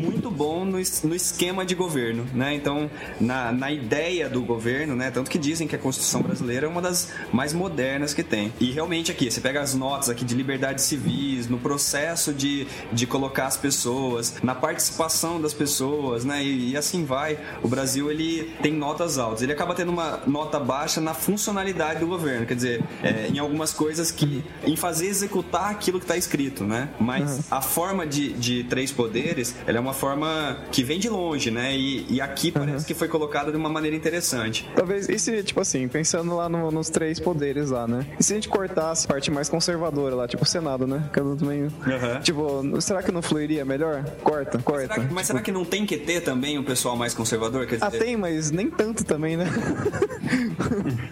muito 0.05 0.31
bom 0.31 0.65
no, 0.65 0.79
no 1.05 1.15
esquema 1.15 1.65
de 1.65 1.75
governo, 1.75 2.27
né? 2.33 2.55
Então, 2.55 2.91
na, 3.21 3.53
na 3.53 3.73
ideia 3.73 4.29
do 4.29 4.43
governo, 4.43 4.95
né? 4.95 5.11
Tanto 5.11 5.31
que 5.31 5.39
dizem 5.39 5.67
que 5.67 5.75
a 5.75 5.79
Constituição 5.79 6.23
brasileira 6.23 6.67
é 6.67 6.69
uma 6.69 6.83
das 6.83 7.13
mais 7.33 7.53
modernas 7.53 8.13
que 8.13 8.23
tem. 8.23 8.53
E 8.61 8.71
realmente 8.71 9.11
aqui, 9.11 9.31
você 9.31 9.41
pega 9.41 9.61
as 9.61 9.75
notas 9.75 10.09
aqui 10.09 10.25
de 10.25 10.35
liberdades 10.35 10.85
civis, 10.85 11.49
no 11.49 11.59
processo 11.59 12.33
de, 12.33 12.67
de 12.93 13.07
colocar 13.07 13.47
as 13.47 13.57
pessoas, 13.57 14.35
na 14.43 14.55
participação 14.55 15.41
das 15.41 15.55
pessoas, 15.55 16.25
né? 16.25 16.43
E, 16.45 16.71
e 16.71 16.77
assim 16.77 17.05
vai. 17.05 17.39
O 17.63 17.69
Brasil, 17.69 18.11
ele 18.11 18.53
tem 18.63 18.73
notas 18.73 19.19
altas. 19.19 19.43
Ele 19.43 19.53
acaba 19.53 19.75
tendo 19.75 19.91
uma 19.91 20.21
nota 20.27 20.61
baixa 20.61 21.01
na 21.01 21.15
funcionalidade 21.15 22.01
do 22.01 22.07
governo, 22.07 22.47
quer 22.47 22.55
dizer, 22.55 22.85
é, 23.03 23.29
em 23.29 23.39
algumas 23.39 23.73
coisas 23.73 24.11
que... 24.11 24.45
em 24.65 24.77
fazer 24.77 25.07
executar 25.07 25.71
aquilo 25.71 25.99
que 25.99 26.05
está 26.05 26.17
escrito, 26.17 26.65
né? 26.65 26.91
Mas 27.01 27.51
a 27.51 27.61
forma 27.61 28.07
de, 28.07 28.33
de 28.33 28.65
três 28.65 28.93
poderes, 28.93 29.55
ela 29.67 29.79
é 29.79 29.81
uma 29.81 29.94
forma 29.95 30.59
que 30.71 30.83
vem 30.83 30.99
de 30.99 31.09
longe, 31.09 31.51
né? 31.51 31.75
E, 31.77 32.07
e 32.11 32.21
aqui 32.21 32.51
parece 32.51 32.85
que 32.85 32.93
foi 32.95 33.09
colocada 33.09 33.51
de 33.51 33.57
uma 33.57 33.69
maneira 33.69 33.97
interessante. 33.97 34.69
Talvez, 34.77 35.09
e 35.09 35.19
se, 35.19 35.43
tipo 35.43 35.61
assim, 35.61 35.89
pensando 35.89 36.35
lá 36.37 36.49
no- 36.49 36.71
nos 36.71 36.91
três 36.91 37.19
poderes 37.21 37.71
lá, 37.71 37.87
né? 37.87 38.07
E 38.19 38.23
se 38.23 38.33
a 38.33 38.37
gente 38.37 38.49
cortasse 38.49 39.07
a 39.07 39.09
parte 39.09 39.31
mais 39.31 39.49
conservadora 39.49 40.15
lá, 40.15 40.29
tipo 40.29 40.43
o 40.43 40.47
Senado, 40.47 40.87
né? 40.87 41.09
Que 41.13 41.21
é 41.21 41.23
também. 41.23 41.71
Aham. 41.87 42.21
Tipo, 42.21 42.81
será 42.81 43.03
que 43.03 43.11
não 43.13 43.23
fluiria 43.23 43.65
melhor? 43.65 44.05
Corta, 44.23 44.59
corta. 44.59 44.95
Será 44.95 45.07
que- 45.07 45.15
mas 45.15 45.27
será 45.27 45.41
que 45.41 45.53
não 45.53 45.65
tem 45.65 45.87
que 45.87 45.97
ter 45.97 46.21
também 46.21 46.59
um 46.59 46.65
pessoal 46.65 46.97
mais 46.97 47.15
conservador? 47.15 47.67
Ah, 47.81 47.87
dizer, 47.89 47.99
tem, 48.05 48.17
mas 48.17 48.51
nem 48.51 48.69
tanto 48.71 49.05
também, 49.05 49.37
né? 49.37 49.47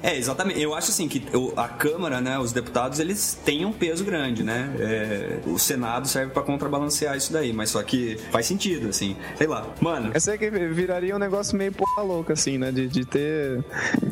É, 0.03 0.17
exatamente. 0.17 0.61
Eu 0.61 0.75
acho 0.75 0.91
assim 0.91 1.07
que 1.09 1.23
o- 1.37 1.53
a 1.57 1.69
Câmara, 1.69 2.21
né, 2.21 2.39
os 2.39 2.53
deputados, 2.53 2.99
eles 2.99 3.39
têm 3.45 3.65
um 3.65 3.73
peso 3.73 4.05
grande, 4.05 4.43
né? 4.43 4.75
É, 4.79 5.39
o 5.47 5.59
Senado 5.59 6.09
serve 6.09 6.33
pra 6.33 6.43
contrabalancear 6.43 7.17
isso 7.17 7.33
daí, 7.33 7.53
mas 7.53 7.71
só 7.71 7.83
que 7.83 8.17
faz 8.31 8.47
sentido, 8.47 8.62
assim. 8.89 9.17
Sei 9.37 9.47
lá. 9.47 9.67
Mano, 9.81 10.11
Eu 10.15 10.21
sei 10.21 10.39
que 10.39 10.49
viraria 10.51 11.15
um 11.15 11.19
negócio 11.19 11.57
meio 11.57 11.73
porra 11.73 12.03
louca, 12.03 12.33
assim, 12.33 12.59
né? 12.59 12.71
De, 12.71 12.87
de 12.89 13.05
ter. 13.05 13.63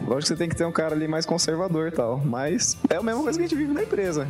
Lógico 0.07 0.21
que 0.23 0.29
você 0.29 0.37
tem 0.37 0.49
que 0.49 0.57
ter 0.57 0.65
um 0.65 0.73
cara 0.73 0.95
ali 0.95 1.07
mais 1.07 1.25
conservador 1.25 1.89
e 1.89 1.91
tal. 1.93 2.19
Mas 2.25 2.77
é 2.89 2.97
a 2.97 3.03
mesma 3.03 3.23
coisa 3.23 3.39
que 3.39 3.45
a 3.45 3.49
gente 3.49 3.57
vive 3.57 3.73
na 3.73 3.83
empresa. 3.83 4.27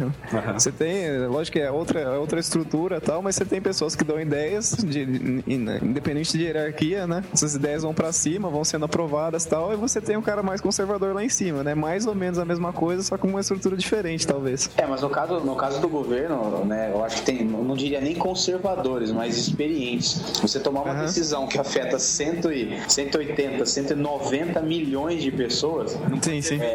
Você 0.54 0.70
tem, 0.70 1.26
lógico 1.26 1.56
que 1.56 1.62
é 1.62 1.70
outra, 1.70 2.00
é 2.00 2.18
outra 2.18 2.38
estrutura 2.40 2.96
e 2.98 3.00
tal, 3.00 3.22
mas 3.22 3.34
você 3.36 3.44
tem 3.44 3.60
pessoas 3.60 3.94
que 3.96 4.04
dão 4.04 4.20
ideias, 4.20 4.76
de, 4.78 5.02
in- 5.02 5.42
independente 5.82 6.36
de 6.36 6.44
hierarquia, 6.44 7.06
né? 7.06 7.24
Essas 7.32 7.54
ideias 7.54 7.82
vão 7.82 7.94
pra 7.94 8.12
cima, 8.12 8.48
vão 8.50 8.64
sendo 8.64 8.84
aprovadas 8.84 9.44
e 9.44 9.48
tal, 9.48 9.72
e 9.72 9.76
você 9.76 10.00
tem 10.00 10.16
um 10.16 10.22
cara 10.22 10.42
mais 10.42 10.60
conservador 10.60 11.14
lá 11.14 11.24
em 11.24 11.28
cima, 11.28 11.62
né? 11.62 11.74
Mais 11.74 12.06
ou 12.06 12.14
menos 12.14 12.38
a 12.38 12.44
mesma 12.44 12.72
coisa, 12.72 13.02
só 13.02 13.16
com 13.16 13.28
uma 13.28 13.40
estrutura 13.40 13.76
diferente, 13.76 14.26
talvez. 14.26 14.70
É, 14.76 14.86
mas 14.86 15.00
no 15.02 15.08
caso, 15.10 15.40
no 15.40 15.56
caso 15.56 15.80
do 15.80 15.88
governo, 15.88 16.64
né, 16.64 16.90
eu 16.92 17.02
acho 17.04 17.16
que 17.16 17.22
tem, 17.22 17.44
não 17.44 17.74
diria 17.74 18.00
nem 18.00 18.14
conservadores, 18.14 19.10
mas 19.12 19.36
experientes. 19.36 20.09
Você 20.40 20.60
tomar 20.60 20.82
uma 20.82 20.94
decisão 20.94 21.46
que 21.46 21.58
afeta 21.58 21.98
100 21.98 22.30
e, 22.52 22.80
180, 22.88 23.66
190 23.66 24.60
milhões 24.62 25.22
de 25.22 25.30
pessoas, 25.30 25.98
Sim, 26.22 26.40
sim. 26.42 26.58
De 26.58 26.66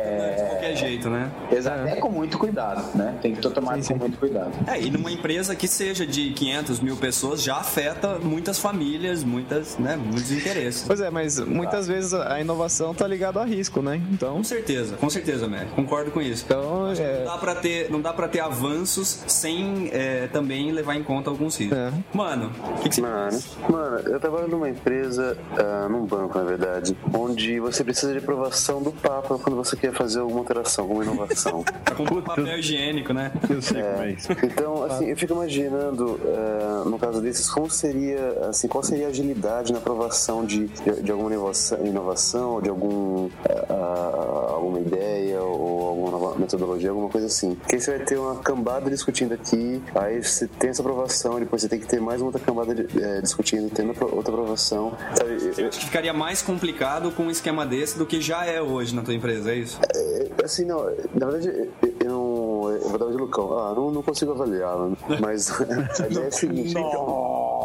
qualquer 0.49 0.75
jeito, 0.75 1.09
né? 1.09 1.31
exato, 1.51 1.87
é 1.87 1.95
com 1.95 2.09
muito 2.09 2.37
cuidado, 2.37 2.97
né? 2.97 3.15
Tem 3.21 3.33
que 3.33 3.41
tomar 3.41 3.77
com 3.81 3.95
muito 3.97 4.17
cuidado. 4.17 4.51
É, 4.67 4.79
e 4.79 4.89
numa 4.89 5.11
empresa 5.11 5.55
que 5.55 5.67
seja 5.67 6.05
de 6.05 6.31
500 6.31 6.79
mil 6.79 6.97
pessoas 6.97 7.41
já 7.41 7.57
afeta 7.57 8.19
muitas 8.19 8.59
famílias, 8.59 9.23
muitas, 9.23 9.77
né, 9.77 9.95
muitos 9.95 10.31
interesses. 10.31 10.83
Pois 10.85 10.99
é, 10.99 11.09
mas 11.09 11.39
muitas 11.39 11.87
vezes 11.87 12.13
a 12.13 12.39
inovação 12.39 12.93
tá 12.93 13.07
ligada 13.07 13.41
a 13.41 13.45
risco, 13.45 13.81
né? 13.81 14.01
Então, 14.11 14.35
Com 14.37 14.43
certeza, 14.43 14.95
com 14.97 15.09
certeza, 15.09 15.47
Mac. 15.47 15.67
Concordo 15.75 16.11
com 16.11 16.21
isso. 16.21 16.43
então 16.45 16.85
Não 16.85 16.91
é, 16.91 17.23
dá 17.23 17.37
pra 17.37 17.55
ter, 17.55 17.89
não 17.91 18.01
dá 18.01 18.13
pra 18.13 18.27
ter 18.27 18.39
avanços 18.39 19.19
sem 19.27 19.89
é, 19.91 20.27
também 20.27 20.71
levar 20.71 20.95
em 20.95 21.03
conta 21.03 21.29
alguns 21.29 21.57
riscos. 21.57 21.77
É. 21.77 21.91
Mano, 22.13 22.51
o 22.77 22.81
que, 22.81 22.89
que 22.89 22.95
você 22.95 23.01
Mano, 23.01 23.24
mano, 23.69 23.97
eu 24.09 24.19
trabalho 24.19 24.47
numa 24.47 24.69
empresa, 24.69 25.37
ah, 25.57 25.87
num 25.89 26.05
banco, 26.05 26.37
na 26.37 26.43
verdade, 26.43 26.95
onde 27.13 27.59
você 27.59 27.83
precisa 27.83 28.11
de 28.11 28.19
aprovação 28.19 28.81
do 28.81 28.91
Papa 28.91 29.37
quando 29.37 29.55
você 29.55 29.75
quer 29.75 29.93
fazer 29.93 30.19
alguma 30.19 30.39
alteração, 30.39 30.85
alguma 30.85 31.03
inovação. 31.03 31.63
tá 31.83 31.95
com 31.95 32.05
papel 32.21 32.59
higiênico, 32.59 33.13
né? 33.13 33.31
Eu 33.49 33.61
sei 33.61 33.81
como 33.81 34.03
é 34.03 34.11
isso. 34.11 34.31
Então, 34.43 34.83
assim, 34.83 35.05
eu 35.05 35.17
fico 35.17 35.33
imaginando, 35.33 36.19
ah, 36.25 36.83
no 36.85 36.97
caso 36.97 37.21
desses, 37.21 37.49
como 37.49 37.69
seria, 37.69 38.47
assim, 38.49 38.67
qual 38.67 38.83
seria 38.83 39.07
a 39.07 39.09
agilidade 39.09 39.71
na 39.71 39.79
aprovação 39.79 40.45
de, 40.45 40.67
de, 40.67 41.03
de 41.03 41.11
alguma 41.11 41.31
inovação, 41.31 41.85
inovação, 41.85 42.61
de 42.61 42.69
algum, 42.69 43.29
ah, 43.69 44.51
alguma 44.53 44.79
ideia 44.79 45.41
ou 45.41 45.87
alguma 45.87 46.11
nova 46.11 46.39
metodologia, 46.39 46.89
alguma 46.89 47.09
coisa 47.09 47.27
assim. 47.27 47.55
Porque 47.55 47.75
aí 47.75 47.81
você 47.81 47.97
vai 47.97 48.05
ter 48.05 48.17
uma 48.17 48.35
cambada 48.37 48.89
discutindo 48.89 49.33
aqui, 49.33 49.81
aí 49.93 50.21
você 50.23 50.47
tem 50.47 50.69
essa 50.69 50.81
aprovação, 50.81 51.39
depois 51.39 51.61
você 51.61 51.69
tem 51.69 51.79
que 51.79 51.87
ter 51.87 51.99
mais 51.99 52.21
uma 52.21 52.27
outra 52.27 52.41
cambada 52.41 52.73
eh, 53.17 53.21
discutindo, 53.21 53.69
tendo 53.73 53.89
outra 54.13 54.31
aprovação. 54.33 54.93
Sabe, 55.15 55.31
eu- 55.57 55.67
Acho 55.67 55.79
que 55.79 55.85
ficaria 55.85 56.13
mais 56.13 56.41
complicado 56.41 57.11
com 57.11 57.23
um 57.23 57.31
esquema 57.31 57.65
desse 57.65 57.97
do 57.97 58.05
que 58.05 58.19
já 58.21 58.45
é 58.45 58.61
hoje 58.61 58.95
na 58.95 59.01
tua 59.01 59.13
empresa, 59.13 59.51
é 59.51 59.55
isso? 59.55 59.79
É, 59.95 60.25
Assim, 60.43 60.65
não, 60.65 60.83
na 61.15 61.25
verdade, 61.27 61.47
eu- 61.81 62.07
não. 62.07 62.55
Eu 62.71 62.89
vou 62.89 62.97
dar 62.99 63.07
de 63.07 63.17
Lucão. 63.17 63.57
Ah, 63.57 63.73
não, 63.75 63.89
não 63.91 64.03
consigo 64.03 64.31
avaliar. 64.31 64.75
Mas 65.19 65.49
a 66.01 66.07
ideia 66.07 66.25
é 66.25 66.27
a 66.27 66.31
seguinte. 66.31 66.71
Então, 66.71 67.64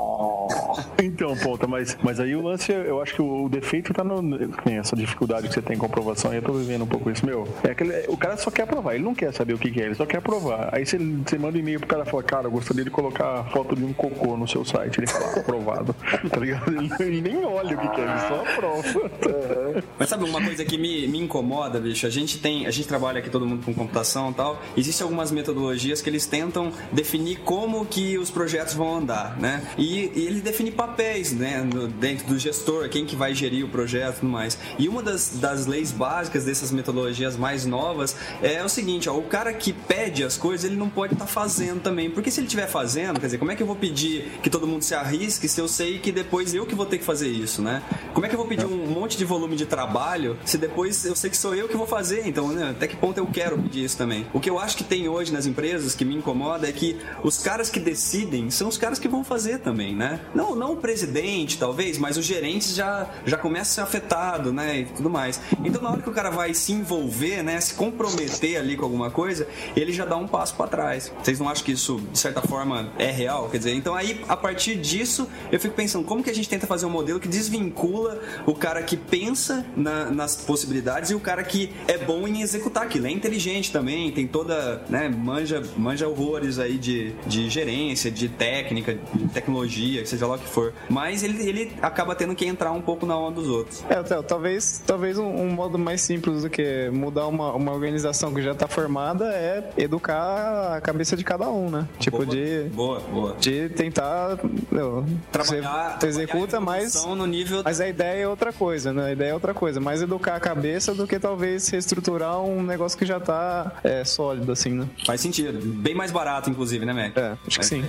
ponta, 1.43 1.67
mas, 1.67 1.97
mas 2.03 2.21
aí 2.21 2.35
o 2.35 2.43
lance, 2.43 2.73
eu 2.73 3.01
acho 3.01 3.15
que 3.15 3.23
o, 3.23 3.45
o 3.45 3.49
defeito 3.49 3.93
tá 3.93 4.05
no. 4.05 4.21
Tem 4.65 4.79
essa 4.79 4.97
dificuldade 4.97 5.49
que 5.49 5.55
você 5.55 5.63
tem 5.63 5.77
com 5.77 5.87
aprovação, 5.87 6.33
e 6.33 6.37
eu 6.37 6.43
tô 6.43 6.53
vivendo 6.53 6.83
um 6.83 6.87
pouco 6.87 7.11
isso, 7.11 7.25
meu. 7.25 7.47
É 7.63 7.71
aquele, 7.71 8.05
o 8.09 8.17
cara 8.17 8.37
só 8.37 8.51
quer 8.51 8.63
aprovar, 8.63 8.95
ele 8.95 9.05
não 9.05 9.15
quer 9.15 9.33
saber 9.33 9.55
o 9.55 9.59
que, 9.59 9.71
que 9.71 9.81
é, 9.81 9.87
ele 9.87 9.95
só 9.95 10.07
quer 10.07 10.19
aprovar. 10.19 10.71
Aí 10.73 10.85
você, 10.85 10.99
você 10.99 11.39
manda 11.39 11.57
um 11.57 11.61
e-mail 11.61 11.81
pro 11.81 11.89
cara 11.89 12.05
e 12.07 12.11
fala, 12.11 12.23
cara, 12.23 12.47
eu 12.47 12.51
gostaria 12.51 12.85
de 12.85 12.91
colocar 12.91 13.41
a 13.41 13.45
foto 13.45 13.75
de 13.75 13.85
um 13.85 13.93
cocô 13.93 14.37
no 14.37 14.47
seu 14.47 14.65
site. 14.65 14.99
Ele 14.99 15.07
fala, 15.07 15.41
aprovado. 15.41 15.95
tá 16.31 16.41
ligado? 16.41 16.71
Ele, 17.01 17.21
nem 17.21 17.45
olha 17.45 17.77
o 17.77 17.81
que, 17.81 17.89
que 17.89 18.01
é, 18.01 18.05
ele 18.05 18.19
só 18.21 18.43
aprova. 18.43 19.83
Mas 19.99 20.09
sabe 20.09 20.25
uma 20.25 20.43
coisa 20.43 20.65
que 20.65 20.77
me, 20.77 21.07
me 21.09 21.19
incomoda, 21.19 21.81
bicho? 21.81 22.07
A 22.07 22.11
gente 22.11 22.39
tem, 22.39 22.67
a 22.67 22.71
gente 22.71 22.87
trabalha 22.89 23.19
aqui 23.19 23.31
todo 23.31 23.47
mundo 23.47 23.65
com 23.65 23.75
computação 23.75 24.31
e 24.31 24.35
tal. 24.35 24.63
Existem 24.77 25.05
algumas 25.05 25.31
metodologias 25.31 26.03
que 26.03 26.11
eles 26.11 26.27
tentam 26.27 26.73
definir 26.93 27.41
como 27.41 27.85
que 27.87 28.19
os 28.19 28.31
projetos 28.31 28.75
vão 28.75 28.97
andar, 28.97 29.39
né? 29.39 29.63
E, 29.79 30.11
e 30.15 30.27
ele 30.27 30.41
define 30.41 30.60
papéis, 30.69 31.31
né? 31.33 31.61
no- 31.63 31.87
dentro 31.87 32.27
do 32.27 32.37
gestor, 32.37 32.89
quem 32.89 33.07
que 33.07 33.15
vai 33.15 33.33
gerir 33.33 33.65
o 33.65 33.69
projeto 33.69 34.17
e 34.17 34.21
tudo 34.21 34.33
mais. 34.33 34.59
E 34.77 34.89
uma 34.89 35.01
das, 35.01 35.31
das 35.37 35.67
leis 35.67 35.93
básicas 35.93 36.45
dessas 36.45 36.73
metodologias 36.73 37.37
mais 37.37 37.65
novas 37.65 38.17
é 38.43 38.65
o 38.65 38.69
seguinte, 38.69 39.09
ó, 39.09 39.17
o 39.17 39.23
cara 39.23 39.53
que 39.53 39.73
pede 39.73 40.25
as 40.25 40.37
coisas, 40.37 40.65
ele 40.69 40.75
não 40.77 40.89
pode 40.91 41.13
estar 41.13 41.27
fazendo 41.27 41.81
também. 41.81 42.11
Porque 42.11 42.33
se 42.33 42.41
ele 42.41 42.47
estiver 42.49 42.67
fazendo, 42.67 43.21
quer 43.21 43.27
dizer, 43.27 43.39
como 43.39 43.53
é 43.53 43.55
que 43.55 43.63
eu 43.63 43.67
vou 43.69 43.77
pedir 43.77 44.33
que 44.43 44.51
todo 44.51 44.67
mundo 44.67 44.83
se 44.83 44.95
arrisque 44.95 45.47
se 45.47 45.61
eu 45.61 45.69
sei 45.69 45.99
que 46.01 46.11
depois 46.11 46.53
eu 46.55 46.67
que 46.67 46.75
vou 46.75 46.87
ter 46.87 46.99
que 46.99 47.05
fazer 47.05 47.29
isso, 47.29 47.63
né? 47.63 47.83
Como 48.13 48.27
é 48.27 48.29
que 48.29 48.35
eu 48.35 48.39
vou 48.39 48.49
pedir 48.49 48.65
um 48.67 48.87
monte 48.87 49.17
de 49.17 49.25
volume 49.25 49.55
de 49.55 49.67
trabalho 49.67 50.37
se 50.45 50.59
depois 50.59 51.05
eu 51.05 51.15
sei 51.15 51.31
que 51.31 51.37
sou 51.37 51.55
eu 51.55 51.69
que 51.69 51.77
vou 51.77 51.87
fazer? 51.87 52.27
Então, 52.27 52.49
né, 52.49 52.71
até 52.71 52.89
que 52.89 52.97
ponto 52.97 53.19
eu 53.19 53.27
quero 53.27 53.57
pedir 53.59 53.85
isso 53.85 53.97
também? 53.97 54.27
O 54.33 54.41
que 54.41 54.51
eu 54.51 54.59
acho 54.59 54.77
que 54.77 54.83
tem 54.83 55.09
hoje 55.09 55.33
nas 55.33 55.47
empresas 55.47 55.95
que 55.95 56.05
me 56.05 56.17
incomoda 56.17 56.69
é 56.69 56.73
que 56.73 56.97
os 57.23 57.39
caras 57.39 57.71
que 57.71 57.79
decidem 57.79 58.51
são 58.51 58.69
os 58.69 58.77
caras 58.79 58.99
que 58.99 59.07
vão 59.07 59.23
fazer 59.23 59.59
também, 59.59 59.95
né? 59.95 60.21
Não, 60.35 60.50
não 60.57 60.73
o 60.73 60.77
presidente, 60.77 61.59
talvez, 61.59 61.99
mas 61.99 62.17
os 62.17 62.25
gerentes 62.25 62.75
já, 62.75 63.09
já 63.27 63.37
começam 63.37 63.61
a 63.61 63.75
ser 63.75 63.81
afetados, 63.83 64.53
né? 64.53 64.81
E 64.81 64.85
tudo 64.87 65.11
mais. 65.11 65.41
Então, 65.65 65.81
na 65.83 65.91
hora 65.91 66.03
que 66.03 66.09
o 66.09 66.13
cara 66.13 66.31
vai 66.31 66.55
se 66.55 66.73
envolver, 66.73 67.43
né? 67.43 67.61
Se 67.61 67.75
comprometer 67.75 68.57
ali 68.57 68.77
com 68.77 68.85
alguma 68.85 69.11
coisa, 69.11 69.47
ele 69.77 69.93
já 69.93 70.05
dá 70.05 70.17
um 70.17 70.27
passo 70.27 70.55
para 70.55 70.67
trás. 70.67 71.13
Vocês 71.23 71.39
não 71.39 71.49
acham 71.49 71.65
que 71.65 71.73
isso, 71.73 72.01
de 72.13 72.19
certa 72.19 72.41
forma, 72.43 72.93
é 72.99 73.11
real? 73.11 73.49
Quer 73.51 73.59
dizer, 73.59 73.75
então 73.75 73.95
aí, 73.95 74.21
a 74.29 74.37
partir 74.37 74.77
disso, 74.77 75.29
eu 75.53 75.59
fico 75.61 75.75
pensando, 75.75 76.05
como 76.05 76.23
que 76.23 76.31
a 76.31 76.35
gente 76.35 76.49
tenta 76.49 76.67
fazer 76.67 76.87
um 76.87 76.91
modelo 76.91 77.21
que 77.21 77.29
desvincula 77.29 78.21
o 78.47 78.55
cara 78.55 78.83
que 78.83 78.97
pensa 78.97 79.65
na- 79.77 80.11
nas 80.11 80.37
possibilidades 80.37 81.11
e 81.11 81.15
o 81.15 81.21
cara 81.21 81.43
que 81.45 81.71
é 81.87 81.99
bom 81.99 82.27
em 82.27 82.41
executar 82.43 82.85
aquilo. 82.85 83.07
É 83.07 83.11
inteligente 83.11 83.71
também, 83.73 84.11
tem 84.11 84.27
toda, 84.27 84.83
né, 84.89 85.09
manja, 85.09 85.63
manja 85.77 86.09
horrores 86.09 86.59
aí 86.59 86.79
de, 86.79 87.13
de 87.27 87.49
gerência, 87.51 88.11
de 88.11 88.29
técnica, 88.29 88.99
de 89.15 89.29
tecnologia, 89.29 90.05
seja 90.07 90.27
lá 90.27 90.39
que 90.41 90.49
for. 90.49 90.73
Mas 90.89 91.23
ele, 91.23 91.47
ele 91.49 91.73
acaba 91.83 92.15
tendo 92.15 92.35
que 92.35 92.45
entrar 92.47 92.73
um 92.73 92.81
pouco 92.81 93.07
na 93.07 93.17
onda 93.17 93.37
dos 93.41 93.49
outros. 93.49 93.85
É, 93.89 94.03
Theo, 94.03 94.23
talvez, 94.23 94.83
talvez 94.87 95.19
um, 95.19 95.27
um 95.27 95.51
modo 95.51 95.79
mais 95.79 96.01
simples 96.01 96.43
do 96.43 96.51
que 96.51 96.91
mudar 96.91 97.27
uma, 97.27 97.53
uma 97.53 97.73
organização 97.73 98.33
que 98.35 98.43
já 98.43 98.55
tá 98.55 98.67
formada 98.69 99.33
é 99.33 99.71
educar 99.77 100.77
a 100.77 100.81
cabeça 100.81 101.17
de 101.17 101.25
cada 101.25 101.49
um, 101.51 101.71
né? 101.71 101.87
Tipo, 101.99 102.19
Boa, 102.19 102.27
de, 102.27 102.63
Boa, 102.75 103.01
boa. 103.01 103.37
de 103.39 103.69
tentar. 103.71 104.39
Meu, 104.71 105.05
Trabalhar, 105.33 105.99
você 106.01 106.07
executa 106.09 106.57
evolução 106.57 107.15
no 107.15 107.27
nível 107.27 107.63
Mas 107.65 107.81
a 107.81 107.89
ideia 107.89 108.23
é 108.25 108.29
outra 108.29 108.53
coisa, 108.53 108.93
né? 108.93 109.07
A 109.07 109.13
ideia 109.13 109.31
é 109.31 109.35
outra 109.35 109.55
coisa. 109.55 109.81
Mais 109.81 110.03
educar 110.03 110.37
a 110.37 110.41
cabeça 110.41 110.95
do 110.95 111.07
que 111.07 111.19
talvez 111.19 111.69
reestruturar 111.69 112.41
um 112.41 112.63
negócio 112.63 112.99
que 112.99 113.07
já 113.07 113.19
tá 113.21 113.73
é, 113.83 114.05
sólido, 114.05 114.53
assim, 114.53 114.71
né? 114.73 114.87
Faz 115.07 115.21
sentido. 115.21 115.59
Bem 115.77 115.95
mais 115.95 116.11
barato, 116.11 116.51
inclusive, 116.51 116.85
né, 116.85 116.93
Mac? 116.93 117.17
É, 117.17 117.31
acho 117.33 117.39
que 117.51 117.57
Mas- 117.59 117.67
sim. 117.67 117.85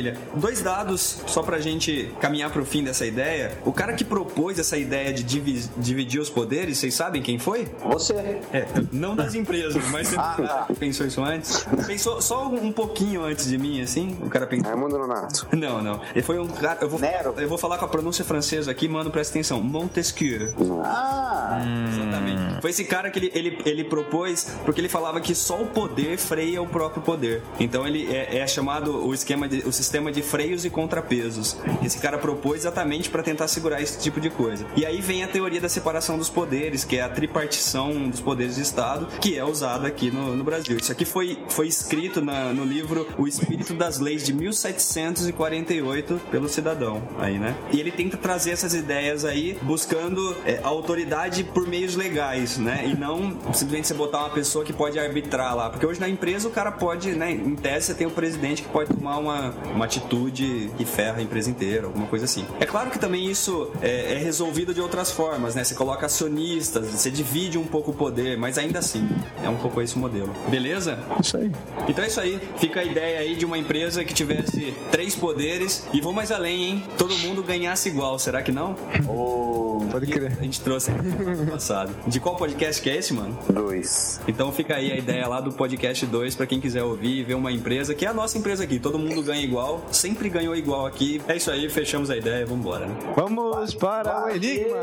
Maravilha. 0.00 0.16
Dois 0.34 0.62
dados 0.62 1.18
só 1.26 1.42
pra 1.42 1.58
gente 1.60 2.10
caminhar 2.20 2.50
pro 2.50 2.64
fim 2.64 2.82
dessa 2.82 3.04
ideia. 3.06 3.52
O 3.64 3.72
cara 3.72 3.92
que 3.92 4.04
propôs 4.04 4.58
essa 4.58 4.76
ideia 4.76 5.12
de 5.12 5.22
divi- 5.22 5.68
dividir 5.76 6.20
os 6.20 6.30
poderes, 6.30 6.78
vocês 6.78 6.94
sabem 6.94 7.22
quem 7.22 7.38
foi? 7.38 7.68
Você. 7.84 8.14
É, 8.52 8.66
não 8.92 9.14
das 9.14 9.34
empresas, 9.34 9.82
mas 9.90 10.08
você 10.08 10.16
pensou 10.78 11.06
isso 11.06 11.22
antes? 11.22 11.64
Pensou 11.86 12.20
só 12.22 12.46
um 12.48 12.72
pouquinho 12.72 13.24
antes 13.24 13.46
de 13.48 13.58
mim, 13.58 13.80
assim? 13.82 14.16
O 14.22 14.28
cara 14.30 14.46
pensou. 14.46 14.70
Raimundo 14.70 14.98
Nonato. 14.98 15.46
Não, 15.52 15.82
não. 15.82 16.00
Ele 16.14 16.22
foi 16.22 16.38
um 16.38 16.46
cara. 16.48 16.78
Eu 16.80 16.88
vou, 16.88 16.98
Nero. 17.00 17.34
eu 17.36 17.48
vou 17.48 17.58
falar 17.58 17.78
com 17.78 17.84
a 17.84 17.88
pronúncia 17.88 18.24
francesa 18.24 18.70
aqui, 18.70 18.88
mano, 18.88 19.10
presta 19.10 19.32
atenção. 19.34 19.60
Montesquieu. 19.62 20.54
Ah! 20.84 21.60
Exatamente. 21.88 22.60
Foi 22.60 22.70
esse 22.70 22.84
cara 22.84 23.10
que 23.10 23.18
ele, 23.18 23.32
ele, 23.34 23.58
ele 23.64 23.84
propôs, 23.84 24.48
porque 24.64 24.80
ele 24.80 24.88
falava 24.88 25.20
que 25.20 25.34
só 25.34 25.60
o 25.62 25.66
poder 25.66 26.16
freia 26.18 26.62
o 26.62 26.66
próprio 26.66 27.02
poder. 27.02 27.42
Então 27.58 27.86
ele 27.86 28.06
é, 28.14 28.38
é 28.38 28.46
chamado 28.46 29.06
o 29.06 29.12
esquema 29.14 29.48
de, 29.48 29.58
o 29.66 29.72
sistema 29.72 29.89
de 29.90 30.22
freios 30.22 30.64
e 30.64 30.70
contrapesos. 30.70 31.56
Esse 31.84 31.98
cara 31.98 32.16
propôs 32.18 32.60
exatamente 32.60 33.10
para 33.10 33.22
tentar 33.22 33.48
segurar 33.48 33.80
esse 33.82 33.98
tipo 33.98 34.20
de 34.20 34.30
coisa. 34.30 34.64
E 34.76 34.86
aí 34.86 35.00
vem 35.00 35.24
a 35.24 35.28
teoria 35.28 35.60
da 35.60 35.68
separação 35.68 36.16
dos 36.16 36.28
poderes, 36.30 36.84
que 36.84 36.96
é 36.96 37.02
a 37.02 37.08
tripartição 37.08 38.08
dos 38.08 38.20
poderes 38.20 38.54
de 38.56 38.62
Estado, 38.62 39.06
que 39.20 39.36
é 39.36 39.44
usada 39.44 39.88
aqui 39.88 40.10
no, 40.10 40.36
no 40.36 40.44
Brasil. 40.44 40.76
Isso 40.78 40.92
aqui 40.92 41.04
foi, 41.04 41.38
foi 41.48 41.66
escrito 41.66 42.20
na- 42.20 42.52
no 42.52 42.64
livro 42.64 43.06
O 43.18 43.26
Espírito 43.26 43.74
das 43.74 43.98
Leis 43.98 44.24
de 44.24 44.32
1748 44.32 46.20
pelo 46.30 46.48
cidadão, 46.48 47.02
aí, 47.18 47.38
né? 47.38 47.54
E 47.72 47.80
ele 47.80 47.90
tenta 47.90 48.16
trazer 48.16 48.50
essas 48.52 48.74
ideias 48.74 49.24
aí, 49.24 49.58
buscando 49.62 50.36
é, 50.44 50.60
a 50.62 50.68
autoridade 50.68 51.44
por 51.44 51.66
meios 51.66 51.96
legais, 51.96 52.58
né? 52.58 52.84
E 52.86 52.96
não 52.96 53.30
simplesmente 53.52 53.88
você 53.88 53.94
botar 53.94 54.20
uma 54.20 54.30
pessoa 54.30 54.64
que 54.64 54.72
pode 54.72 54.98
arbitrar 54.98 55.54
lá. 55.56 55.70
Porque 55.70 55.84
hoje 55.86 56.00
na 56.00 56.08
empresa 56.08 56.48
o 56.48 56.50
cara 56.50 56.70
pode, 56.72 57.10
né? 57.12 57.30
Em 57.32 57.54
tese 57.56 57.86
você 57.86 57.94
tem 57.94 58.06
o 58.06 58.10
presidente 58.10 58.62
que 58.62 58.68
pode 58.68 58.90
tomar 58.94 59.18
uma, 59.18 59.50
uma 59.80 59.86
atitude 59.86 60.70
que 60.76 60.84
ferra 60.84 61.20
a 61.20 61.22
empresa 61.22 61.48
inteira, 61.48 61.86
alguma 61.86 62.06
coisa 62.06 62.26
assim. 62.26 62.44
É 62.60 62.66
claro 62.66 62.90
que 62.90 62.98
também 62.98 63.30
isso 63.30 63.70
é, 63.80 64.14
é 64.14 64.18
resolvido 64.18 64.74
de 64.74 64.80
outras 64.80 65.10
formas, 65.10 65.54
né? 65.54 65.64
Você 65.64 65.74
coloca 65.74 66.04
acionistas, 66.04 66.88
você 66.88 67.10
divide 67.10 67.56
um 67.56 67.64
pouco 67.64 67.90
o 67.90 67.94
poder, 67.94 68.36
mas 68.36 68.58
ainda 68.58 68.78
assim, 68.78 69.08
é 69.42 69.48
um 69.48 69.56
pouco 69.56 69.80
esse 69.80 69.98
modelo. 69.98 70.30
Beleza? 70.50 70.98
Isso 71.18 71.38
aí. 71.38 71.50
Então 71.88 72.04
é 72.04 72.08
isso 72.08 72.20
aí. 72.20 72.38
Fica 72.58 72.80
a 72.80 72.84
ideia 72.84 73.20
aí 73.20 73.34
de 73.34 73.46
uma 73.46 73.56
empresa 73.56 74.04
que 74.04 74.12
tivesse 74.12 74.74
três 74.90 75.14
poderes 75.14 75.86
e 75.94 76.00
vou 76.00 76.12
mais 76.12 76.30
além, 76.30 76.64
hein? 76.64 76.84
Todo 76.98 77.16
mundo 77.16 77.42
ganhasse 77.42 77.88
igual, 77.88 78.18
será 78.18 78.42
que 78.42 78.52
não? 78.52 78.76
Oh, 79.08 79.69
Pode 79.90 80.06
crer. 80.06 80.36
a 80.38 80.42
gente 80.42 80.60
trouxe 80.60 80.90
ano 80.90 81.46
passado. 81.50 81.94
De 82.06 82.20
qual 82.20 82.36
podcast 82.36 82.80
que 82.80 82.88
é 82.90 82.96
esse, 82.96 83.12
mano? 83.12 83.36
Dois. 83.52 84.20
Então 84.28 84.52
fica 84.52 84.76
aí 84.76 84.92
a 84.92 84.96
ideia 84.96 85.26
lá 85.26 85.40
do 85.40 85.52
podcast 85.52 86.06
2 86.06 86.34
pra 86.34 86.46
quem 86.46 86.60
quiser 86.60 86.82
ouvir 86.82 87.18
e 87.20 87.22
ver 87.24 87.34
uma 87.34 87.50
empresa 87.52 87.94
que 87.94 88.04
é 88.06 88.08
a 88.08 88.14
nossa 88.14 88.38
empresa 88.38 88.64
aqui. 88.64 88.78
Todo 88.78 88.98
mundo 88.98 89.22
ganha 89.22 89.42
igual, 89.42 89.84
sempre 89.90 90.28
ganhou 90.28 90.54
igual 90.54 90.86
aqui. 90.86 91.20
É 91.28 91.36
isso 91.36 91.50
aí, 91.50 91.68
fechamos 91.68 92.10
a 92.10 92.16
ideia, 92.16 92.44
vambora. 92.46 92.86
né? 92.86 92.96
Vamos 93.16 93.74
para 93.74 94.26
o 94.26 94.30
Enigma. 94.30 94.76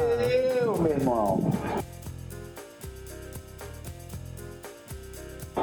Eu, 0.61 0.77
meu 0.77 0.91
irmão. 0.91 1.51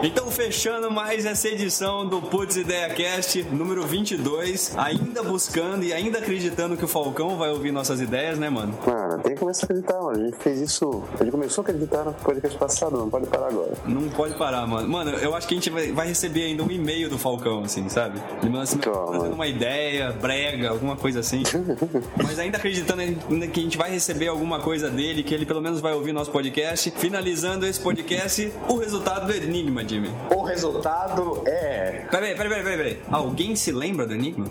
Então, 0.03 0.31
fechando 0.31 0.91
mais 0.91 1.25
essa 1.25 1.49
edição 1.49 2.07
do 2.07 2.21
Putz 2.21 2.57
Ideia 2.57 2.91
Cast, 2.91 3.43
número 3.45 3.87
22, 3.87 4.75
ainda 4.77 5.23
buscando 5.23 5.85
e 5.85 5.93
ainda 5.93 6.19
acreditando 6.19 6.77
que 6.77 6.85
o 6.85 6.89
Falcão 6.89 7.37
vai 7.37 7.51
ouvir 7.51 7.71
nossas 7.71 8.01
ideias, 8.01 8.39
né, 8.39 8.51
mano? 8.51 8.77
Mano, 8.87 9.23
tem 9.23 9.35
que 9.35 9.41
começar 9.41 9.63
a 9.63 9.67
acreditar, 9.67 10.01
mano. 10.01 10.21
A 10.21 10.25
gente 10.27 10.37
fez 10.39 10.61
isso. 10.61 11.03
A 11.15 11.25
gente 11.25 11.31
começou 11.31 11.63
a 11.63 11.65
acreditar 11.69 12.05
no 12.05 12.13
podcast 12.13 12.59
passado, 12.59 12.99
não 12.99 13.09
pode 13.09 13.27
parar 13.27 13.49
agora. 13.49 13.73
Não 13.87 14.09
pode 14.11 14.35
parar, 14.35 14.67
mano. 14.67 14.89
Mano, 14.89 15.11
eu 15.13 15.35
acho 15.35 15.47
que 15.47 15.55
a 15.55 15.57
gente 15.57 15.71
vai, 15.71 16.07
receber 16.07 16.45
ainda 16.45 16.63
um 16.63 16.71
e-mail 16.71 17.09
do 17.09 17.17
Falcão, 17.17 17.63
assim, 17.65 17.89
sabe? 17.89 18.21
Ele 18.43 18.51
manda 18.51 18.65
assim, 18.65 18.79
Toma. 18.79 19.07
fazendo 19.19 19.35
uma 19.35 19.47
ideia, 19.47 20.13
brega, 20.13 20.71
alguma 20.71 20.97
coisa 20.97 21.21
assim. 21.21 21.43
Mas 22.23 22.39
ainda 22.39 22.59
acreditando 22.59 23.03
que 23.49 23.61
a 23.61 23.63
gente 23.63 23.79
vai 23.79 23.91
receber 23.91 24.29
alguma 24.29 24.61
coisa 24.61 24.91
dele, 24.91 25.23
que 25.23 25.33
ele 25.33 25.47
pelo 25.47 25.61
menos 25.61 25.81
vai 25.81 25.95
ouvir 25.95 26.13
nosso 26.13 26.31
podcast. 26.31 26.91
Finalizando 26.97 27.65
esse 27.67 27.81
podcast, 27.81 28.53
o 28.69 28.77
resultado 28.77 29.27
do 29.27 29.33
Enigma, 29.33 29.84
Jimmy. 29.89 30.11
O 30.35 30.43
resultado 30.43 31.43
é. 31.47 32.05
Peraí, 32.11 32.35
peraí, 32.35 32.49
peraí, 32.49 32.63
peraí. 32.65 32.77
peraí. 32.77 32.99
Alguém 33.11 33.55
se 33.57 33.73
lembra 33.73 34.07
do 34.07 34.15
Enigma? 34.15 34.47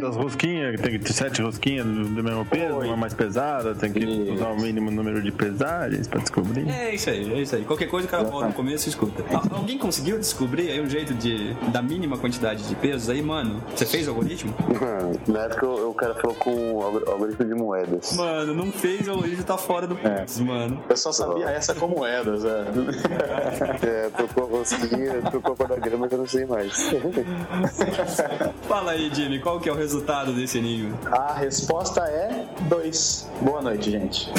Das 0.00 0.16
rosquinhas, 0.16 0.80
tem 0.80 0.92
que 0.92 0.98
ter 0.98 1.12
sete 1.12 1.40
rosquinhas 1.42 1.86
do 1.86 2.22
mesmo 2.22 2.44
peso, 2.44 2.78
uma 2.80 2.96
mais 2.96 3.14
pesada, 3.14 3.74
tem 3.74 3.92
que 3.92 4.00
Isso. 4.00 4.34
usar 4.34 4.48
o 4.48 4.56
mínimo 4.60 4.90
número 4.90 5.22
de 5.22 5.30
pesagens 5.32 6.06
pra 6.08 6.20
descobrir. 6.20 6.68
É 6.68 6.94
isso 6.94 7.08
aí, 7.08 7.32
é 7.32 7.40
isso 7.40 7.56
aí. 7.56 7.64
Qualquer 7.64 7.86
coisa 7.86 8.06
o 8.06 8.10
cara 8.10 8.24
volta 8.24 8.48
no 8.48 8.52
começo 8.52 8.88
e 8.88 8.90
escuta. 8.90 9.22
Al- 9.34 9.58
Alguém 9.58 9.78
conseguiu 9.78 10.18
descobrir 10.18 10.70
aí 10.70 10.80
um 10.80 10.88
jeito 10.88 11.14
de 11.14 11.54
da 11.72 11.80
mínima 11.82 12.18
quantidade 12.18 12.62
de 12.68 12.74
pesos 12.74 13.08
aí, 13.08 13.22
mano? 13.22 13.62
Você 13.74 13.86
fez 13.86 14.06
o 14.06 14.10
algoritmo? 14.10 14.54
Mano, 14.80 15.18
na 15.28 15.40
época 15.44 15.66
o, 15.66 15.90
o 15.90 15.94
cara 15.94 16.14
falou 16.14 16.36
com 16.36 16.82
algoritmo 17.10 17.44
de 17.46 17.54
moedas. 17.54 18.12
Mano, 18.16 18.54
não 18.54 18.70
fez 18.72 19.06
o 19.08 19.12
algoritmo, 19.12 19.44
tá 19.44 19.56
fora 19.56 19.86
do 19.86 19.96
putz, 19.96 20.40
mano. 20.40 20.82
Eu 20.88 20.96
só 20.96 21.12
sabia 21.12 21.46
essa 21.50 21.74
com 21.74 21.86
moedas, 21.88 22.44
é. 22.44 22.64
É, 23.86 24.10
trocou 24.10 24.44
a 24.76 24.78
rosquinha, 24.78 25.22
trocou 25.30 25.54
a 25.54 25.56
quadragrama 25.56 26.08
que 26.08 26.14
eu 26.14 26.18
não 26.18 26.26
sei 26.26 26.46
mais. 26.46 26.90
Fala 28.68 28.92
aí, 28.92 29.10
Jimmy, 29.12 29.40
qual 29.40 29.58
que 29.58 29.68
é 29.68 29.72
o 29.72 29.76
resultado 29.76 30.32
desse 30.32 30.58
enigma? 30.58 30.98
A 31.10 31.34
resposta 31.34 32.00
é 32.02 32.46
2. 32.68 33.30
Boa 33.40 33.62
noite, 33.62 33.90
gente. 33.90 34.30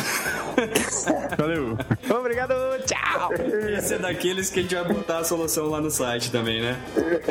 Valeu! 1.37 1.77
Obrigado, 2.19 2.53
tchau. 2.85 3.33
Esse 3.77 3.95
é 3.95 3.99
daqueles 3.99 4.49
que 4.49 4.59
a 4.59 4.61
gente 4.63 4.75
vai 4.75 4.83
botar 4.85 5.19
a 5.19 5.23
solução 5.23 5.67
lá 5.67 5.81
no 5.81 5.89
site 5.89 6.31
também, 6.31 6.61
né? 6.61 6.77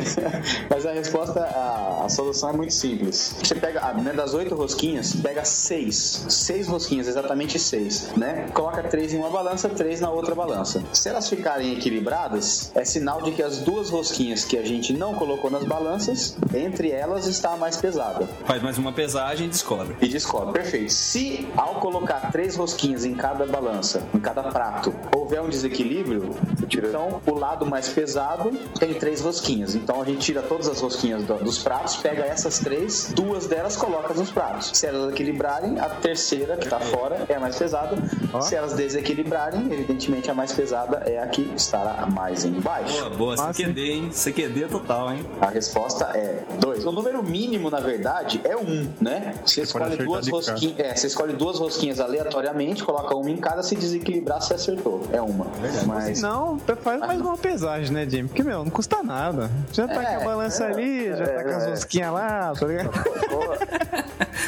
Mas 0.69 0.85
a 0.85 0.91
resposta, 0.91 1.41
a, 1.41 2.05
a 2.05 2.09
solução 2.09 2.49
é 2.49 2.53
muito 2.53 2.73
simples. 2.73 3.35
Você 3.41 3.55
pega, 3.55 3.81
ah, 3.83 3.93
né, 3.93 4.13
das 4.13 4.33
oito 4.33 4.55
rosquinhas, 4.55 5.15
pega 5.15 5.43
seis. 5.45 6.25
Seis 6.29 6.67
rosquinhas, 6.67 7.07
exatamente 7.07 7.59
seis, 7.59 8.09
né? 8.15 8.47
Coloca 8.53 8.83
três 8.83 9.13
em 9.13 9.17
uma 9.17 9.29
balança, 9.29 9.69
três 9.69 9.99
na 9.99 10.09
outra 10.09 10.33
balança. 10.33 10.83
Se 10.93 11.09
elas 11.09 11.29
ficarem 11.29 11.73
equilibradas, 11.73 12.71
é 12.75 12.83
sinal 12.87 13.21
de 13.21 13.31
que 13.31 13.43
as 13.43 13.59
duas 13.59 13.89
rosquinhas 13.89 14.43
que 14.45 14.57
a 14.57 14.63
gente 14.63 14.93
não 14.93 15.13
colocou 15.13 15.49
nas 15.51 15.63
balanças, 15.63 16.35
entre 16.53 16.91
elas 16.91 17.25
está 17.27 17.53
a 17.53 17.57
mais 17.57 17.77
pesada. 17.77 18.27
Faz 18.45 18.61
mais 18.61 18.77
uma 18.77 18.91
pesagem 18.91 19.47
e 19.47 19.49
descobre. 19.49 19.95
E 20.01 20.07
descobre. 20.07 20.53
Perfeito. 20.53 20.91
Se 20.93 21.47
ao 21.55 21.75
colocar 21.75 22.31
três 22.31 22.55
rosquinhas 22.55 23.05
em 23.05 23.13
cada 23.13 23.45
balança, 23.45 24.01
em 24.13 24.19
cada 24.19 24.43
prato, 24.43 24.93
houver 25.15 25.41
um 25.41 25.49
desequilíbrio, 25.49 26.29
então 26.71 27.21
o 27.25 27.33
lado 27.37 27.65
mais 27.65 27.87
pesado 27.89 28.51
tem 28.79 28.93
três 28.93 29.21
rosquinhas. 29.21 29.75
Então 29.75 30.01
a 30.01 30.05
gente 30.05 30.19
tira 30.19 30.41
todas 30.41 30.67
as 30.67 30.79
rosquinhas 30.81 31.23
do- 31.23 31.35
dos 31.43 31.59
pratos, 31.59 31.97
pega 31.97 32.23
essas 32.23 32.59
três, 32.59 33.11
duas 33.13 33.47
delas 33.47 33.75
coloca 33.75 34.13
nos 34.13 34.29
pratos. 34.31 34.71
Se 34.73 34.85
elas 34.85 35.11
equilibrarem, 35.11 35.79
a 35.79 35.89
terceira, 35.89 36.55
que 36.57 36.67
tá 36.69 36.79
fora, 36.79 37.25
é 37.27 37.35
a 37.35 37.39
mais 37.39 37.55
pesada. 37.57 37.97
Se 38.41 38.55
elas 38.55 38.73
desequilibrarem, 38.73 39.71
evidentemente 39.71 40.29
a 40.29 40.33
mais 40.33 40.51
pesada 40.51 41.03
é 41.05 41.19
a 41.19 41.27
que 41.27 41.41
estará 41.55 42.05
mais 42.07 42.45
embaixo. 42.45 42.76
Boa, 42.83 43.09
boa, 43.09 43.35
Massa, 43.35 43.53
CQD, 43.53 43.81
hein? 43.91 44.09
CQD 44.11 44.67
total, 44.67 45.13
hein? 45.13 45.25
A 45.41 45.47
resposta 45.47 46.05
é 46.15 46.43
2. 46.59 46.85
O 46.85 46.91
número 46.91 47.23
mínimo, 47.23 47.69
na 47.69 47.79
verdade, 47.79 48.41
é 48.43 48.55
1, 48.55 48.59
um, 48.59 48.89
né? 49.01 49.35
Você 49.45 49.61
escolhe 49.61 49.95
duas 49.97 50.27
rosquinhas. 50.27 50.79
É, 50.79 50.95
você 50.95 51.07
escolhe 51.07 51.33
duas 51.33 51.59
rosquinhas 51.59 51.99
aleatoriamente, 51.99 52.83
coloca 52.83 53.15
uma 53.15 53.29
em 53.29 53.37
cada, 53.37 53.63
se 53.63 53.75
desequilibrar, 53.75 54.41
você 54.41 54.53
acertou. 54.53 55.03
É 55.11 55.21
uma. 55.21 55.47
Mas. 55.85 56.21
Não, 56.21 56.59
faz 56.81 56.99
mais 56.99 57.19
uma 57.21 57.37
pesagem, 57.37 57.91
né, 57.91 58.07
Jimmy? 58.09 58.27
Porque, 58.27 58.43
meu, 58.43 58.63
não 58.63 58.71
custa 58.71 59.01
nada. 59.03 59.49
Já 59.71 59.87
tá 59.87 60.01
É, 60.03 60.15
com 60.17 60.21
a 60.21 60.25
balança 60.25 60.65
ali, 60.65 61.09
já 61.09 61.25
tá 61.25 61.43
com 61.43 61.49
as 61.49 61.63
é. 61.63 61.69
rosquinhas 61.69 62.13
lá, 62.13 62.53
tá 62.57 62.65
ligado? 62.65 62.91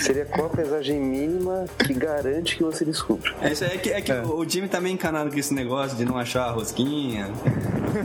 Seria 0.01 0.25
qual 0.25 0.47
a 0.47 0.49
pesagem 0.49 0.99
mínima 0.99 1.65
que 1.85 1.93
garante 1.93 2.55
que 2.55 2.63
você 2.63 2.85
descubra? 2.85 3.33
É, 3.41 3.51
é 3.51 3.77
que, 3.77 3.89
é 3.89 4.01
que 4.01 4.13
o 4.13 4.47
Jimmy 4.47 4.67
tá 4.69 4.79
meio 4.79 4.93
encanado 4.93 5.29
com 5.29 5.37
esse 5.37 5.53
negócio 5.53 5.97
de 5.97 6.05
não 6.05 6.17
achar 6.17 6.45
a 6.45 6.51
rosquinha, 6.51 7.27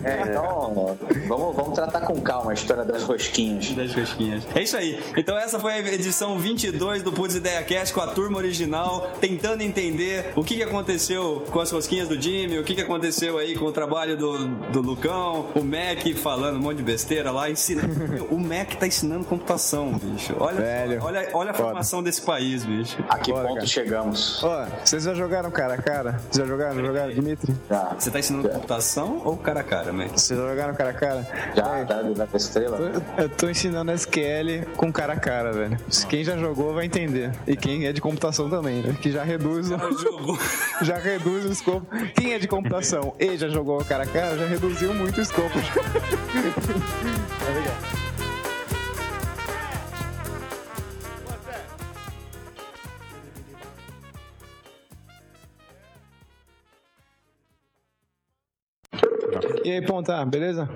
É, 0.02 0.13
então, 0.22 0.96
vamos, 1.28 1.56
vamos 1.56 1.74
tratar 1.74 2.00
com 2.02 2.20
calma 2.20 2.50
a 2.50 2.54
história 2.54 2.84
das 2.84 3.02
rosquinhas. 3.02 3.70
das 3.72 3.94
rosquinhas. 3.94 4.44
É 4.54 4.62
isso 4.62 4.76
aí. 4.76 5.02
Então 5.16 5.36
essa 5.36 5.58
foi 5.58 5.72
a 5.72 5.78
edição 5.92 6.38
22 6.38 7.02
do 7.02 7.12
Putz 7.12 7.34
Ideia 7.34 7.62
Cast 7.62 7.92
com 7.94 8.00
a 8.00 8.06
turma 8.08 8.38
original, 8.38 9.10
tentando 9.20 9.62
entender 9.62 10.32
o 10.36 10.42
que, 10.44 10.56
que 10.56 10.62
aconteceu 10.62 11.44
com 11.50 11.60
as 11.60 11.70
rosquinhas 11.70 12.08
do 12.08 12.20
Jimmy, 12.20 12.58
o 12.58 12.64
que, 12.64 12.74
que 12.74 12.80
aconteceu 12.80 13.38
aí 13.38 13.56
com 13.56 13.66
o 13.66 13.72
trabalho 13.72 14.16
do, 14.16 14.46
do 14.70 14.80
Lucão, 14.80 15.46
o 15.54 15.62
Mac 15.64 16.04
falando 16.16 16.56
um 16.56 16.60
monte 16.60 16.78
de 16.78 16.82
besteira 16.82 17.30
lá, 17.30 17.50
ensinando. 17.50 17.94
O 18.34 18.38
Mac 18.38 18.74
tá 18.74 18.86
ensinando 18.86 19.24
computação, 19.24 19.92
bicho. 19.92 20.34
Olha, 20.40 20.56
Velho. 20.60 21.02
olha, 21.02 21.28
olha 21.34 21.50
a 21.50 21.54
Foda. 21.54 21.68
formação 21.68 22.02
desse 22.02 22.22
país, 22.22 22.64
bicho. 22.64 22.96
A 23.08 23.18
que 23.18 23.30
Bora, 23.32 23.46
ponto 23.48 23.56
cara. 23.56 23.66
chegamos? 23.66 24.42
Ó, 24.42 24.66
vocês 24.84 25.04
já 25.04 25.14
jogaram 25.14 25.50
cara 25.50 25.74
a 25.74 25.78
cara? 25.82 26.12
Vocês 26.30 26.36
já 26.36 26.44
jogaram? 26.46 26.74
Já 26.76 26.82
jogaram, 26.86 27.12
Dimitri? 27.12 27.54
Já, 27.70 27.94
Você 27.98 28.10
tá 28.10 28.18
ensinando 28.18 28.48
computação 28.48 29.20
ou 29.24 29.36
cara 29.36 29.60
a 29.60 29.64
cara, 29.64 29.92
Mac? 29.92 30.03
Vocês 30.09 30.38
já 30.38 30.48
jogaram 30.48 30.74
cara 30.74 30.90
a 30.90 30.94
cara? 30.94 31.26
já, 31.55 31.84
tá 31.84 32.02
da 32.02 32.26
estrela? 32.34 33.02
Eu 33.16 33.28
tô 33.28 33.48
ensinando 33.48 33.92
SQL 33.92 34.66
com 34.76 34.92
cara 34.92 35.14
a 35.14 35.16
cara, 35.16 35.52
velho. 35.52 35.78
Quem 36.09 36.24
já 36.24 36.36
jogou 36.36 36.74
vai 36.74 36.86
entender. 36.86 37.32
E 37.46 37.57
quem 37.57 37.86
é 37.86 37.92
de 37.92 38.00
computação 38.00 38.48
também, 38.48 38.82
né? 38.82 38.96
Que 39.00 39.11
já 39.11 39.22
reduz 39.22 39.70
o, 39.70 39.74
O 39.74 40.38
já 40.84 40.98
reduz 40.98 41.44
o 41.46 41.52
escopo. 41.52 41.86
Quem 42.14 42.32
é 42.34 42.38
de 42.38 42.48
computação 42.48 43.14
e 43.18 43.36
já 43.36 43.48
jogou 43.48 43.84
cara 43.84 44.05
a 44.05 44.07
cara, 44.07 44.36
já 44.36 44.46
reduziu 44.46 44.94
muito 44.94 45.18
o 45.18 45.22
escopo. 45.22 45.55
tá 47.40 47.46
legal. 47.52 48.05
E 59.64 59.70
aí, 59.70 59.80
Ponta, 59.80 60.22
beleza? 60.26 60.68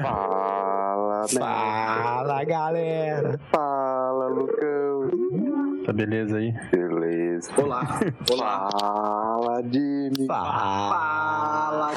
Fala, 0.00 1.22
né? 1.22 1.26
Fala, 1.40 2.44
galera! 2.44 3.40
Fala, 3.50 4.28
Lucão. 4.28 5.10
Tá 5.84 5.92
beleza 5.92 6.36
aí? 6.36 6.54
Beleza. 6.70 7.50
Olá. 7.60 7.82
Olá. 8.30 8.70
Fala, 8.70 9.62
Jimmy. 9.64 10.26
Fala, 10.28 11.90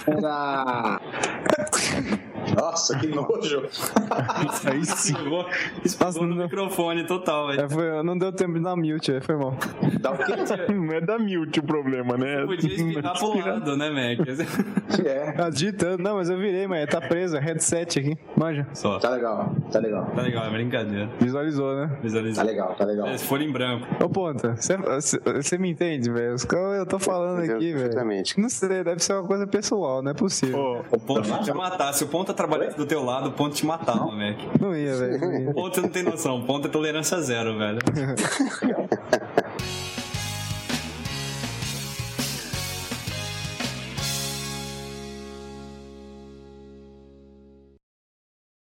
Fala, 0.00 1.00
Nossa, 2.56 2.98
que 2.98 3.06
nojo. 3.08 3.62
Aí 4.70 4.84
sim. 4.84 5.14
Nossa, 6.00 6.20
no 6.24 6.34
microfone 6.36 7.04
total, 7.06 7.48
velho. 7.48 7.60
É, 7.62 7.68
foi- 7.68 8.02
não 8.02 8.16
deu 8.16 8.32
tempo 8.32 8.54
de 8.54 8.60
dar 8.60 8.76
mute, 8.76 9.10
velho, 9.12 9.24
foi 9.24 9.36
mal. 9.36 9.56
Dá 10.00 10.12
o 10.12 10.18
quê? 10.18 10.34
Não 10.72 10.92
é 10.92 11.00
da 11.00 11.18
mute 11.18 11.60
o 11.60 11.62
problema, 11.62 12.16
né? 12.16 12.44
Podia 12.46 12.72
espirrar 12.74 13.18
pro 13.18 13.38
lado, 13.38 13.76
né, 13.76 13.90
Mac? 13.90 14.26
É. 15.04 15.34
Agitando, 15.42 16.02
não, 16.02 16.16
mas 16.16 16.30
eu 16.30 16.38
virei, 16.38 16.66
mas 16.66 16.86
tá 16.88 17.00
preso, 17.00 17.36
é 17.36 17.40
headset 17.40 17.98
aqui. 17.98 18.16
Manja. 18.36 18.66
Só. 18.72 18.98
Tá 18.98 19.10
legal, 19.10 19.54
tá 19.70 19.78
legal. 19.78 20.06
Tá 20.14 20.22
legal, 20.22 20.44
é 20.46 20.50
brincadeira. 20.50 21.10
Visualizou, 21.20 21.74
né? 21.76 21.98
Visualizei. 22.02 22.42
Tá 22.42 22.42
legal, 22.50 22.74
tá 22.74 22.84
legal. 22.84 23.06
É, 23.08 23.18
Folha 23.18 23.44
em 23.44 23.52
branco. 23.52 23.86
Ô, 24.02 24.08
Ponta, 24.08 24.54
você 24.56 25.58
me 25.58 25.70
entende, 25.70 26.10
velho? 26.10 26.34
Os 26.34 26.44
caras 26.44 26.78
eu 26.78 26.86
tô 26.86 26.98
falando 26.98 27.40
aqui, 27.40 27.72
velho. 27.74 27.94
Não 28.38 28.48
sei, 28.48 28.82
deve 28.84 29.02
ser 29.02 29.14
uma 29.14 29.24
coisa 29.26 29.46
pessoal, 29.46 30.02
não 30.02 30.10
é 30.10 30.14
possível. 30.14 30.58
Ô, 30.58 30.96
O 30.96 30.98
ponto 31.00 31.28
vai 31.28 31.40
te 31.42 31.52
matar. 31.52 31.92
Se 31.92 32.04
o 32.04 32.08
ponto 32.08 32.32
trabalhasse 32.46 32.76
do 32.76 32.86
teu 32.86 33.04
lado, 33.04 33.28
o 33.28 33.32
ponto 33.32 33.54
te 33.54 33.66
matava, 33.66 34.06
Mac. 34.06 34.38
Não 34.60 34.74
ia, 34.74 34.96
velho. 34.96 35.20
não 35.20 35.32
ia. 35.32 35.50
O 35.50 35.54
ponto 35.54 35.74
você 35.74 35.80
não 35.80 35.88
tem 35.88 36.02
noção. 36.02 36.38
O 36.38 36.46
ponto 36.46 36.68
é 36.68 36.70
tolerância 36.70 37.20
zero, 37.20 37.58
velho. 37.58 37.78